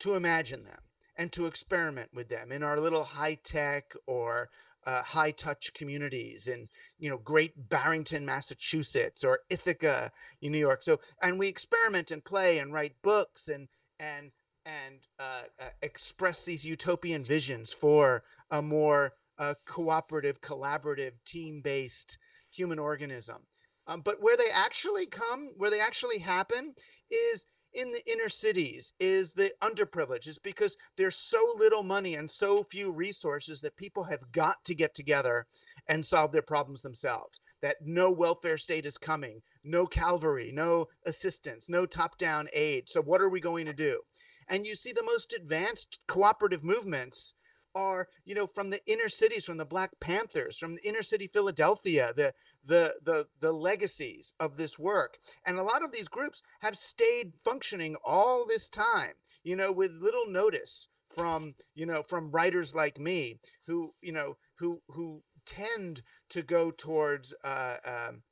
to 0.00 0.14
imagine 0.14 0.64
them 0.64 0.83
and 1.16 1.32
to 1.32 1.46
experiment 1.46 2.10
with 2.12 2.28
them 2.28 2.52
in 2.52 2.62
our 2.62 2.78
little 2.78 3.04
high 3.04 3.38
tech 3.42 3.92
or 4.06 4.50
uh, 4.86 5.02
high 5.02 5.30
touch 5.30 5.72
communities 5.72 6.46
in 6.46 6.68
you 6.98 7.08
know 7.08 7.18
great 7.18 7.68
barrington 7.68 8.26
massachusetts 8.26 9.24
or 9.24 9.40
ithaca 9.48 10.10
in 10.42 10.52
new 10.52 10.58
york. 10.58 10.82
So 10.82 11.00
and 11.22 11.38
we 11.38 11.48
experiment 11.48 12.10
and 12.10 12.24
play 12.24 12.58
and 12.58 12.72
write 12.72 12.94
books 13.02 13.48
and 13.48 13.68
and 13.98 14.32
and 14.66 15.00
uh, 15.18 15.42
uh, 15.60 15.64
express 15.82 16.44
these 16.44 16.64
utopian 16.64 17.24
visions 17.24 17.72
for 17.72 18.24
a 18.50 18.62
more 18.62 19.12
uh, 19.38 19.54
cooperative 19.66 20.40
collaborative 20.40 21.12
team-based 21.26 22.16
human 22.50 22.78
organism. 22.78 23.42
Um, 23.86 24.00
but 24.00 24.22
where 24.22 24.36
they 24.36 24.50
actually 24.50 25.06
come 25.06 25.50
where 25.56 25.70
they 25.70 25.80
actually 25.80 26.18
happen 26.18 26.74
is 27.10 27.46
in 27.74 27.92
the 27.92 28.02
inner 28.10 28.28
cities 28.28 28.92
is 29.00 29.32
the 29.32 29.52
underprivileged 29.62 30.28
is 30.28 30.38
because 30.38 30.76
there's 30.96 31.16
so 31.16 31.54
little 31.58 31.82
money 31.82 32.14
and 32.14 32.30
so 32.30 32.62
few 32.62 32.90
resources 32.90 33.60
that 33.60 33.76
people 33.76 34.04
have 34.04 34.32
got 34.32 34.64
to 34.64 34.74
get 34.74 34.94
together 34.94 35.46
and 35.88 36.04
solve 36.04 36.32
their 36.32 36.42
problems 36.42 36.82
themselves 36.82 37.40
that 37.60 37.76
no 37.84 38.10
welfare 38.10 38.58
state 38.58 38.86
is 38.86 38.98
coming 38.98 39.42
no 39.64 39.86
calvary 39.86 40.50
no 40.52 40.86
assistance 41.06 41.68
no 41.68 41.86
top 41.86 42.18
down 42.18 42.48
aid. 42.52 42.88
So 42.88 43.02
what 43.02 43.20
are 43.20 43.28
we 43.28 43.40
going 43.40 43.66
to 43.66 43.72
do? 43.72 44.00
And 44.48 44.66
you 44.66 44.74
see 44.76 44.92
the 44.92 45.02
most 45.02 45.32
advanced 45.32 45.98
cooperative 46.06 46.62
movements 46.62 47.34
are 47.74 48.08
you 48.24 48.34
know 48.34 48.46
from 48.46 48.70
the 48.70 48.80
inner 48.86 49.08
cities 49.08 49.44
from 49.44 49.56
the 49.56 49.64
black 49.64 49.90
panthers 50.00 50.56
from 50.56 50.76
the 50.76 50.88
inner 50.88 51.02
city 51.02 51.26
philadelphia 51.26 52.12
the 52.16 52.32
the 52.64 52.94
the 53.02 53.26
the 53.40 53.52
legacies 53.52 54.32
of 54.40 54.56
this 54.56 54.78
work. 54.78 55.18
And 55.46 55.58
a 55.58 55.62
lot 55.62 55.84
of 55.84 55.92
these 55.92 56.08
groups 56.08 56.42
have 56.60 56.76
stayed 56.76 57.32
functioning 57.44 57.96
all 58.04 58.46
this 58.46 58.68
time 58.68 59.14
you 59.44 59.54
know 59.54 59.70
with 59.70 59.92
little 60.00 60.26
notice 60.26 60.88
from 61.14 61.54
you 61.74 61.86
know 61.86 62.02
from 62.02 62.30
writers 62.30 62.74
like 62.74 62.98
me 62.98 63.38
who 63.66 63.92
you 64.00 64.12
know 64.12 64.36
who 64.58 64.80
who 64.88 65.22
tend 65.46 66.02
to 66.30 66.42
go 66.42 66.70
towards 66.70 67.34
uh, 67.44 67.76
um, 67.84 68.22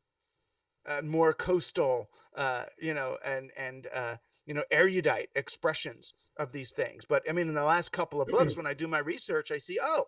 uh 0.88 1.03
more 1.03 1.33
coastal 1.33 2.09
uh 2.37 2.64
you 2.81 2.95
know 2.95 3.18
and 3.25 3.51
and 3.57 3.87
uh 3.95 4.16
you 4.47 4.55
know 4.55 4.64
erudite 4.71 5.29
expressions 5.37 6.14
of 6.38 6.51
these 6.51 6.73
things. 6.73 7.05
But 7.07 7.23
i 7.29 7.33
mean 7.33 7.49
in 7.49 7.55
the 7.55 7.62
last 7.62 7.92
couple 7.92 8.21
of 8.21 8.29
books 8.29 8.57
when 8.57 8.66
i 8.66 8.75
do 8.75 8.88
my 8.88 8.99
research 8.99 9.53
i 9.53 9.59
see 9.59 9.79
oh 9.81 10.07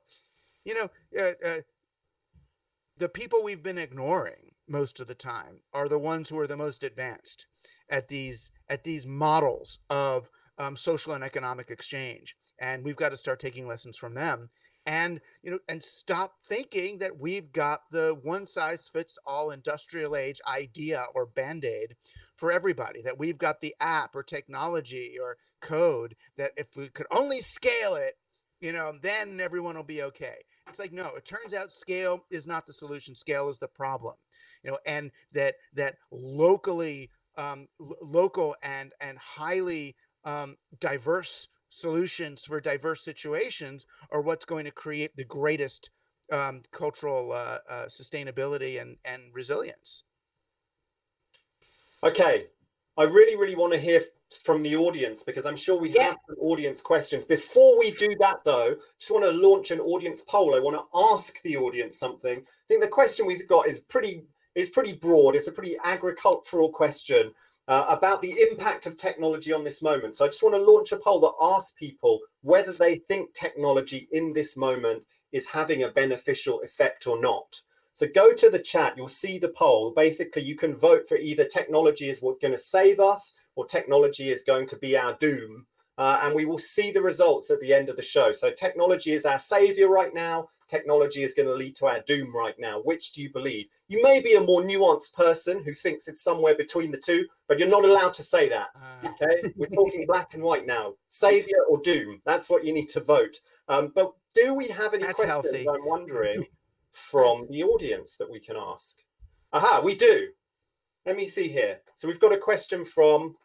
you 0.65 0.75
know 0.75 0.89
uh, 1.21 1.33
uh, 1.47 1.61
the 2.97 3.09
people 3.09 3.43
we've 3.43 3.63
been 3.63 3.79
ignoring 3.79 4.53
most 4.69 5.01
of 5.01 5.07
the 5.07 5.15
time 5.15 5.61
are 5.73 5.89
the 5.89 5.99
ones 5.99 6.29
who 6.29 6.39
are 6.39 6.47
the 6.47 6.57
most 6.57 6.83
advanced 6.83 7.47
at 7.91 8.09
these 8.09 8.51
at 8.69 8.85
these 8.85 9.07
models 9.07 9.79
of 9.91 10.31
um, 10.59 10.77
social 10.77 11.13
and 11.13 11.25
economic 11.25 11.71
exchange. 11.71 12.37
And 12.61 12.85
we've 12.85 12.97
got 12.97 13.11
to 13.11 13.17
start 13.17 13.41
taking 13.41 13.67
lessons 13.67 13.97
from 13.97 14.15
them. 14.15 14.51
And 14.87 15.21
you 15.43 15.51
know 15.51 15.59
and 15.69 15.83
stop 15.83 16.35
thinking 16.47 16.99
that 16.99 17.19
we've 17.19 17.53
got 17.53 17.81
the 17.91 18.17
one 18.23 18.47
size 18.47 18.89
fits 18.93 19.19
all 19.27 19.51
industrial 19.51 20.15
age 20.15 20.41
idea 20.47 21.05
or 21.15 21.25
band-aid 21.25 21.97
for 22.37 22.53
everybody 22.53 23.01
that 23.03 23.19
we've 23.19 23.39
got 23.39 23.61
the 23.61 23.75
app 23.81 24.15
or 24.15 24.23
technology 24.23 25.17
or 25.21 25.39
code 25.63 26.15
that 26.37 26.53
if 26.59 26.77
we 26.77 26.89
could 26.89 27.07
only 27.11 27.41
scale 27.41 27.95
it 27.95 28.19
you 28.61 28.73
know 28.73 28.93
then 29.01 29.41
everyone 29.41 29.75
will 29.75 29.83
be 29.83 30.03
okay 30.03 30.37
it's 30.69 30.79
like 30.79 30.93
no 30.93 31.15
it 31.17 31.25
turns 31.25 31.55
out 31.55 31.73
scale 31.73 32.25
is 32.31 32.47
not 32.47 32.67
the 32.67 32.73
solution 32.73 33.15
scale 33.15 33.49
is 33.49 33.59
the 33.59 33.69
problem 33.69 34.15
you 34.63 34.71
know 34.71 34.79
and 34.87 35.11
that 35.33 35.57
that 35.73 35.97
locally 36.11 37.11
um, 37.37 37.69
l- 37.81 37.97
local 38.01 38.57
and 38.63 38.93
and 39.01 39.19
highly 39.19 39.97
um, 40.25 40.57
diverse 40.81 41.49
solutions 41.69 42.45
for 42.45 42.61
diverse 42.61 43.03
situations 43.03 43.85
are 44.11 44.21
what's 44.21 44.45
going 44.45 44.65
to 44.65 44.71
create 44.71 45.15
the 45.17 45.25
greatest 45.25 45.91
um, 46.33 46.63
cultural 46.73 47.33
uh, 47.33 47.59
uh, 47.69 47.87
sustainability 47.87 48.81
and 48.81 48.97
and 49.05 49.35
resilience. 49.35 50.05
Okay, 52.03 52.47
I 52.97 53.05
really, 53.05 53.35
really 53.35 53.57
want 53.57 53.73
to 53.73 53.79
hear 53.79 54.03
from 54.37 54.63
the 54.63 54.77
audience 54.77 55.23
because 55.23 55.47
I'm 55.47 55.57
sure 55.57 55.77
we 55.77 55.91
Yeah. 55.91 56.05
have 56.11 56.19
some 56.27 56.37
audience 56.41 56.81
questions. 56.81 57.25
Before 57.25 57.79
we 57.79 57.91
do 57.93 58.15
that, 58.21 58.45
though, 58.45 58.77
just 58.99 59.11
want 59.11 59.25
to 59.25 59.31
launch 59.33 59.71
an 59.71 59.81
audience 59.81 60.23
poll. 60.23 60.55
I 60.55 60.61
want 60.61 60.77
to 60.77 60.99
ask 61.13 61.41
the 61.43 61.57
audience 61.57 61.99
something. 61.99 62.39
I 62.39 62.67
think 62.69 62.81
the 62.81 62.89
question 62.89 63.27
we've 63.27 63.47
got 63.49 63.69
is 63.69 63.81
pretty 63.81 64.25
is 64.55 64.71
pretty 64.71 64.93
broad. 64.93 65.35
It's 65.35 65.49
a 65.49 65.53
pretty 65.53 65.77
agricultural 65.83 66.69
question 66.71 67.35
uh, 67.67 67.87
about 67.89 68.23
the 68.23 68.33
impact 68.41 68.87
of 68.87 68.97
technology 68.97 69.53
on 69.53 69.65
this 69.65 69.83
moment. 69.83 70.15
So 70.15 70.25
I 70.25 70.29
just 70.29 70.43
want 70.43 70.55
to 70.55 70.63
launch 70.63 70.93
a 70.93 70.97
poll 70.97 71.21
that 71.21 71.33
asks 71.41 71.75
people 71.79 72.21
whether 72.43 72.73
they 72.73 72.97
think 73.09 73.35
technology 73.35 74.09
in 74.13 74.33
this 74.33 74.57
moment 74.57 75.03
is 75.33 75.47
having 75.47 75.83
a 75.83 75.89
beneficial 75.89 76.61
effect 76.63 77.07
or 77.07 77.21
not. 77.21 77.61
So 77.95 78.07
go 78.13 78.33
to 78.33 78.51
the 78.51 78.59
chat, 78.59 78.97
you'll 78.97 79.09
see 79.09 79.39
the 79.39 79.49
poll. 79.49 79.93
Basically, 79.93 80.43
you 80.43 80.57
can 80.57 80.75
vote 80.75 81.09
for 81.09 81.17
either 81.17 81.45
technology 81.45 82.11
is 82.11 82.21
what 82.21 82.41
going 82.41 82.53
to 82.53 82.59
save 82.59 83.01
us 83.01 83.35
or 83.57 83.67
technology 83.67 84.31
is 84.31 84.43
going 84.43 84.67
to 84.69 84.77
be 84.77 84.97
our 84.97 85.15
doom. 85.19 85.67
Uh, 85.97 86.19
and 86.23 86.35
we 86.35 86.45
will 86.45 86.59
see 86.59 86.91
the 86.91 87.01
results 87.01 87.51
at 87.51 87.61
the 87.61 87.73
end 87.73 87.89
of 87.89 87.95
the 87.95 88.03
show. 88.03 88.33
So 88.33 88.51
technology 88.51 89.13
is 89.13 89.25
our 89.25 89.39
savior 89.39 89.89
right 89.89 90.13
now. 90.13 90.49
Technology 90.67 91.23
is 91.23 91.35
going 91.35 91.47
to 91.47 91.55
lead 91.55 91.77
to 91.77 91.87
our 91.87 92.01
doom 92.01 92.35
right 92.35 92.59
now. 92.59 92.81
Which 92.81 93.13
do 93.13 93.23
you 93.23 93.31
believe? 93.33 93.67
You 93.87 94.03
may 94.03 94.21
be 94.21 94.35
a 94.35 94.41
more 94.41 94.63
nuanced 94.63 95.13
person 95.15 95.63
who 95.63 95.73
thinks 95.73 96.09
it's 96.09 96.23
somewhere 96.23 96.57
between 96.57 96.91
the 96.91 96.99
two, 96.99 97.27
but 97.47 97.61
you're 97.61 97.69
not 97.69 97.85
allowed 97.85 98.13
to 98.15 98.23
say 98.25 98.49
that. 98.49 98.69
Uh, 98.75 99.09
Okay, 99.09 99.53
we're 99.57 99.67
talking 99.69 100.05
black 100.09 100.35
and 100.35 100.43
white 100.43 100.67
now. 100.67 100.95
Savior 101.09 101.59
or 101.71 101.81
doom? 101.83 102.21
That's 102.25 102.51
what 102.51 102.65
you 102.65 102.73
need 102.73 102.89
to 102.89 103.01
vote. 103.01 103.37
Um, 103.69 103.93
but 103.95 104.13
do 104.35 104.53
we 104.55 104.67
have 104.69 104.95
any 104.95 105.05
That's 105.05 105.15
questions? 105.23 105.45
healthy. 105.45 105.69
I'm 105.69 105.87
wondering 105.87 106.45
from 106.91 107.47
the 107.51 107.63
audience 107.63 108.17
that 108.17 108.29
we 108.29 108.41
can 108.41 108.57
ask. 108.57 108.99
Aha, 109.53 109.81
we 109.85 109.95
do. 109.95 110.29
Let 111.07 111.17
me 111.17 111.29
see 111.29 111.49
here. 111.49 111.81
So 111.95 112.09
we've 112.09 112.19
got 112.19 112.33
a 112.33 112.39
question 112.39 112.85
from 112.85 113.37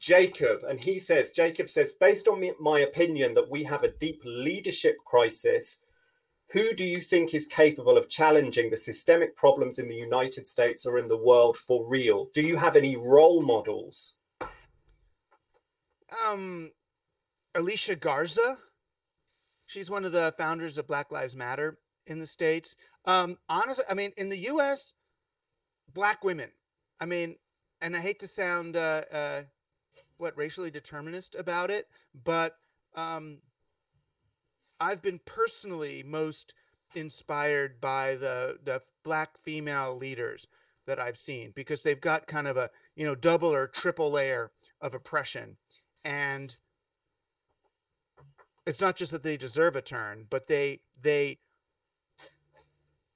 Jacob, 0.00 0.60
and 0.68 0.82
he 0.82 0.98
says, 0.98 1.30
Jacob 1.30 1.70
says, 1.70 1.92
based 1.92 2.26
on 2.26 2.40
me, 2.40 2.52
my 2.58 2.80
opinion 2.80 3.34
that 3.34 3.50
we 3.50 3.62
have 3.64 3.84
a 3.84 3.92
deep 3.92 4.22
leadership 4.24 4.96
crisis, 5.04 5.78
who 6.52 6.72
do 6.72 6.84
you 6.84 6.96
think 6.96 7.32
is 7.32 7.46
capable 7.46 7.96
of 7.96 8.08
challenging 8.08 8.70
the 8.70 8.76
systemic 8.76 9.36
problems 9.36 9.78
in 9.78 9.88
the 9.88 9.94
United 9.94 10.46
States 10.46 10.84
or 10.84 10.98
in 10.98 11.06
the 11.06 11.16
world 11.16 11.56
for 11.56 11.86
real? 11.86 12.28
Do 12.34 12.42
you 12.42 12.56
have 12.56 12.74
any 12.74 12.96
role 12.96 13.42
models? 13.42 14.14
um, 16.26 16.72
Alicia 17.54 17.96
Garza. 17.96 18.58
She's 19.66 19.90
one 19.90 20.04
of 20.04 20.12
the 20.12 20.34
founders 20.36 20.78
of 20.78 20.86
Black 20.86 21.12
Lives 21.12 21.36
Matter 21.36 21.78
in 22.06 22.18
the 22.18 22.26
states. 22.26 22.76
Um, 23.04 23.38
honestly, 23.48 23.84
I 23.88 23.94
mean, 23.94 24.12
in 24.16 24.28
the 24.28 24.38
U.S., 24.38 24.94
black 25.92 26.24
women. 26.24 26.50
I 26.98 27.06
mean, 27.06 27.36
and 27.80 27.96
I 27.96 28.00
hate 28.00 28.18
to 28.20 28.28
sound 28.28 28.76
uh, 28.76 29.02
uh, 29.12 29.42
what 30.20 30.36
racially 30.36 30.70
determinist 30.70 31.34
about 31.34 31.70
it, 31.70 31.88
but 32.24 32.56
um, 32.94 33.38
I've 34.78 35.02
been 35.02 35.20
personally 35.24 36.02
most 36.06 36.54
inspired 36.94 37.80
by 37.80 38.16
the 38.16 38.58
the 38.62 38.82
black 39.04 39.38
female 39.42 39.96
leaders 39.96 40.46
that 40.86 40.98
I've 40.98 41.18
seen 41.18 41.52
because 41.54 41.82
they've 41.82 42.00
got 42.00 42.26
kind 42.26 42.48
of 42.48 42.56
a 42.56 42.70
you 42.96 43.04
know 43.04 43.14
double 43.14 43.52
or 43.52 43.66
triple 43.66 44.10
layer 44.10 44.50
of 44.80 44.94
oppression. 44.94 45.56
And 46.04 46.56
it's 48.66 48.80
not 48.80 48.96
just 48.96 49.12
that 49.12 49.22
they 49.22 49.36
deserve 49.36 49.76
a 49.76 49.82
turn 49.82 50.26
but 50.30 50.46
they 50.46 50.80
they 51.00 51.38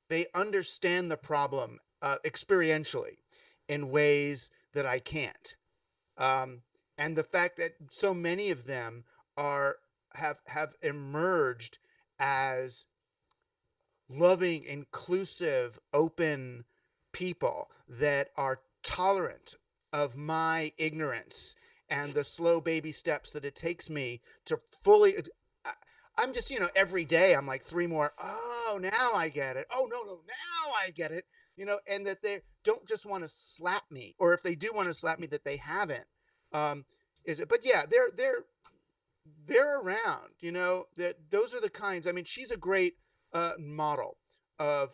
they 0.09 0.27
understand 0.35 1.11
the 1.11 1.17
problem 1.17 1.79
uh, 2.03 2.17
experientially 2.25 3.19
in 3.69 3.91
ways 3.91 4.51
that 4.75 4.85
i 4.85 4.99
can't. 4.99 5.57
Um, 6.19 6.63
and 6.97 7.17
the 7.17 7.25
fact 7.25 7.57
that 7.57 7.75
so 7.91 8.15
many 8.15 8.51
of 8.51 8.67
them 8.67 9.05
are 9.37 9.77
have 10.15 10.39
have 10.47 10.75
emerged 10.83 11.79
as 12.19 12.87
loving 14.09 14.65
inclusive 14.65 15.79
open 15.93 16.65
people 17.13 17.71
that 17.89 18.29
are 18.37 18.61
tolerant 18.83 19.55
of 19.93 20.17
my 20.17 20.73
ignorance 20.79 21.55
and 21.89 22.15
the 22.15 22.25
slow 22.25 22.61
baby 22.61 22.93
steps 22.93 23.33
that 23.33 23.45
it 23.45 23.55
takes 23.55 23.89
me 23.89 24.21
to 24.45 24.59
fully 24.83 25.17
i'm 26.19 26.33
just 26.33 26.51
you 26.51 26.61
know 26.61 26.69
every 26.77 27.05
day 27.05 27.35
i'm 27.35 27.47
like 27.47 27.65
three 27.65 27.87
more 27.87 28.13
oh 28.23 28.79
now 28.81 29.13
i 29.15 29.29
get 29.29 29.57
it. 29.57 29.67
Oh 29.75 29.89
no 29.91 30.03
no 30.03 30.21
now 30.27 30.73
i 30.85 30.91
get 30.91 31.13
it. 31.13 31.25
You 31.57 31.65
know 31.67 31.79
and 31.87 32.07
that 32.07 32.23
they 32.23 32.41
don't 32.65 32.87
just 32.87 33.07
want 33.07 33.23
to 33.23 33.29
slap 33.29 33.85
me 33.91 34.15
or 34.19 34.35
if 34.35 34.43
they 34.43 34.55
do 34.55 34.73
want 34.75 34.89
to 34.89 34.95
slap 34.95 35.19
me 35.19 35.27
that 35.29 35.45
they 35.45 35.57
haven't 35.57 36.07
um 36.55 36.85
is 37.27 37.39
it 37.41 37.49
but 37.49 37.61
yeah 37.65 37.85
they're 37.87 38.11
they're 38.17 38.45
they're 39.47 39.81
around 39.81 40.31
you 40.41 40.51
know 40.51 40.85
that 40.97 41.17
those 41.31 41.55
are 41.55 41.61
the 41.61 41.71
kinds 41.71 42.07
i 42.07 42.13
mean 42.13 42.25
she's 42.25 42.51
a 42.51 42.57
great 42.57 42.95
uh 43.35 43.53
model 43.59 44.17
of 44.59 44.91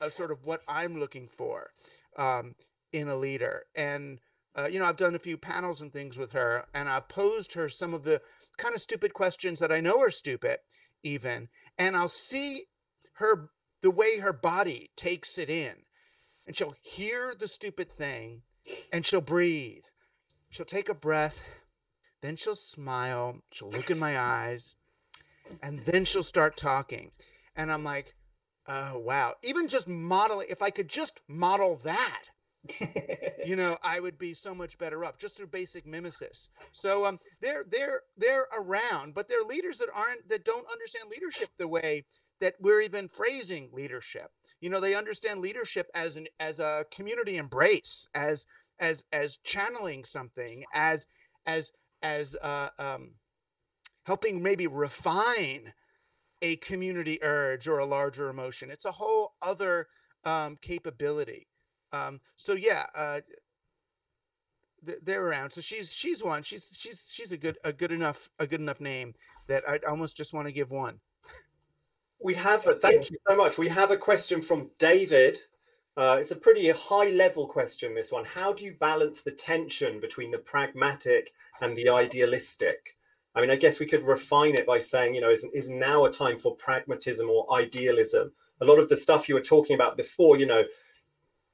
of 0.00 0.12
sort 0.12 0.30
of 0.30 0.44
what 0.44 0.60
i'm 0.68 0.98
looking 0.98 1.26
for 1.26 1.70
um 2.16 2.54
in 2.92 3.08
a 3.08 3.16
leader 3.16 3.64
and 3.74 4.20
uh, 4.58 4.66
you 4.66 4.78
know, 4.78 4.86
I've 4.86 4.96
done 4.96 5.14
a 5.14 5.20
few 5.20 5.36
panels 5.36 5.80
and 5.80 5.92
things 5.92 6.18
with 6.18 6.32
her, 6.32 6.64
and 6.74 6.88
I've 6.88 7.08
posed 7.08 7.52
her 7.52 7.68
some 7.68 7.94
of 7.94 8.02
the 8.02 8.20
kind 8.56 8.74
of 8.74 8.80
stupid 8.80 9.14
questions 9.14 9.60
that 9.60 9.70
I 9.70 9.80
know 9.80 10.00
are 10.00 10.10
stupid, 10.10 10.58
even, 11.04 11.48
and 11.78 11.96
I'll 11.96 12.08
see 12.08 12.64
her 13.14 13.50
the 13.82 13.90
way 13.90 14.18
her 14.18 14.32
body 14.32 14.90
takes 14.96 15.38
it 15.38 15.48
in, 15.48 15.74
and 16.44 16.56
she'll 16.56 16.74
hear 16.82 17.34
the 17.38 17.46
stupid 17.46 17.90
thing, 17.92 18.42
and 18.92 19.06
she'll 19.06 19.20
breathe. 19.20 19.84
She'll 20.50 20.66
take 20.66 20.88
a 20.88 20.94
breath, 20.94 21.40
then 22.22 22.36
she'll 22.36 22.54
smile, 22.54 23.42
she'll 23.52 23.70
look 23.70 23.90
in 23.90 23.98
my 23.98 24.18
eyes, 24.18 24.74
and 25.62 25.84
then 25.84 26.04
she'll 26.04 26.22
start 26.22 26.56
talking, 26.56 27.12
and 27.54 27.70
I'm 27.70 27.84
like, 27.84 28.14
oh 28.66 28.98
wow! 28.98 29.34
Even 29.42 29.68
just 29.68 29.88
modeling, 29.88 30.46
if 30.50 30.62
I 30.62 30.70
could 30.70 30.88
just 30.88 31.20
model 31.28 31.76
that 31.84 32.24
you 33.44 33.56
know, 33.56 33.76
I 33.82 34.00
would 34.00 34.18
be 34.18 34.34
so 34.34 34.54
much 34.54 34.78
better 34.78 35.04
off 35.04 35.18
just 35.18 35.36
through 35.36 35.48
basic 35.48 35.86
mimesis. 35.86 36.48
So 36.72 37.06
um, 37.06 37.18
they're 37.40 37.64
they're 37.68 38.02
they're 38.16 38.46
around, 38.56 39.14
but 39.14 39.28
they're 39.28 39.44
leaders 39.44 39.78
that 39.78 39.88
aren't 39.94 40.28
that 40.28 40.44
don't 40.44 40.66
understand 40.70 41.10
leadership 41.10 41.50
the 41.58 41.68
way 41.68 42.04
that 42.40 42.54
we're 42.60 42.80
even 42.80 43.08
phrasing 43.08 43.70
leadership. 43.72 44.30
You 44.60 44.70
know, 44.70 44.80
they 44.80 44.94
understand 44.94 45.40
leadership 45.40 45.88
as 45.94 46.16
an 46.16 46.26
as 46.38 46.58
a 46.58 46.84
community 46.90 47.36
embrace, 47.36 48.08
as 48.14 48.44
as 48.80 49.04
as 49.12 49.38
channeling 49.38 50.04
something, 50.04 50.64
as 50.72 51.06
as 51.46 51.72
as 52.02 52.36
uh, 52.42 52.68
um, 52.78 53.14
helping 54.04 54.42
maybe 54.42 54.66
refine 54.66 55.72
a 56.42 56.56
community 56.56 57.18
urge 57.22 57.66
or 57.66 57.78
a 57.78 57.86
larger 57.86 58.28
emotion. 58.28 58.70
It's 58.70 58.84
a 58.84 58.92
whole 58.92 59.34
other 59.42 59.88
um, 60.24 60.56
capability. 60.60 61.48
Um, 61.92 62.20
so 62.36 62.52
yeah, 62.52 62.86
uh, 62.94 63.20
th- 64.84 64.98
they're 65.02 65.24
around. 65.24 65.52
So 65.52 65.60
she's 65.60 65.92
she's 65.92 66.22
one. 66.22 66.42
She's 66.42 66.76
she's 66.78 67.08
she's 67.12 67.32
a 67.32 67.36
good 67.36 67.58
a 67.64 67.72
good 67.72 67.92
enough 67.92 68.30
a 68.38 68.46
good 68.46 68.60
enough 68.60 68.80
name 68.80 69.14
that 69.48 69.64
I 69.68 69.78
almost 69.88 70.16
just 70.16 70.32
want 70.32 70.46
to 70.46 70.52
give 70.52 70.70
one. 70.70 71.00
We 72.20 72.34
have 72.34 72.66
a 72.66 72.74
thank 72.74 73.10
you 73.10 73.16
so 73.28 73.36
much. 73.36 73.58
We 73.58 73.68
have 73.68 73.90
a 73.90 73.96
question 73.96 74.40
from 74.40 74.70
David. 74.78 75.38
Uh, 75.98 76.16
it's 76.20 76.30
a 76.30 76.36
pretty 76.36 76.70
high 76.70 77.10
level 77.10 77.44
question, 77.44 77.92
this 77.92 78.12
one. 78.12 78.24
How 78.24 78.52
do 78.52 78.64
you 78.64 78.76
balance 78.78 79.22
the 79.22 79.32
tension 79.32 79.98
between 79.98 80.30
the 80.30 80.38
pragmatic 80.38 81.32
and 81.60 81.76
the 81.76 81.88
idealistic? 81.88 82.96
I 83.34 83.40
mean, 83.40 83.50
I 83.50 83.56
guess 83.56 83.80
we 83.80 83.86
could 83.86 84.04
refine 84.04 84.54
it 84.54 84.64
by 84.64 84.78
saying, 84.78 85.16
you 85.16 85.20
know, 85.20 85.30
is, 85.30 85.44
is 85.52 85.70
now 85.70 86.04
a 86.04 86.12
time 86.12 86.38
for 86.38 86.54
pragmatism 86.54 87.28
or 87.28 87.52
idealism? 87.52 88.30
A 88.60 88.64
lot 88.64 88.78
of 88.78 88.88
the 88.88 88.96
stuff 88.96 89.28
you 89.28 89.34
were 89.34 89.40
talking 89.40 89.74
about 89.74 89.96
before, 89.96 90.38
you 90.38 90.46
know, 90.46 90.62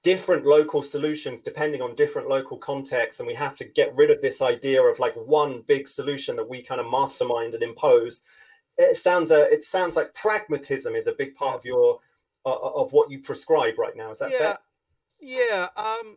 different 0.03 0.45
local 0.45 0.83
solutions 0.83 1.41
depending 1.41 1.81
on 1.81 1.95
different 1.95 2.29
local 2.29 2.59
contexts. 2.59 3.21
And 3.21 3.27
we 3.27 3.35
have 3.37 3.57
to 3.57 3.65
get 3.65 3.97
rid 3.97 4.11
of 4.11 4.21
this 4.21 4.43
idea 4.43 4.83
of 4.83 4.99
like 4.99 5.15
one 5.15 5.63
big 5.67 5.89
solution 5.89 6.37
that 6.37 6.51
we 6.51 6.63
kind 6.63 6.83
of 6.83 6.91
mastermind 6.91 7.55
and 7.55 7.63
impose 7.63 8.21
it 8.77 8.97
sounds 8.97 9.31
uh, 9.31 9.47
it 9.51 9.63
sounds 9.63 9.97
like 9.97 10.15
pragmatism 10.15 10.95
is 10.95 11.07
a 11.07 11.13
big 11.13 11.35
part 11.35 11.57
of 11.57 11.65
your 11.65 12.01
of 12.45 12.93
what 12.93 13.11
you 13.11 13.21
prescribe 13.21 13.79
right 13.79 13.97
now 13.97 14.11
is 14.11 14.19
that 14.19 14.31
yeah, 14.31 14.39
fair 14.39 14.59
yeah. 15.21 15.69
Um, 15.77 16.17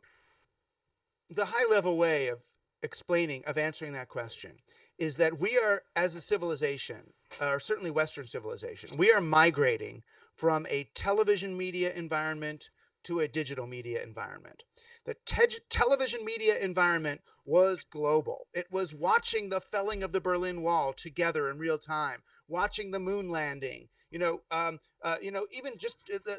the 1.30 1.46
high 1.46 1.70
level 1.70 1.98
way 1.98 2.28
of 2.28 2.40
explaining 2.84 3.44
of 3.46 3.58
answering 3.58 3.94
that 3.94 4.10
question 4.10 4.60
is 4.98 5.18
that 5.18 5.40
we 5.40 5.58
are, 5.58 5.84
as 5.96 6.16
a 6.16 6.22
civilization, 6.22 7.14
or 7.40 7.60
certainly 7.60 7.92
Western 7.92 8.26
civilization, 8.26 8.98
we 8.98 9.12
are 9.12 9.22
migrating 9.22 10.04
from 10.36 10.66
a 10.70 10.90
television 10.96 11.56
media 11.56 11.94
environment 11.94 12.70
to 13.04 13.20
a 13.20 13.28
digital 13.28 13.68
media 13.68 14.04
environment. 14.04 14.64
the 15.06 15.16
te- 15.26 15.60
television 15.70 16.26
media 16.26 16.58
environment 16.60 17.22
was 17.46 17.86
global. 17.90 18.48
It 18.54 18.68
was 18.70 18.94
watching 18.94 19.48
the 19.48 19.62
felling 19.62 20.04
of 20.04 20.12
the 20.12 20.20
Berlin 20.20 20.62
Wall 20.62 20.92
together 20.92 21.50
in 21.50 21.58
real 21.58 21.78
time, 21.78 22.20
watching 22.48 22.92
the 22.92 23.00
moon 23.00 23.30
landing. 23.30 23.88
You 24.12 24.20
know, 24.20 24.42
um, 24.52 24.80
uh, 25.04 25.18
you 25.22 25.32
know, 25.32 25.46
even 25.52 25.78
just 25.78 25.98
uh, 26.14 26.20
the 26.26 26.38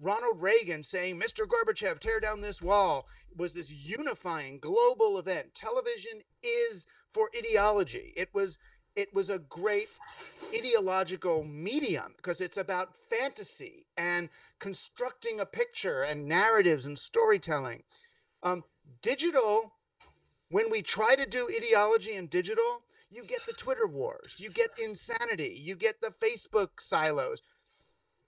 Ronald 0.00 0.40
Reagan 0.40 0.84
saying, 0.84 1.20
"Mr. 1.20 1.46
Gorbachev, 1.46 2.00
tear 2.00 2.20
down 2.20 2.40
this 2.40 2.62
wall," 2.62 3.06
was 3.36 3.52
this 3.52 3.70
unifying 3.70 4.58
global 4.58 5.18
event. 5.18 5.54
Television 5.54 6.22
is 6.42 6.86
for 7.12 7.30
ideology. 7.36 8.12
It 8.16 8.30
was 8.32 8.58
it 8.96 9.14
was 9.14 9.30
a 9.30 9.38
great 9.38 9.88
ideological 10.54 11.44
medium 11.44 12.14
because 12.16 12.40
it's 12.40 12.56
about 12.56 12.94
fantasy 13.08 13.86
and 13.96 14.28
constructing 14.58 15.38
a 15.38 15.46
picture 15.46 16.02
and 16.02 16.26
narratives 16.26 16.86
and 16.86 16.98
storytelling. 16.98 17.84
Um, 18.42 18.64
digital, 19.02 19.74
when 20.50 20.70
we 20.70 20.82
try 20.82 21.14
to 21.14 21.26
do 21.26 21.48
ideology 21.54 22.14
in 22.14 22.26
digital, 22.26 22.82
you 23.10 23.24
get 23.24 23.44
the 23.46 23.52
Twitter 23.52 23.86
wars, 23.86 24.36
you 24.38 24.50
get 24.50 24.70
insanity, 24.82 25.58
you 25.60 25.74
get 25.74 26.00
the 26.00 26.12
Facebook 26.22 26.80
silos. 26.80 27.42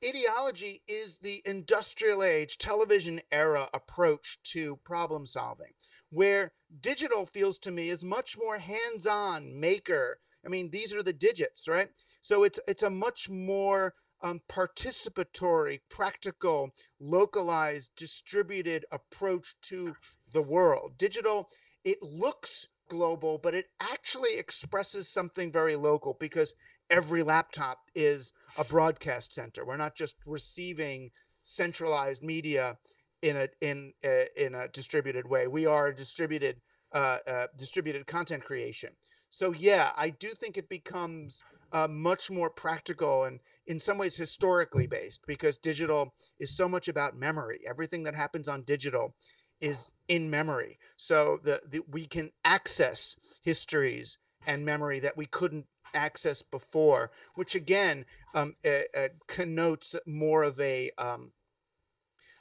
Ideology 0.05 0.83
is 0.89 1.19
the 1.19 1.43
industrial 1.45 2.23
age, 2.23 2.57
television 2.57 3.21
era 3.31 3.69
approach 3.75 4.39
to 4.45 4.77
problem 4.85 5.27
solving, 5.27 5.73
where 6.11 6.53
digital 6.81 7.27
feels 7.27 7.59
to 7.59 7.71
me 7.71 7.91
is 7.91 8.03
much 8.03 8.39
more 8.39 8.59
hands 8.59 9.07
on, 9.07 9.61
maker, 9.61 10.19
I 10.45 10.49
mean, 10.49 10.71
these 10.71 10.95
are 10.95 11.03
the 11.03 11.13
digits, 11.13 11.69
right? 11.69 11.89
So 12.21 12.45
it's 12.45 12.59
it's 12.67 12.83
a 12.83 12.91
much 12.91 13.29
more 13.29 13.95
um, 14.23 14.41
participatory, 14.49 15.81
practical, 15.89 16.71
localized, 16.99 17.91
distributed 17.97 18.85
approach 18.93 19.55
to 19.63 19.95
the 20.33 20.43
world. 20.43 20.99
Digital, 20.99 21.49
it 21.85 22.03
looks 22.03 22.69
global, 22.91 23.39
but 23.39 23.55
it 23.55 23.67
actually 23.81 24.37
expresses 24.37 25.09
something 25.09 25.51
very 25.51 25.77
local 25.77 26.17
because 26.21 26.53
every 26.91 27.23
laptop 27.23 27.79
is 27.95 28.33
a 28.59 28.65
broadcast 28.65 29.33
center. 29.33 29.65
We're 29.65 29.79
not 29.79 29.97
just 29.97 30.17
receiving 30.27 31.11
centralized 31.41 32.23
media 32.23 32.77
in 33.23 33.37
a 33.37 33.49
in 33.63 33.93
a, 34.05 34.27
in 34.37 34.55
a 34.55 34.69
distributed 34.69 35.27
way. 35.27 35.47
We 35.47 35.65
are 35.65 35.93
distributed 35.93 36.57
uh, 36.93 37.19
uh, 37.27 37.47
distributed 37.57 38.07
content 38.07 38.45
creation. 38.45 38.91
So 39.31 39.53
yeah, 39.53 39.93
I 39.97 40.11
do 40.11 40.31
think 40.31 40.59
it 40.59 40.69
becomes 40.69 41.43
uh, 41.73 41.87
much 41.89 42.31
more 42.31 42.51
practical 42.51 43.25
and 43.25 43.39
in 43.67 43.79
some 43.79 43.97
ways 43.97 44.17
historically 44.17 44.89
based 44.89 45.21
because 45.27 45.57
digital 45.57 46.15
is 46.41 46.57
so 46.57 46.69
much 46.69 46.89
about 46.89 47.17
memory. 47.17 47.61
Everything 47.69 48.03
that 48.03 48.15
happens 48.17 48.49
on 48.49 48.63
digital 48.63 49.15
is 49.61 49.93
in 50.09 50.31
memory. 50.31 50.79
So 50.97 51.41
the, 51.43 51.63
the 51.69 51.81
we 51.89 52.07
can 52.07 52.33
access 52.45 53.17
histories 53.43 54.19
and 54.47 54.65
memory 54.65 55.01
that 55.01 55.17
we 55.17 55.27
couldn't 55.27 55.67
access 55.95 56.43
before, 56.43 57.11
which 57.35 57.55
again 57.55 58.07
um, 58.35 58.57
uh, 58.65 58.83
uh, 58.97 59.09
connotes 59.27 59.97
more 60.07 60.43
of 60.43 60.61
a 60.61 60.91
um, 60.99 61.33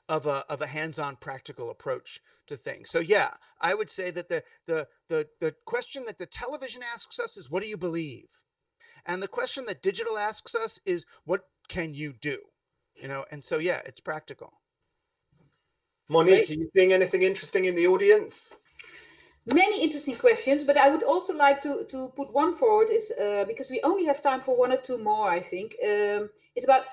of 0.07 0.25
a 0.25 0.45
of 0.49 0.61
a 0.61 0.67
hands-on 0.67 1.15
practical 1.17 1.69
approach 1.69 2.21
to 2.47 2.57
things. 2.57 2.89
So 2.89 2.99
yeah, 2.99 3.31
I 3.61 3.73
would 3.73 3.89
say 3.89 4.11
that 4.11 4.29
the 4.29 4.43
the 4.65 4.87
the 5.07 5.27
the 5.39 5.55
question 5.65 6.03
that 6.07 6.17
the 6.17 6.25
television 6.25 6.81
asks 6.83 7.19
us 7.19 7.37
is 7.37 7.49
what 7.49 7.63
do 7.63 7.69
you 7.69 7.77
believe? 7.77 8.29
And 9.05 9.21
the 9.23 9.27
question 9.27 9.65
that 9.67 9.81
digital 9.81 10.17
asks 10.17 10.55
us 10.55 10.79
is 10.85 11.05
what 11.25 11.41
can 11.67 11.93
you 11.93 12.13
do? 12.13 12.39
You 12.95 13.07
know, 13.07 13.25
and 13.31 13.43
so 13.43 13.59
yeah, 13.59 13.81
it's 13.85 14.01
practical. 14.01 14.58
Monique, 16.09 16.49
are 16.49 16.53
you 16.53 16.69
seeing 16.75 16.91
anything 16.91 17.21
interesting 17.21 17.65
in 17.65 17.75
the 17.75 17.87
audience? 17.87 18.55
Many 19.45 19.83
interesting 19.83 20.15
questions, 20.15 20.63
but 20.63 20.77
I 20.77 20.89
would 20.89 21.03
also 21.03 21.33
like 21.33 21.61
to 21.61 21.85
to 21.85 22.11
put 22.15 22.33
one 22.33 22.55
forward 22.55 22.89
is 22.89 23.11
uh, 23.11 23.45
because 23.45 23.69
we 23.69 23.79
only 23.83 24.05
have 24.05 24.21
time 24.21 24.41
for 24.41 24.57
one 24.57 24.71
or 24.71 24.77
two 24.77 24.97
more. 24.97 25.29
I 25.29 25.39
think 25.39 25.75
um, 25.83 26.29
it's 26.55 26.65
about 26.65 26.83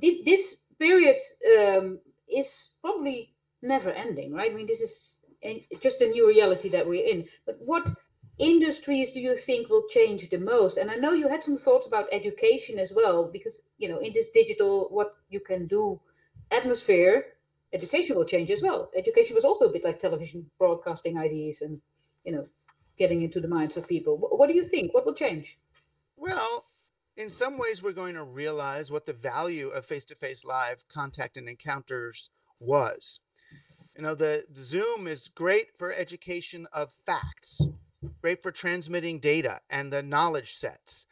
this, 0.00 0.14
this 0.24 0.56
period 0.78 1.16
um, 1.58 1.98
is 2.28 2.70
probably 2.80 3.34
never 3.62 3.90
ending, 3.90 4.32
right? 4.32 4.50
I 4.50 4.54
mean, 4.54 4.66
this 4.66 4.80
is 4.80 5.18
just 5.80 6.00
a 6.00 6.06
new 6.06 6.28
reality 6.28 6.68
that 6.68 6.86
we're 6.86 7.06
in. 7.06 7.24
But 7.46 7.56
what 7.60 7.88
industries 8.38 9.10
do 9.10 9.20
you 9.20 9.36
think 9.36 9.68
will 9.68 9.86
change 9.88 10.28
the 10.28 10.38
most? 10.38 10.78
And 10.78 10.90
I 10.90 10.96
know 10.96 11.12
you 11.12 11.28
had 11.28 11.42
some 11.42 11.56
thoughts 11.56 11.86
about 11.86 12.08
education 12.12 12.78
as 12.78 12.92
well, 12.92 13.28
because 13.32 13.62
you 13.78 13.88
know, 13.88 13.98
in 13.98 14.12
this 14.12 14.28
digital, 14.28 14.88
what 14.90 15.14
you 15.28 15.40
can 15.40 15.66
do 15.66 16.00
atmosphere, 16.50 17.37
education 17.72 18.16
will 18.16 18.24
change 18.24 18.50
as 18.50 18.62
well. 18.62 18.90
Education 18.96 19.34
was 19.34 19.44
also 19.44 19.66
a 19.66 19.72
bit 19.72 19.84
like 19.84 19.98
television 19.98 20.46
broadcasting 20.58 21.18
ideas 21.18 21.62
and 21.62 21.80
you 22.28 22.32
know, 22.32 22.46
getting 22.98 23.22
into 23.22 23.40
the 23.40 23.48
minds 23.48 23.78
of 23.78 23.88
people. 23.88 24.18
What, 24.18 24.48
do 24.48 24.54
you 24.54 24.64
think? 24.64 24.92
What 24.92 25.06
will 25.06 25.14
change? 25.14 25.58
Well, 26.16 26.66
in 27.16 27.30
some 27.30 27.56
ways, 27.56 27.82
we're 27.82 27.92
going 27.92 28.14
to 28.14 28.24
realize 28.24 28.90
what 28.90 29.06
the 29.06 29.14
value 29.14 29.68
of 29.68 29.86
face 29.86 30.04
to 30.06 30.14
face 30.14 30.44
live 30.44 30.84
contact 30.88 31.38
and 31.38 31.48
encounters 31.48 32.28
was. 32.60 33.20
You 33.96 34.02
know, 34.02 34.14
the, 34.14 34.44
the 34.50 34.62
Zoom 34.62 35.06
is 35.06 35.28
great 35.28 35.76
for 35.76 35.92
education 35.92 36.66
of 36.72 36.92
facts, 36.92 37.62
great 38.20 38.42
for 38.42 38.52
transmitting 38.52 39.18
data 39.20 39.60
and 39.70 39.92
the 39.92 40.02
knowledge 40.02 40.54
sets. 40.54 41.06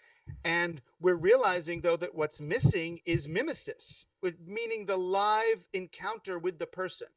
And 0.44 0.82
we're 1.00 1.14
realizing, 1.14 1.80
though, 1.80 1.96
that 1.96 2.14
what's 2.14 2.40
missing 2.40 3.00
is 3.04 3.28
mimesis, 3.28 4.06
meaning 4.44 4.86
the 4.86 4.96
live 4.96 5.64
encounter 5.72 6.38
with 6.38 6.58
the 6.58 6.66
person. 6.66 7.08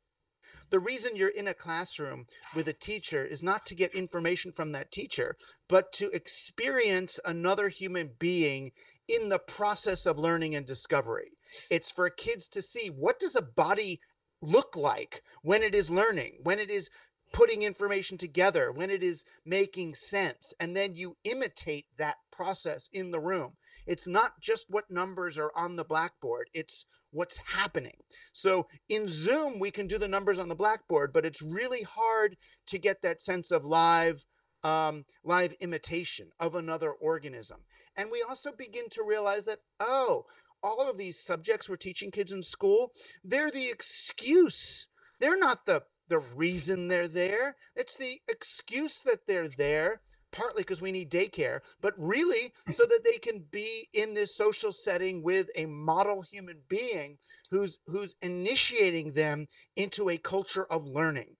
The 0.69 0.79
reason 0.79 1.15
you're 1.15 1.29
in 1.29 1.47
a 1.47 1.53
classroom 1.53 2.27
with 2.55 2.67
a 2.67 2.73
teacher 2.73 3.23
is 3.23 3.41
not 3.41 3.65
to 3.67 3.75
get 3.75 3.95
information 3.95 4.51
from 4.51 4.71
that 4.71 4.91
teacher, 4.91 5.35
but 5.67 5.91
to 5.93 6.09
experience 6.11 7.19
another 7.25 7.69
human 7.69 8.11
being 8.19 8.71
in 9.07 9.29
the 9.29 9.39
process 9.39 10.05
of 10.05 10.19
learning 10.19 10.55
and 10.55 10.65
discovery. 10.65 11.31
It's 11.71 11.89
for 11.91 12.09
kids 12.09 12.47
to 12.49 12.61
see 12.61 12.87
what 12.87 13.19
does 13.19 13.35
a 13.35 13.41
body 13.41 13.99
look 14.41 14.75
like 14.75 15.23
when 15.41 15.63
it 15.63 15.73
is 15.73 15.89
learning, 15.89 16.39
when 16.43 16.59
it 16.59 16.69
is 16.69 16.89
putting 17.31 17.63
information 17.63 18.17
together, 18.17 18.71
when 18.71 18.89
it 18.89 19.03
is 19.03 19.23
making 19.45 19.95
sense, 19.95 20.53
and 20.59 20.75
then 20.75 20.95
you 20.95 21.17
imitate 21.23 21.85
that 21.97 22.17
process 22.31 22.89
in 22.91 23.11
the 23.11 23.19
room. 23.19 23.57
It's 23.85 24.07
not 24.07 24.39
just 24.41 24.67
what 24.69 24.91
numbers 24.91 25.37
are 25.37 25.51
on 25.55 25.75
the 25.75 25.83
blackboard, 25.83 26.49
it's 26.53 26.85
what's 27.11 27.37
happening. 27.37 27.97
So 28.33 28.67
in 28.87 29.07
Zoom, 29.07 29.59
we 29.59 29.71
can 29.71 29.87
do 29.87 29.97
the 29.97 30.07
numbers 30.07 30.39
on 30.39 30.47
the 30.47 30.55
blackboard, 30.55 31.11
but 31.11 31.25
it's 31.25 31.41
really 31.41 31.83
hard 31.83 32.37
to 32.67 32.77
get 32.77 33.01
that 33.01 33.21
sense 33.21 33.51
of 33.51 33.65
live 33.65 34.25
um, 34.63 35.05
live 35.23 35.53
imitation 35.61 36.31
of 36.39 36.53
another 36.53 36.91
organism. 36.91 37.61
And 37.95 38.11
we 38.11 38.23
also 38.27 38.51
begin 38.51 38.89
to 38.89 39.03
realize 39.03 39.45
that, 39.45 39.59
oh, 39.79 40.25
all 40.61 40.89
of 40.89 40.97
these 40.97 41.23
subjects 41.23 41.69
we're 41.69 41.77
teaching 41.77 42.11
kids 42.11 42.31
in 42.31 42.43
school, 42.43 42.91
they're 43.23 43.51
the 43.51 43.69
excuse. 43.69 44.87
They're 45.19 45.39
not 45.39 45.65
the 45.65 45.83
the 46.09 46.19
reason 46.19 46.87
they're 46.87 47.07
there. 47.07 47.55
It's 47.75 47.95
the 47.95 48.19
excuse 48.27 48.99
that 49.05 49.27
they're 49.27 49.47
there 49.47 50.01
partly 50.31 50.61
because 50.61 50.81
we 50.81 50.91
need 50.91 51.09
daycare, 51.09 51.59
but 51.81 51.93
really 51.97 52.53
so 52.71 52.85
that 52.85 53.01
they 53.03 53.17
can 53.17 53.45
be 53.51 53.87
in 53.93 54.13
this 54.13 54.35
social 54.35 54.71
setting 54.71 55.23
with 55.23 55.47
a 55.55 55.65
model 55.65 56.21
human 56.21 56.59
being 56.67 57.17
who's 57.51 57.77
who's 57.87 58.15
initiating 58.21 59.13
them 59.13 59.47
into 59.75 60.09
a 60.09 60.17
culture 60.17 60.65
of 60.65 60.85
learning. 60.85 61.35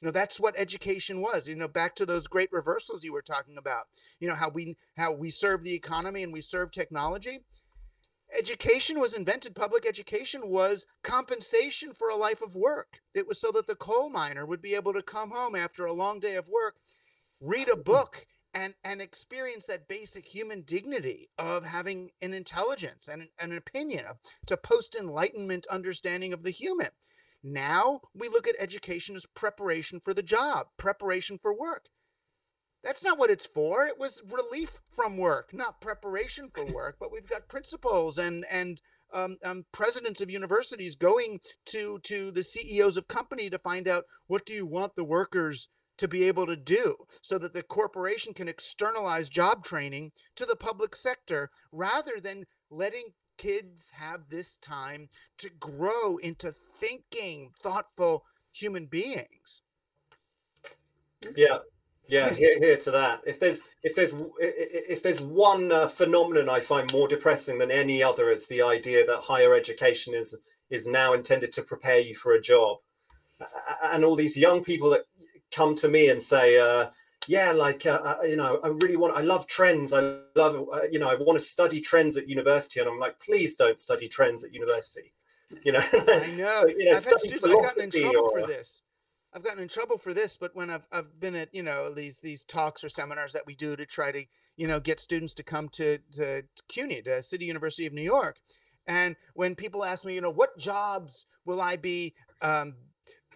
You 0.00 0.06
know, 0.06 0.12
that's 0.12 0.40
what 0.40 0.54
education 0.58 1.20
was. 1.20 1.46
You 1.46 1.54
know, 1.54 1.68
back 1.68 1.94
to 1.96 2.06
those 2.06 2.26
great 2.26 2.50
reversals 2.50 3.04
you 3.04 3.12
were 3.12 3.22
talking 3.22 3.56
about. 3.56 3.84
You 4.18 4.28
know, 4.28 4.34
how 4.34 4.48
we 4.48 4.76
how 4.96 5.12
we 5.12 5.30
serve 5.30 5.62
the 5.62 5.74
economy 5.74 6.24
and 6.24 6.32
we 6.32 6.40
serve 6.40 6.72
technology. 6.72 7.44
Education 8.38 8.98
was 8.98 9.12
invented, 9.12 9.54
public 9.54 9.86
education 9.86 10.48
was 10.48 10.86
compensation 11.02 11.92
for 11.92 12.08
a 12.08 12.16
life 12.16 12.40
of 12.40 12.54
work. 12.54 13.00
It 13.14 13.26
was 13.26 13.38
so 13.38 13.52
that 13.52 13.66
the 13.66 13.74
coal 13.74 14.08
miner 14.08 14.46
would 14.46 14.62
be 14.62 14.74
able 14.74 14.94
to 14.94 15.02
come 15.02 15.30
home 15.30 15.54
after 15.54 15.84
a 15.84 15.92
long 15.92 16.18
day 16.18 16.36
of 16.36 16.48
work 16.48 16.76
read 17.42 17.68
a 17.68 17.76
book 17.76 18.26
and 18.54 18.74
and 18.84 19.00
experience 19.00 19.66
that 19.66 19.88
basic 19.88 20.26
human 20.26 20.62
dignity 20.62 21.28
of 21.38 21.64
having 21.64 22.10
an 22.20 22.32
intelligence 22.32 23.08
and 23.08 23.28
an, 23.38 23.56
opinion 23.56 24.04
of 24.06 24.18
to 24.46 24.56
post 24.56 24.94
enlightenment 24.94 25.66
understanding 25.68 26.32
of 26.32 26.42
the 26.42 26.50
human. 26.50 26.88
Now 27.42 28.02
we 28.14 28.28
look 28.28 28.46
at 28.46 28.54
education 28.58 29.16
as 29.16 29.26
preparation 29.26 30.00
for 30.04 30.14
the 30.14 30.22
job 30.22 30.68
preparation 30.76 31.38
for 31.38 31.52
work 31.52 31.86
that's 32.82 33.04
not 33.04 33.18
what 33.18 33.30
it's 33.30 33.46
for 33.46 33.86
it 33.86 33.98
was 33.98 34.22
relief 34.30 34.80
from 34.94 35.16
work 35.16 35.50
not 35.52 35.80
preparation 35.80 36.50
for 36.54 36.64
work 36.64 36.96
but 36.98 37.12
we've 37.12 37.28
got 37.28 37.48
principals 37.48 38.18
and 38.18 38.44
and 38.50 38.80
um, 39.14 39.36
um, 39.44 39.66
presidents 39.72 40.22
of 40.22 40.30
universities 40.30 40.94
going 40.94 41.38
to 41.66 41.98
to 42.02 42.30
the 42.30 42.42
CEOs 42.42 42.96
of 42.96 43.08
company 43.08 43.50
to 43.50 43.58
find 43.58 43.86
out 43.86 44.04
what 44.26 44.46
do 44.46 44.54
you 44.54 44.66
want 44.66 44.96
the 44.96 45.04
workers 45.04 45.68
to 45.98 46.08
be 46.08 46.24
able 46.24 46.46
to 46.46 46.56
do 46.56 46.96
so 47.20 47.38
that 47.38 47.52
the 47.52 47.62
corporation 47.62 48.32
can 48.34 48.48
externalize 48.48 49.28
job 49.28 49.64
training 49.64 50.12
to 50.34 50.46
the 50.46 50.56
public 50.56 50.96
sector 50.96 51.50
rather 51.70 52.18
than 52.20 52.44
letting 52.70 53.12
kids 53.38 53.90
have 53.92 54.28
this 54.28 54.56
time 54.58 55.08
to 55.38 55.50
grow 55.60 56.16
into 56.16 56.54
thinking 56.80 57.50
thoughtful 57.62 58.24
human 58.50 58.86
beings. 58.86 59.62
Yeah, 61.36 61.58
yeah, 62.08 62.32
hear, 62.32 62.58
hear 62.58 62.76
to 62.78 62.90
that. 62.90 63.20
If 63.26 63.40
there's 63.40 63.60
if 63.82 63.94
there's 63.94 64.12
if 64.38 65.02
there's 65.02 65.20
one 65.20 65.72
uh, 65.72 65.88
phenomenon 65.88 66.48
I 66.48 66.60
find 66.60 66.90
more 66.92 67.08
depressing 67.08 67.58
than 67.58 67.70
any 67.70 68.02
other, 68.02 68.30
it's 68.30 68.46
the 68.46 68.62
idea 68.62 69.06
that 69.06 69.20
higher 69.20 69.54
education 69.54 70.14
is 70.14 70.34
is 70.70 70.86
now 70.86 71.12
intended 71.12 71.52
to 71.52 71.62
prepare 71.62 72.00
you 72.00 72.14
for 72.14 72.32
a 72.32 72.40
job, 72.40 72.78
and 73.84 74.04
all 74.04 74.16
these 74.16 74.36
young 74.36 74.62
people 74.62 74.90
that 74.90 75.04
come 75.50 75.74
to 75.76 75.88
me 75.88 76.08
and 76.08 76.20
say, 76.20 76.58
uh, 76.58 76.90
"Yeah, 77.26 77.52
like 77.52 77.86
uh, 77.86 78.00
uh 78.20 78.22
you 78.24 78.36
know, 78.36 78.60
I 78.62 78.68
really 78.68 78.96
want, 78.96 79.16
I 79.16 79.22
love 79.22 79.46
trends. 79.46 79.92
I 79.92 80.18
love, 80.34 80.68
uh, 80.72 80.82
you 80.90 80.98
know, 80.98 81.08
I 81.08 81.14
want 81.14 81.38
to 81.38 81.44
study 81.44 81.80
trends 81.80 82.16
at 82.16 82.28
university." 82.28 82.80
And 82.80 82.88
I'm 82.88 82.98
like, 82.98 83.18
"Please 83.20 83.56
don't 83.56 83.80
study 83.80 84.08
trends 84.08 84.44
at 84.44 84.52
university." 84.52 85.12
You 85.64 85.72
know, 85.72 85.80
I 85.80 86.32
know. 86.36 86.66
you 86.78 86.84
know 86.86 86.96
I've 86.96 87.04
had 87.04 87.20
students, 87.20 87.44
I've 87.44 87.52
gotten 87.52 87.82
in 87.82 87.90
trouble 87.90 88.30
or... 88.32 88.40
for 88.40 88.46
this 88.46 88.82
I've 89.34 89.42
gotten 89.42 89.62
in 89.62 89.68
trouble 89.68 89.96
for 89.96 90.12
this, 90.12 90.36
but 90.36 90.54
when 90.54 90.68
I've 90.70 90.86
I've 90.92 91.18
been 91.18 91.34
at 91.34 91.54
you 91.54 91.62
know 91.62 91.92
these 91.92 92.20
these 92.20 92.44
talks 92.44 92.84
or 92.84 92.88
seminars 92.88 93.32
that 93.32 93.46
we 93.46 93.54
do 93.54 93.76
to 93.76 93.86
try 93.86 94.12
to 94.12 94.24
you 94.56 94.66
know 94.68 94.78
get 94.78 95.00
students 95.00 95.34
to 95.34 95.42
come 95.42 95.68
to 95.70 95.98
to 96.12 96.44
CUNY, 96.68 97.02
to 97.02 97.22
City 97.22 97.46
University 97.46 97.86
of 97.86 97.92
New 97.92 98.02
York, 98.02 98.36
and 98.86 99.16
when 99.34 99.54
people 99.54 99.84
ask 99.84 100.04
me, 100.04 100.14
you 100.14 100.20
know, 100.20 100.30
what 100.30 100.58
jobs 100.58 101.26
will 101.44 101.60
I 101.60 101.76
be 101.76 102.14
um, 102.40 102.74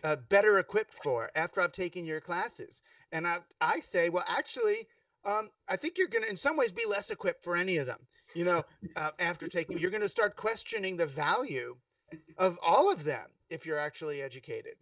uh, 0.04 0.16
better 0.28 0.58
equipped 0.58 0.92
for 1.02 1.30
after 1.34 1.60
I've 1.60 1.72
taken 1.72 2.04
your 2.04 2.20
classes, 2.20 2.82
and 3.10 3.26
I 3.26 3.38
I 3.60 3.80
say, 3.80 4.10
well, 4.10 4.24
actually, 4.28 4.88
um, 5.24 5.50
I 5.68 5.76
think 5.76 5.96
you're 5.96 6.08
going 6.08 6.24
to 6.24 6.30
in 6.30 6.36
some 6.36 6.56
ways 6.58 6.72
be 6.72 6.86
less 6.86 7.10
equipped 7.10 7.42
for 7.42 7.56
any 7.56 7.78
of 7.78 7.86
them. 7.86 8.06
You 8.34 8.44
know, 8.44 8.64
uh, 8.96 9.12
after 9.18 9.48
taking, 9.48 9.78
you're 9.78 9.90
going 9.90 10.02
to 10.02 10.10
start 10.10 10.36
questioning 10.36 10.98
the 10.98 11.06
value 11.06 11.76
of 12.36 12.58
all 12.62 12.92
of 12.92 13.04
them 13.04 13.30
if 13.48 13.64
you're 13.64 13.78
actually 13.78 14.20
educated. 14.20 14.74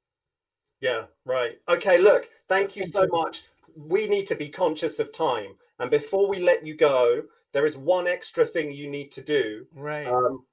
Yeah, 0.84 1.04
right. 1.24 1.58
Okay, 1.66 1.96
look, 1.96 2.28
thank 2.46 2.76
you 2.76 2.84
so 2.84 3.06
much. 3.06 3.44
We 3.74 4.06
need 4.06 4.26
to 4.26 4.34
be 4.34 4.50
conscious 4.50 4.98
of 4.98 5.12
time. 5.12 5.54
And 5.80 5.90
before 5.90 6.28
we 6.28 6.40
let 6.40 6.66
you 6.66 6.76
go, 6.76 7.22
there 7.52 7.64
is 7.64 7.74
one 7.74 8.06
extra 8.06 8.44
thing 8.44 8.70
you 8.70 8.90
need 8.90 9.10
to 9.12 9.22
do. 9.22 9.66
Right. 9.74 10.06
Um, 10.06 10.44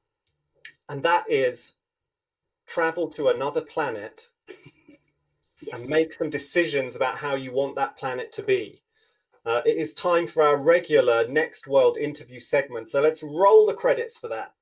and 0.88 1.04
that 1.04 1.26
is 1.30 1.74
travel 2.66 3.10
to 3.10 3.28
another 3.28 3.60
planet 3.60 4.30
yes. 5.62 5.78
and 5.78 5.90
make 5.90 6.14
some 6.14 6.30
decisions 6.30 6.96
about 6.96 7.18
how 7.18 7.36
you 7.36 7.52
want 7.52 7.76
that 7.76 7.98
planet 7.98 8.32
to 8.32 8.42
be. 8.42 8.82
Uh, 9.46 9.60
it 9.66 9.76
is 9.76 9.94
time 9.94 10.28
for 10.28 10.44
our 10.44 10.56
regular 10.56 11.28
Next 11.28 11.68
World 11.68 11.98
interview 11.98 12.40
segment. 12.40 12.88
So 12.88 13.02
let's 13.02 13.22
roll 13.22 13.66
the 13.66 13.74
credits 13.74 14.18
for 14.18 14.30
that. 14.30 14.54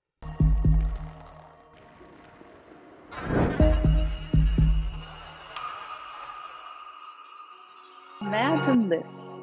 Imagine 8.29 8.89
this. 8.89 9.35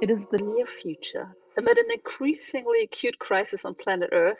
It 0.00 0.08
is 0.08 0.26
the 0.26 0.38
near 0.38 0.66
future, 0.66 1.34
amid 1.58 1.78
an 1.78 1.90
increasingly 1.92 2.84
acute 2.84 3.18
crisis 3.18 3.64
on 3.64 3.74
planet 3.74 4.10
Earth. 4.12 4.38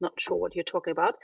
Not 0.00 0.12
sure 0.16 0.36
what 0.36 0.54
you're 0.54 0.62
talking 0.62 0.92
about. 0.92 1.16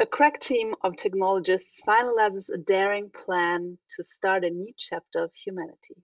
A 0.00 0.06
crack 0.06 0.38
team 0.38 0.76
of 0.84 0.96
technologists 0.96 1.80
finalizes 1.84 2.48
a 2.48 2.58
daring 2.58 3.10
plan 3.10 3.76
to 3.96 4.04
start 4.04 4.44
a 4.44 4.50
new 4.50 4.72
chapter 4.78 5.24
of 5.24 5.32
humanity. 5.44 5.96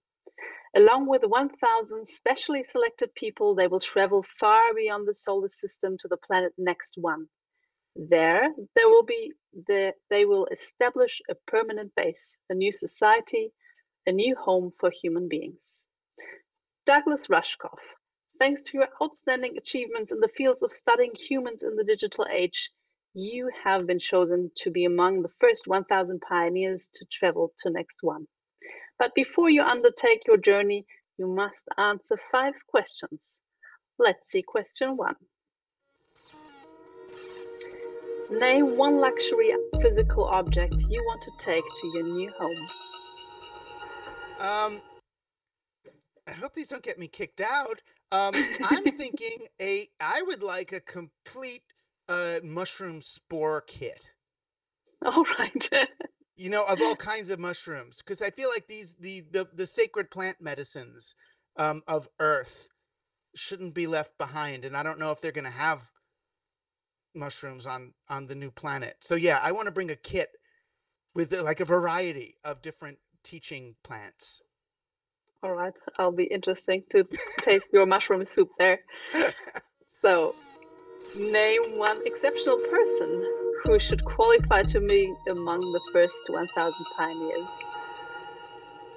Along 0.75 1.07
with 1.07 1.23
1,000 1.23 2.05
specially 2.05 2.65
selected 2.65 3.15
people, 3.15 3.55
they 3.55 3.69
will 3.69 3.79
travel 3.79 4.25
far 4.25 4.75
beyond 4.75 5.07
the 5.07 5.15
solar 5.15 5.47
system 5.51 5.99
to 5.99 6.09
the 6.09 6.17
planet 6.17 6.53
next 6.59 6.95
one. 6.97 7.27
There, 7.95 8.49
there 8.75 8.89
will 8.89 9.05
be 9.05 9.35
the, 9.69 9.93
they 10.11 10.25
will 10.25 10.47
establish 10.47 11.23
a 11.31 11.37
permanent 11.47 11.93
base, 11.95 12.37
a 12.49 12.55
new 12.55 12.73
society, 12.73 13.53
a 14.07 14.13
new 14.13 14.35
home 14.37 14.73
for 14.79 14.91
human 14.91 15.29
beings. 15.29 15.85
Douglas 16.87 17.29
Rushkoff, 17.29 17.81
thanks 18.39 18.63
to 18.65 18.79
your 18.79 18.89
outstanding 19.03 19.57
achievements 19.57 20.13
in 20.13 20.21
the 20.21 20.29
fields 20.37 20.63
of 20.63 20.71
studying 20.71 21.13
humans 21.15 21.63
in 21.63 21.77
the 21.77 21.85
digital 21.85 22.27
age, 22.33 22.71
you 23.15 23.51
have 23.65 23.87
been 23.87 23.99
chosen 23.99 24.51
to 24.57 24.71
be 24.71 24.85
among 24.85 25.23
the 25.23 25.33
first 25.41 25.67
1,000 25.67 26.21
pioneers 26.21 26.91
to 26.95 27.05
travel 27.11 27.53
to 27.59 27.71
next 27.71 27.99
one. 28.03 28.27
But 28.99 29.15
before 29.15 29.51
you 29.51 29.63
undertake 29.63 30.23
your 30.27 30.37
journey, 30.37 30.87
you 31.19 31.27
must 31.27 31.67
answer 31.77 32.19
five 32.31 32.55
questions. 32.69 33.41
Let's 33.99 34.31
see 34.31 34.43
question 34.43 34.97
one. 34.97 35.17
Name 38.31 38.77
one 38.77 39.01
luxury 39.01 39.53
physical 39.83 40.25
object 40.25 40.75
you 40.89 41.03
want 41.05 41.23
to 41.23 41.31
take 41.39 41.65
to 41.65 41.87
your 41.89 42.05
new 42.05 42.33
home. 42.39 42.69
Um, 44.41 44.81
I 46.27 46.33
hope 46.33 46.55
these 46.55 46.69
don't 46.69 46.83
get 46.83 46.99
me 46.99 47.09
kicked 47.09 47.41
out. 47.41 47.83
Um, 48.13 48.35
I'm 48.65 48.85
thinking 48.99 49.47
a. 49.61 49.89
I 50.01 50.23
would 50.23 50.43
like 50.43 50.73
a 50.73 50.81
complete 50.81 51.63
uh, 52.09 52.41
mushroom 52.43 53.03
spore 53.03 53.63
kit. 53.63 54.07
All 55.05 55.25
right. 55.39 55.69
you 56.37 56.51
know, 56.51 56.65
of 56.65 56.81
all 56.81 56.97
kinds 56.97 57.31
of 57.31 57.39
mushrooms, 57.39 57.99
because 57.99 58.23
I 58.23 58.31
feel 58.31 58.49
like 58.49 58.67
these 58.67 58.97
the 58.97 59.25
the, 59.31 59.47
the 59.55 59.67
sacred 59.67 60.11
plant 60.11 60.39
medicines 60.41 61.15
um, 61.57 61.83
of 61.87 62.09
Earth 62.19 62.69
shouldn't 63.35 63.75
be 63.75 63.87
left 63.87 64.17
behind, 64.19 64.65
and 64.65 64.77
I 64.77 64.83
don't 64.83 64.99
know 64.99 65.13
if 65.13 65.21
they're 65.21 65.33
going 65.33 65.45
to 65.45 65.51
have 65.51 65.83
mushrooms 67.15 67.67
on 67.67 67.93
on 68.09 68.27
the 68.27 68.35
new 68.35 68.51
planet. 68.51 68.97
So 69.03 69.17
yeah, 69.17 69.41
I 69.43 69.53
want 69.53 69.67
to 69.67 69.73
bring 69.73 69.91
a 69.91 69.97
kit 69.97 70.31
with 71.15 71.33
like 71.33 71.61
a 71.61 71.65
variety 71.65 72.37
of 72.45 72.63
different 72.63 72.99
teaching 73.25 73.75
plants. 73.83 74.43
All 75.43 75.55
right, 75.55 75.73
I'll 75.99 76.13
be 76.13 76.25
interesting 76.25 76.85
to 76.91 77.07
taste 77.41 77.71
your 77.73 77.87
mushroom 77.87 78.25
soup 78.25 78.51
there. 78.59 78.81
So, 80.01 80.35
name 81.15 81.77
one 81.77 82.01
exceptional 82.07 82.57
person 82.57 83.23
who 83.65 83.79
should 83.79 84.03
qualify 84.03 84.63
to 84.63 84.81
be 84.81 85.15
among 85.29 85.61
the 85.61 85.81
first 85.93 86.25
1,000 86.29 86.87
pioneers. 86.97 87.49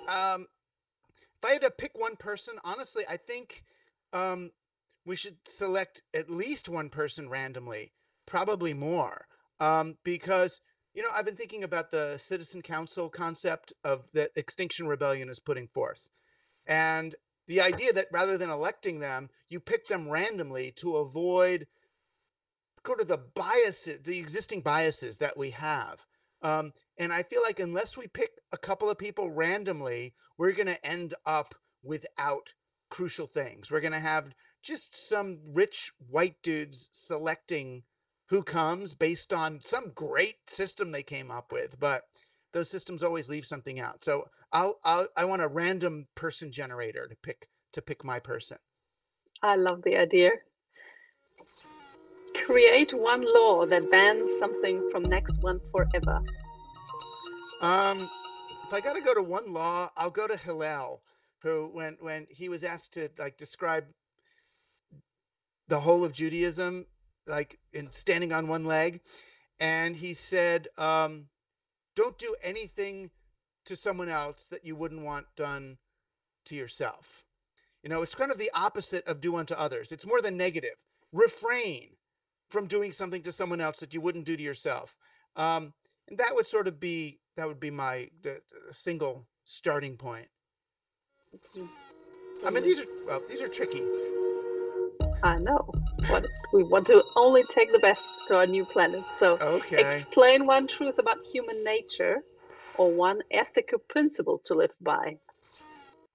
Um, 0.07 0.47
if 1.17 1.43
I 1.43 1.51
had 1.53 1.61
to 1.63 1.71
pick 1.71 1.91
one 1.95 2.15
person, 2.15 2.55
honestly, 2.63 3.03
I 3.09 3.17
think 3.17 3.65
um, 4.13 4.51
we 5.05 5.17
should 5.17 5.35
select 5.45 6.01
at 6.13 6.29
least 6.29 6.69
one 6.69 6.89
person 6.89 7.27
randomly, 7.27 7.91
probably 8.25 8.73
more, 8.73 9.25
um, 9.59 9.97
because 10.05 10.61
you 10.93 11.01
know, 11.01 11.09
I've 11.13 11.25
been 11.25 11.35
thinking 11.35 11.63
about 11.63 11.91
the 11.91 12.17
citizen 12.17 12.61
council 12.61 13.09
concept 13.09 13.73
of 13.83 14.11
that 14.13 14.31
Extinction 14.35 14.87
Rebellion 14.87 15.29
is 15.29 15.39
putting 15.39 15.67
forth. 15.67 16.09
And 16.67 17.15
the 17.47 17.61
idea 17.61 17.91
that 17.93 18.07
rather 18.11 18.37
than 18.37 18.49
electing 18.49 18.99
them, 18.99 19.29
you 19.49 19.59
pick 19.59 19.87
them 19.87 20.09
randomly 20.09 20.71
to 20.77 20.97
avoid 20.97 21.67
sort 22.85 23.01
of 23.01 23.07
the 23.07 23.17
biases, 23.17 23.99
the 24.03 24.19
existing 24.19 24.61
biases 24.61 25.17
that 25.17 25.37
we 25.37 25.51
have. 25.51 26.05
Um, 26.41 26.73
and 26.97 27.11
I 27.11 27.23
feel 27.23 27.41
like 27.41 27.59
unless 27.59 27.97
we 27.97 28.07
pick 28.07 28.31
a 28.51 28.57
couple 28.57 28.89
of 28.89 28.97
people 28.97 29.31
randomly, 29.31 30.13
we're 30.37 30.51
going 30.51 30.67
to 30.67 30.85
end 30.85 31.13
up 31.25 31.55
without 31.81 32.53
crucial 32.89 33.25
things. 33.25 33.71
We're 33.71 33.81
going 33.81 33.93
to 33.93 33.99
have 33.99 34.33
just 34.61 34.95
some 35.07 35.39
rich 35.53 35.91
white 36.09 36.35
dudes 36.43 36.89
selecting 36.91 37.83
who 38.27 38.43
comes 38.43 38.93
based 38.93 39.33
on 39.33 39.59
some 39.63 39.91
great 39.93 40.49
system 40.49 40.91
they 40.91 41.03
came 41.03 41.29
up 41.29 41.51
with, 41.51 41.79
but 41.79 42.03
those 42.53 42.69
systems 42.69 43.03
always 43.03 43.29
leave 43.29 43.45
something 43.45 43.79
out. 43.79 44.03
So 44.03 44.29
I'll, 44.51 44.79
I'll 44.83 45.07
I 45.17 45.25
want 45.25 45.41
a 45.41 45.47
random 45.47 46.07
person 46.15 46.51
generator 46.51 47.07
to 47.07 47.15
pick 47.15 47.47
to 47.73 47.81
pick 47.81 48.03
my 48.03 48.19
person. 48.19 48.57
I 49.41 49.55
love 49.55 49.81
the 49.83 49.97
idea. 49.97 50.31
Create 52.45 52.93
one 52.93 53.25
law 53.33 53.65
that 53.65 53.91
bans 53.91 54.31
something 54.39 54.89
from 54.91 55.03
next 55.03 55.35
one 55.41 55.59
forever. 55.71 56.21
Um, 57.61 58.09
if 58.65 58.73
I 58.73 58.81
got 58.81 58.93
to 58.93 59.01
go 59.01 59.13
to 59.13 59.21
one 59.21 59.53
law, 59.53 59.91
I'll 59.95 60.09
go 60.09 60.27
to 60.27 60.37
Hillel, 60.37 61.01
who 61.41 61.69
when 61.73 61.97
when 61.99 62.27
he 62.29 62.49
was 62.49 62.63
asked 62.63 62.93
to 62.93 63.09
like 63.17 63.37
describe 63.37 63.85
the 65.67 65.79
whole 65.79 66.03
of 66.03 66.13
Judaism, 66.13 66.85
like 67.27 67.59
in 67.71 67.91
standing 67.91 68.33
on 68.33 68.47
one 68.47 68.65
leg, 68.65 69.01
and 69.59 69.95
he 69.95 70.13
said, 70.13 70.67
um, 70.77 71.27
"Don't 71.95 72.17
do 72.17 72.35
anything 72.41 73.11
to 73.65 73.75
someone 73.75 74.09
else 74.09 74.45
that 74.47 74.65
you 74.65 74.75
wouldn't 74.75 75.01
want 75.01 75.27
done 75.35 75.77
to 76.45 76.55
yourself." 76.55 77.25
You 77.83 77.89
know, 77.89 78.01
it's 78.01 78.15
kind 78.15 78.31
of 78.31 78.37
the 78.37 78.51
opposite 78.53 79.05
of 79.07 79.19
do 79.19 79.35
unto 79.35 79.53
others. 79.53 79.91
It's 79.91 80.05
more 80.05 80.21
than 80.21 80.37
negative. 80.37 80.85
Refrain 81.11 81.97
from 82.49 82.67
doing 82.67 82.91
something 82.91 83.21
to 83.23 83.31
someone 83.31 83.59
else 83.59 83.79
that 83.79 83.93
you 83.93 83.99
wouldn't 83.99 84.25
do 84.25 84.37
to 84.37 84.43
yourself. 84.43 84.97
Um, 85.35 85.73
and 86.07 86.17
that 86.17 86.35
would 86.35 86.47
sort 86.47 86.67
of 86.67 86.79
be 86.79 87.19
that 87.35 87.47
would 87.47 87.59
be 87.59 87.71
my 87.71 88.09
the, 88.21 88.41
the 88.67 88.73
single 88.73 89.25
starting 89.43 89.97
point. 89.97 90.27
I 92.45 92.49
mean, 92.49 92.63
these 92.63 92.79
are 92.79 92.85
well, 93.05 93.21
these 93.27 93.41
are 93.41 93.47
tricky. 93.47 93.81
I 95.23 95.39
know. 95.39 95.71
What 96.09 96.25
we 96.51 96.63
want 96.63 96.85
to 96.87 97.01
only 97.15 97.43
take 97.43 97.71
the 97.71 97.79
best 97.79 98.25
to 98.27 98.35
our 98.35 98.45
new 98.45 98.65
planet. 98.65 99.03
So 99.13 99.37
okay. 99.39 99.79
explain 99.79 100.45
one 100.45 100.67
truth 100.67 100.99
about 100.99 101.17
human 101.23 101.63
nature 101.63 102.17
or 102.75 102.91
one 102.91 103.21
ethical 103.31 103.79
principle 103.89 104.41
to 104.45 104.53
live 104.53 104.73
by 104.81 105.17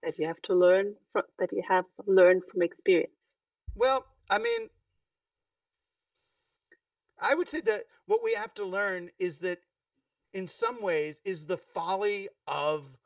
that 0.03 0.19
you 0.19 0.27
have 0.27 0.41
to 0.43 0.55
learn 0.55 0.95
from, 1.13 1.23
that 1.39 1.51
you 1.53 1.63
have 1.67 1.87
learned 2.07 2.43
from 2.53 2.63
experience? 2.63 3.35
Well, 3.75 4.05
I 4.29 4.39
mean, 4.39 4.69
I 7.21 7.35
would 7.35 7.49
say 7.49 7.61
that 7.63 7.85
what 8.07 8.23
we 8.23 8.35
have 8.35 8.53
to 8.55 8.65
learn 8.65 9.11
is 9.19 9.39
that 9.39 9.61
in 10.35 10.47
some 10.47 10.83
ways 10.83 11.21
is 11.25 11.47
the 11.47 11.57
folly 11.57 12.29
of 12.47 12.99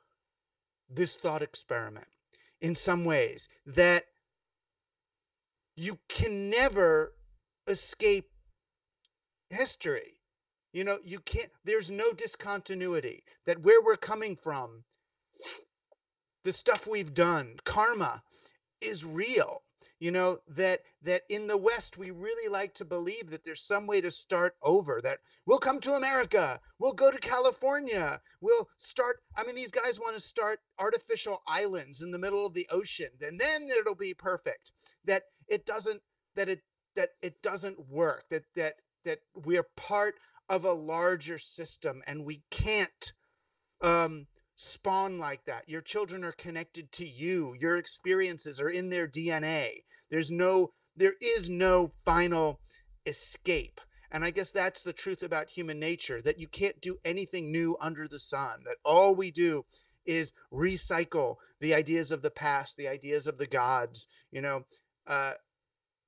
this 0.90 1.16
thought 1.16 1.42
experiment 1.42 2.08
in 2.60 2.74
some 2.74 3.04
ways 3.04 3.48
that 3.64 4.04
you 5.76 5.98
can 6.08 6.50
never 6.50 7.14
escape 7.66 8.30
history. 9.50 10.18
You 10.72 10.84
know 10.84 10.98
you 11.04 11.20
can't 11.20 11.50
there's 11.64 11.90
no 11.90 12.12
discontinuity 12.12 13.24
that 13.44 13.60
where 13.62 13.82
we're 13.82 13.96
coming 13.96 14.36
from 14.36 14.84
the 16.44 16.52
stuff 16.52 16.86
we've 16.86 17.12
done 17.12 17.56
karma 17.64 18.22
is 18.80 19.04
real. 19.04 19.62
You 19.98 20.10
know 20.10 20.38
that 20.48 20.80
that 21.02 21.22
in 21.28 21.46
the 21.46 21.56
west 21.56 21.98
we 21.98 22.10
really 22.10 22.48
like 22.48 22.74
to 22.74 22.84
believe 22.84 23.30
that 23.30 23.44
there's 23.44 23.62
some 23.64 23.86
way 23.86 24.00
to 24.00 24.10
start 24.10 24.56
over 24.62 25.00
that 25.02 25.18
we'll 25.46 25.58
come 25.58 25.78
to 25.80 25.94
america 25.94 26.58
we'll 26.78 26.92
go 26.92 27.12
to 27.12 27.18
california 27.18 28.20
we'll 28.40 28.68
start 28.78 29.18
i 29.36 29.44
mean 29.44 29.54
these 29.54 29.70
guys 29.70 30.00
want 30.00 30.14
to 30.14 30.20
start 30.20 30.58
artificial 30.78 31.40
islands 31.46 32.02
in 32.02 32.10
the 32.10 32.18
middle 32.18 32.44
of 32.44 32.52
the 32.52 32.66
ocean 32.70 33.10
and 33.20 33.38
then 33.38 33.68
it'll 33.78 33.94
be 33.94 34.12
perfect. 34.14 34.72
That 35.04 35.22
it 35.52 35.66
doesn't 35.66 36.00
that 36.34 36.48
it 36.48 36.62
that 36.96 37.10
it 37.20 37.42
doesn't 37.42 37.88
work 37.88 38.24
that 38.30 38.44
that 38.56 38.76
that 39.04 39.20
we're 39.34 39.68
part 39.76 40.14
of 40.48 40.64
a 40.64 40.72
larger 40.72 41.38
system 41.38 42.02
and 42.06 42.24
we 42.24 42.42
can't 42.50 43.12
um 43.82 44.26
spawn 44.54 45.18
like 45.18 45.44
that. 45.44 45.68
Your 45.68 45.80
children 45.80 46.24
are 46.24 46.32
connected 46.32 46.92
to 46.92 47.06
you. 47.06 47.54
Your 47.58 47.76
experiences 47.76 48.60
are 48.60 48.68
in 48.68 48.90
their 48.90 49.08
DNA. 49.08 49.84
There's 50.10 50.30
no 50.30 50.72
there 50.96 51.14
is 51.20 51.48
no 51.48 51.92
final 52.04 52.60
escape. 53.06 53.80
And 54.10 54.24
I 54.24 54.30
guess 54.30 54.50
that's 54.50 54.82
the 54.82 54.92
truth 54.92 55.22
about 55.22 55.50
human 55.50 55.78
nature 55.78 56.20
that 56.22 56.38
you 56.38 56.46
can't 56.46 56.80
do 56.80 56.98
anything 57.04 57.50
new 57.50 57.76
under 57.80 58.06
the 58.06 58.18
sun. 58.18 58.64
That 58.64 58.76
all 58.84 59.14
we 59.14 59.30
do 59.30 59.64
is 60.04 60.32
recycle 60.52 61.36
the 61.60 61.74
ideas 61.74 62.10
of 62.10 62.22
the 62.22 62.30
past, 62.30 62.76
the 62.76 62.88
ideas 62.88 63.26
of 63.26 63.38
the 63.38 63.46
gods, 63.46 64.06
you 64.30 64.42
know, 64.42 64.64
uh, 65.06 65.32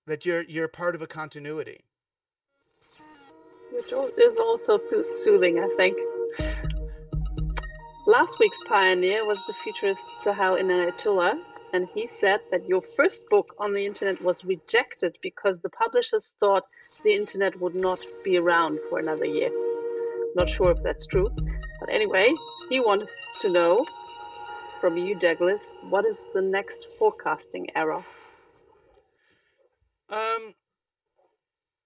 that 0.06 0.24
you're 0.26 0.42
you're 0.42 0.68
part 0.68 0.94
of 0.94 1.02
a 1.02 1.06
continuity. 1.06 1.84
Which 3.72 3.92
is 4.18 4.38
also 4.38 4.80
soothing, 5.10 5.58
I 5.58 5.68
think. 5.76 5.98
Last 8.06 8.38
week's 8.38 8.60
pioneer 8.68 9.26
was 9.26 9.38
the 9.46 9.54
futurist 9.54 10.06
Sohail 10.18 10.56
Inayatullah, 10.56 11.40
and 11.72 11.88
he 11.94 12.06
said 12.06 12.40
that 12.50 12.68
your 12.68 12.82
first 12.96 13.28
book 13.30 13.54
on 13.58 13.72
the 13.72 13.84
internet 13.84 14.22
was 14.22 14.44
rejected 14.44 15.16
because 15.22 15.58
the 15.58 15.70
publishers 15.70 16.34
thought 16.38 16.64
the 17.02 17.14
internet 17.14 17.58
would 17.60 17.74
not 17.74 17.98
be 18.22 18.36
around 18.36 18.78
for 18.88 18.98
another 18.98 19.24
year. 19.24 19.50
Not 20.36 20.50
sure 20.50 20.70
if 20.70 20.82
that's 20.82 21.06
true, 21.06 21.28
but 21.80 21.88
anyway, 21.88 22.32
he 22.68 22.78
wanted 22.78 23.08
to 23.40 23.48
know 23.48 23.86
from 24.80 24.98
you, 24.98 25.14
Douglas, 25.14 25.72
what 25.88 26.04
is 26.04 26.26
the 26.34 26.42
next 26.42 26.88
forecasting 26.98 27.68
error? 27.74 28.04
Um, 30.08 30.54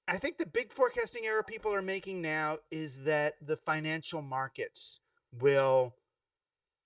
I 0.07 0.17
think 0.17 0.39
the 0.39 0.47
big 0.47 0.73
forecasting 0.73 1.27
error 1.27 1.43
people 1.43 1.73
are 1.73 1.83
making 1.83 2.23
now 2.23 2.59
is 2.71 3.05
that 3.05 3.35
the 3.41 3.57
financial 3.57 4.23
markets 4.23 5.01
will 5.39 5.95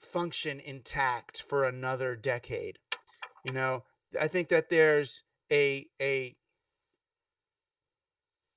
function 0.01 0.61
intact 0.61 1.43
for 1.43 1.65
another 1.65 2.17
decade. 2.17 2.79
You 3.45 3.53
know, 3.53 3.85
I 4.21 4.29
think 4.29 4.49
that 4.49 4.71
there's 4.71 5.23
a 5.51 5.87
a 6.01 6.35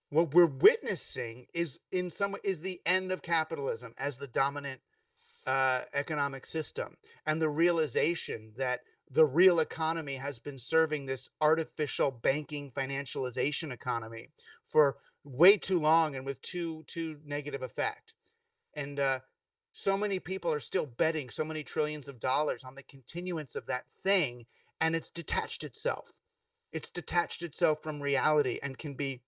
what 0.10 0.34
we're 0.34 0.46
witnessing 0.46 1.46
is 1.54 1.80
in 1.92 2.10
some 2.10 2.36
is 2.44 2.62
the 2.62 2.82
end 2.86 3.12
of 3.12 3.22
capitalism 3.22 3.94
as 3.98 4.18
the 4.18 4.28
dominant 4.28 4.82
uh, 5.46 5.82
economic 5.94 6.46
system 6.46 6.98
and 7.26 7.42
the 7.42 7.50
realization 7.50 8.54
that 8.58 8.82
the 9.10 9.26
real 9.26 9.60
economy 9.60 10.16
has 10.16 10.40
been 10.40 10.58
serving 10.58 11.06
this 11.06 11.30
artificial 11.40 12.12
banking 12.12 12.72
financialization 12.72 13.72
economy 13.72 14.30
for 14.66 14.98
way 15.24 15.58
too 15.58 15.80
long 15.80 16.16
and 16.16 16.26
with 16.26 16.42
too 16.42 16.84
too 16.88 17.18
negative 17.26 17.62
effect. 17.62 18.14
And 18.74 19.00
uh, 19.00 19.20
so 19.72 19.98
many 19.98 20.20
people 20.20 20.52
are 20.52 20.60
still 20.60 20.86
betting 20.86 21.30
so 21.30 21.44
many 21.44 21.64
trillions 21.64 22.08
of 22.08 22.20
dollars 22.20 22.64
on 22.64 22.76
the 22.76 22.84
continuance 22.84 23.56
of 23.56 23.68
that 23.68 23.86
thing 24.04 24.46
and 24.82 24.96
it's 24.96 25.10
detached 25.10 25.64
itself. 25.64 26.22
It's 26.72 26.90
detached 26.90 27.44
itself 27.44 27.82
from 27.82 28.02
reality 28.02 28.60
and 28.62 28.78
can 28.78 28.96
be 28.96 29.22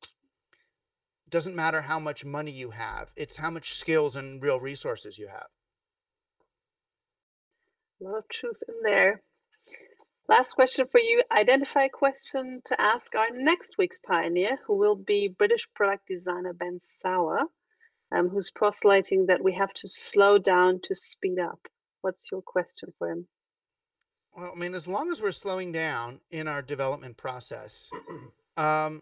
doesn't 1.30 1.56
matter 1.56 1.82
how 1.82 2.00
much 2.00 2.24
money 2.24 2.52
you 2.52 2.72
have 2.72 3.12
it's 3.18 3.36
how 3.36 3.52
much 3.52 3.74
skills 3.74 4.16
and 4.16 4.42
real 4.42 4.60
resources 4.60 5.20
you 5.20 5.28
have. 5.28 5.48
A 8.02 8.04
lot 8.04 8.18
of 8.20 8.30
truth 8.30 8.62
in 8.70 8.76
there 8.84 9.22
last 10.28 10.54
question 10.54 10.88
for 10.92 11.00
you 11.00 11.24
identify 11.38 11.86
a 11.86 11.90
question 11.90 12.62
to 12.66 12.80
ask 12.80 13.16
our 13.16 13.30
next 13.34 13.78
week's 13.78 14.00
pioneer 14.00 14.58
who 14.66 14.76
will 14.76 14.96
be 14.96 15.28
british 15.28 15.68
product 15.76 16.08
designer 16.08 16.54
ben 16.54 16.80
sauer 16.84 17.48
um, 18.12 18.30
who's 18.30 18.52
postulating 18.52 19.26
that 19.28 19.44
we 19.44 19.54
have 19.54 19.74
to 19.74 19.88
slow 19.88 20.38
down 20.38 20.80
to 20.84 20.96
speed 20.96 21.40
up. 21.40 21.60
What's 22.02 22.32
your 22.32 22.42
question 22.42 22.94
for 22.98 23.12
him? 23.12 23.28
Well, 24.36 24.52
I 24.56 24.60
mean, 24.60 24.76
as 24.76 24.88
long 24.88 25.12
as 25.12 25.22
we're 25.22 25.32
slowing 25.32 25.72
down 25.72 26.22
in 26.32 26.48
our 26.48 26.62
development 26.62 27.18
process, 27.18 27.90
um, 28.58 29.02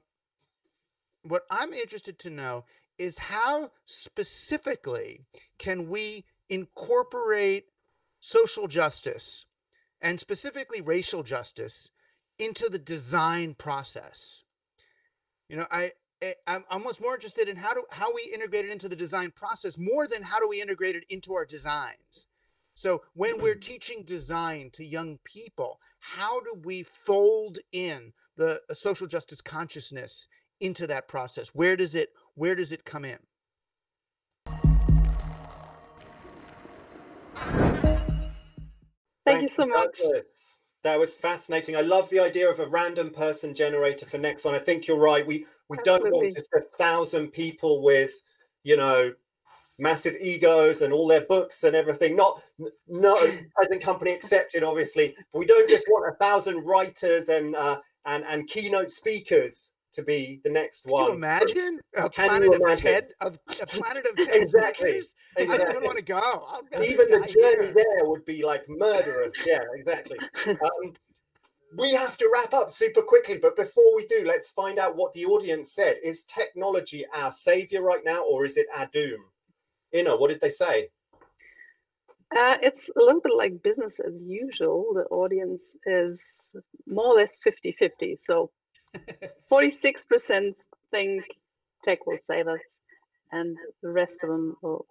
what 1.23 1.43
I'm 1.51 1.73
interested 1.73 2.19
to 2.19 2.29
know 2.29 2.65
is 2.97 3.17
how 3.17 3.71
specifically 3.85 5.25
can 5.59 5.89
we 5.89 6.23
incorporate 6.49 7.65
social 8.21 8.67
justice 8.67 9.45
and 10.01 10.19
specifically 10.19 10.81
racial 10.81 11.23
justice 11.23 11.91
into 12.37 12.69
the 12.69 12.79
design 12.79 13.53
process. 13.53 14.43
You 15.49 15.57
know, 15.57 15.67
I 15.71 15.91
Eh, 16.21 16.33
I'm 16.47 16.63
almost 16.69 17.01
more 17.01 17.13
interested 17.15 17.49
in 17.49 17.57
how 17.57 17.73
do 17.73 17.83
how 17.91 18.13
we 18.13 18.31
integrate 18.33 18.65
it 18.65 18.71
into 18.71 18.87
the 18.87 18.95
design 18.95 19.31
process 19.31 19.77
more 19.77 20.07
than 20.07 20.23
how 20.23 20.39
do 20.39 20.47
we 20.47 20.61
integrate 20.61 20.95
it 20.95 21.03
into 21.09 21.33
our 21.33 21.45
designs. 21.45 22.27
So 22.73 23.03
when 23.13 23.41
we're 23.41 23.55
teaching 23.55 24.03
design 24.03 24.69
to 24.73 24.85
young 24.85 25.19
people, 25.23 25.79
how 25.99 26.41
do 26.41 26.59
we 26.63 26.83
fold 26.83 27.59
in 27.71 28.13
the 28.37 28.61
social 28.73 29.07
justice 29.07 29.41
consciousness 29.41 30.27
into 30.59 30.87
that 30.87 31.07
process? 31.07 31.49
Where 31.49 31.75
does 31.75 31.95
it 31.95 32.09
where 32.33 32.55
does 32.55 32.71
it 32.71 32.85
come 32.85 33.05
in? 33.05 33.19
Thank, 39.25 39.39
Thank 39.39 39.41
you 39.43 39.47
so 39.47 39.65
much. 39.65 39.97
Douglas. 39.97 40.57
That 40.83 40.99
was 40.99 41.15
fascinating. 41.15 41.75
I 41.75 41.81
love 41.81 42.09
the 42.11 42.19
idea 42.19 42.49
of 42.49 42.59
a 42.59 42.67
random 42.67 43.09
person 43.09 43.55
generator 43.55 44.05
for 44.05 44.19
next 44.19 44.45
one. 44.45 44.53
I 44.53 44.59
think 44.59 44.87
you're 44.87 44.99
right. 44.99 45.25
We 45.25 45.47
we 45.67 45.79
Absolutely. 45.79 46.11
don't 46.11 46.13
want 46.13 46.35
just 46.35 46.53
a 46.55 46.61
thousand 46.77 47.29
people 47.29 47.81
with, 47.81 48.11
you 48.63 48.77
know, 48.77 49.11
massive 49.79 50.15
egos 50.21 50.81
and 50.81 50.93
all 50.93 51.07
their 51.07 51.25
books 51.25 51.63
and 51.63 51.75
everything. 51.75 52.15
Not 52.15 52.39
no 52.87 53.15
present 53.55 53.81
company 53.81 54.11
accepted, 54.11 54.63
obviously. 54.63 55.15
But 55.33 55.39
we 55.39 55.47
don't 55.47 55.67
just 55.67 55.87
want 55.89 56.13
a 56.13 56.17
thousand 56.17 56.63
writers 56.65 57.29
and 57.29 57.55
uh, 57.55 57.79
and 58.05 58.23
and 58.25 58.47
keynote 58.47 58.91
speakers 58.91 59.71
to 59.95 60.03
be 60.03 60.39
the 60.43 60.49
next 60.49 60.83
Can 60.83 60.91
one. 60.91 61.05
you 61.07 61.13
imagine 61.13 61.79
a 61.95 62.09
Can 62.09 62.27
planet 62.27 62.49
of 62.53 62.61
imagine? 62.61 62.83
TED 62.85 63.07
of 63.21 63.39
a 63.61 63.65
planet 63.67 64.05
of 64.05 64.15
TED 64.25 64.35
exactly. 64.35 64.97
Exactly. 65.37 65.47
I 65.47 65.57
don't 65.57 65.71
even 65.71 65.83
want 65.83 65.97
to 65.97 66.03
go. 66.03 66.61
Even 66.83 67.09
the 67.09 67.19
journey 67.27 67.65
here. 67.67 67.73
there 67.73 68.09
would 68.09 68.25
be 68.25 68.43
like 68.43 68.63
murderous. 68.69 69.31
yeah, 69.45 69.61
exactly. 69.73 70.17
Um, 70.47 70.93
we 71.77 71.91
have 71.93 72.17
to 72.17 72.29
wrap 72.33 72.53
up 72.53 72.71
super 72.71 73.01
quickly, 73.01 73.37
but 73.37 73.55
before 73.57 73.95
we 73.95 74.05
do, 74.05 74.23
let's 74.25 74.51
find 74.51 74.79
out 74.79 74.95
what 74.95 75.13
the 75.13 75.25
audience 75.25 75.73
said. 75.73 75.97
Is 76.03 76.23
technology 76.23 77.05
our 77.13 77.31
savior 77.31 77.81
right 77.81 78.01
now, 78.05 78.23
or 78.23 78.45
is 78.45 78.57
it 78.57 78.67
our 78.75 78.87
doom? 78.93 79.19
You 79.91 80.03
know, 80.03 80.15
what 80.15 80.29
did 80.29 80.41
they 80.41 80.49
say? 80.49 80.89
Uh, 82.35 82.57
it's 82.61 82.89
a 82.89 82.99
little 82.99 83.21
bit 83.21 83.33
like 83.37 83.61
business 83.63 83.99
as 83.99 84.23
usual. 84.25 84.93
The 84.93 85.03
audience 85.15 85.75
is 85.85 86.23
more 86.87 87.07
or 87.07 87.15
less 87.15 87.37
50 87.43 87.75
50. 87.77 88.15
So 88.17 88.51
46% 89.51 90.53
think 90.91 91.23
tech 91.83 92.05
will 92.05 92.17
save 92.21 92.47
us, 92.47 92.79
and 93.31 93.57
the 93.81 93.89
rest 93.89 94.23
of 94.23 94.29
them 94.29 94.55
will 94.61 94.85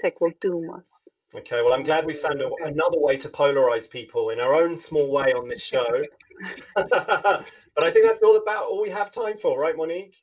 tech 0.00 0.20
will 0.20 0.32
doom 0.40 0.70
us. 0.70 1.08
Okay, 1.34 1.62
well, 1.62 1.72
I'm 1.72 1.82
glad 1.82 2.06
we 2.06 2.14
found 2.14 2.40
a, 2.40 2.50
another 2.64 2.98
way 2.98 3.16
to 3.16 3.28
polarize 3.28 3.90
people 3.90 4.30
in 4.30 4.40
our 4.40 4.54
own 4.54 4.78
small 4.78 5.10
way 5.10 5.32
on 5.32 5.48
this 5.48 5.62
show. 5.62 6.04
but 6.76 7.44
I 7.76 7.90
think 7.90 8.06
that's 8.06 8.22
all 8.22 8.36
about 8.36 8.64
all 8.64 8.80
we 8.80 8.90
have 8.90 9.10
time 9.10 9.36
for, 9.36 9.58
right, 9.58 9.76
Monique? 9.76 10.14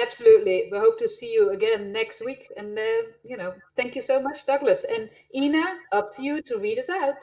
Absolutely. 0.00 0.68
We 0.70 0.78
hope 0.78 0.98
to 0.98 1.08
see 1.08 1.32
you 1.32 1.50
again 1.50 1.92
next 1.92 2.24
week. 2.24 2.46
And, 2.56 2.78
uh, 2.78 3.02
you 3.24 3.36
know, 3.36 3.54
thank 3.76 3.94
you 3.94 4.02
so 4.02 4.20
much, 4.20 4.46
Douglas. 4.46 4.84
And 4.84 5.10
Ina, 5.34 5.64
up 5.92 6.14
to 6.16 6.22
you 6.22 6.42
to 6.42 6.58
read 6.58 6.78
us 6.78 6.88
out. 6.88 7.16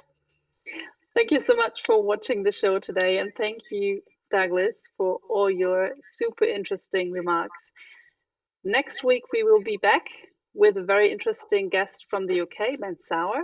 Thank 1.15 1.31
you 1.31 1.39
so 1.39 1.55
much 1.55 1.81
for 1.83 2.03
watching 2.03 2.43
the 2.43 2.51
show 2.51 2.79
today. 2.79 3.17
And 3.19 3.31
thank 3.37 3.71
you, 3.71 4.01
Douglas, 4.31 4.83
for 4.97 5.19
all 5.29 5.49
your 5.49 5.91
super 6.01 6.45
interesting 6.45 7.11
remarks. 7.11 7.71
Next 8.63 9.03
week, 9.03 9.23
we 9.31 9.43
will 9.43 9.61
be 9.61 9.77
back 9.77 10.05
with 10.53 10.77
a 10.77 10.83
very 10.83 11.11
interesting 11.11 11.69
guest 11.69 12.05
from 12.09 12.25
the 12.25 12.41
UK, 12.41 12.79
Ben 12.79 12.99
Sauer. 12.99 13.43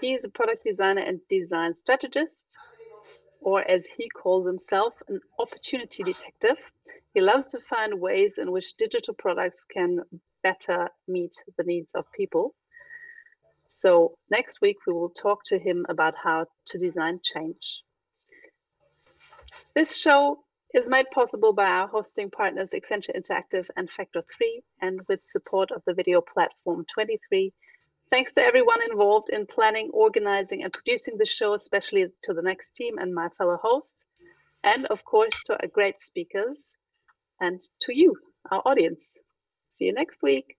He 0.00 0.14
is 0.14 0.24
a 0.24 0.28
product 0.28 0.64
designer 0.64 1.02
and 1.02 1.20
design 1.28 1.74
strategist, 1.74 2.56
or 3.40 3.68
as 3.70 3.86
he 3.86 4.08
calls 4.08 4.46
himself, 4.46 4.94
an 5.08 5.20
opportunity 5.38 6.02
detective. 6.02 6.56
He 7.12 7.20
loves 7.20 7.48
to 7.48 7.60
find 7.60 8.00
ways 8.00 8.38
in 8.38 8.50
which 8.50 8.76
digital 8.76 9.14
products 9.14 9.64
can 9.64 10.00
better 10.42 10.88
meet 11.06 11.34
the 11.56 11.64
needs 11.64 11.92
of 11.94 12.10
people. 12.12 12.54
So 13.68 14.16
next 14.30 14.60
week, 14.60 14.78
we 14.86 14.92
will 14.92 15.10
talk 15.10 15.44
to 15.46 15.58
him 15.58 15.86
about 15.88 16.14
how 16.16 16.46
to 16.66 16.78
design 16.78 17.20
change. 17.22 17.83
This 19.74 19.96
show 19.96 20.44
is 20.74 20.88
made 20.88 21.10
possible 21.12 21.52
by 21.52 21.66
our 21.66 21.86
hosting 21.86 22.30
partners 22.30 22.70
Accenture 22.74 23.16
Interactive 23.16 23.66
and 23.76 23.88
Factor 23.90 24.22
3 24.36 24.62
and 24.82 25.00
with 25.08 25.22
support 25.22 25.70
of 25.70 25.82
the 25.86 25.94
video 25.94 26.20
platform 26.20 26.84
23. 26.92 27.52
Thanks 28.10 28.32
to 28.34 28.42
everyone 28.42 28.82
involved 28.90 29.30
in 29.30 29.46
planning, 29.46 29.90
organizing, 29.92 30.62
and 30.62 30.72
producing 30.72 31.16
the 31.16 31.26
show, 31.26 31.54
especially 31.54 32.06
to 32.22 32.34
the 32.34 32.42
next 32.42 32.74
team 32.74 32.98
and 32.98 33.14
my 33.14 33.28
fellow 33.38 33.58
hosts. 33.62 34.04
And 34.62 34.86
of 34.86 35.04
course, 35.04 35.42
to 35.46 35.60
our 35.60 35.68
great 35.68 36.02
speakers 36.02 36.72
and 37.40 37.60
to 37.82 37.96
you, 37.96 38.16
our 38.50 38.62
audience. 38.64 39.16
See 39.68 39.86
you 39.86 39.92
next 39.92 40.22
week. 40.22 40.56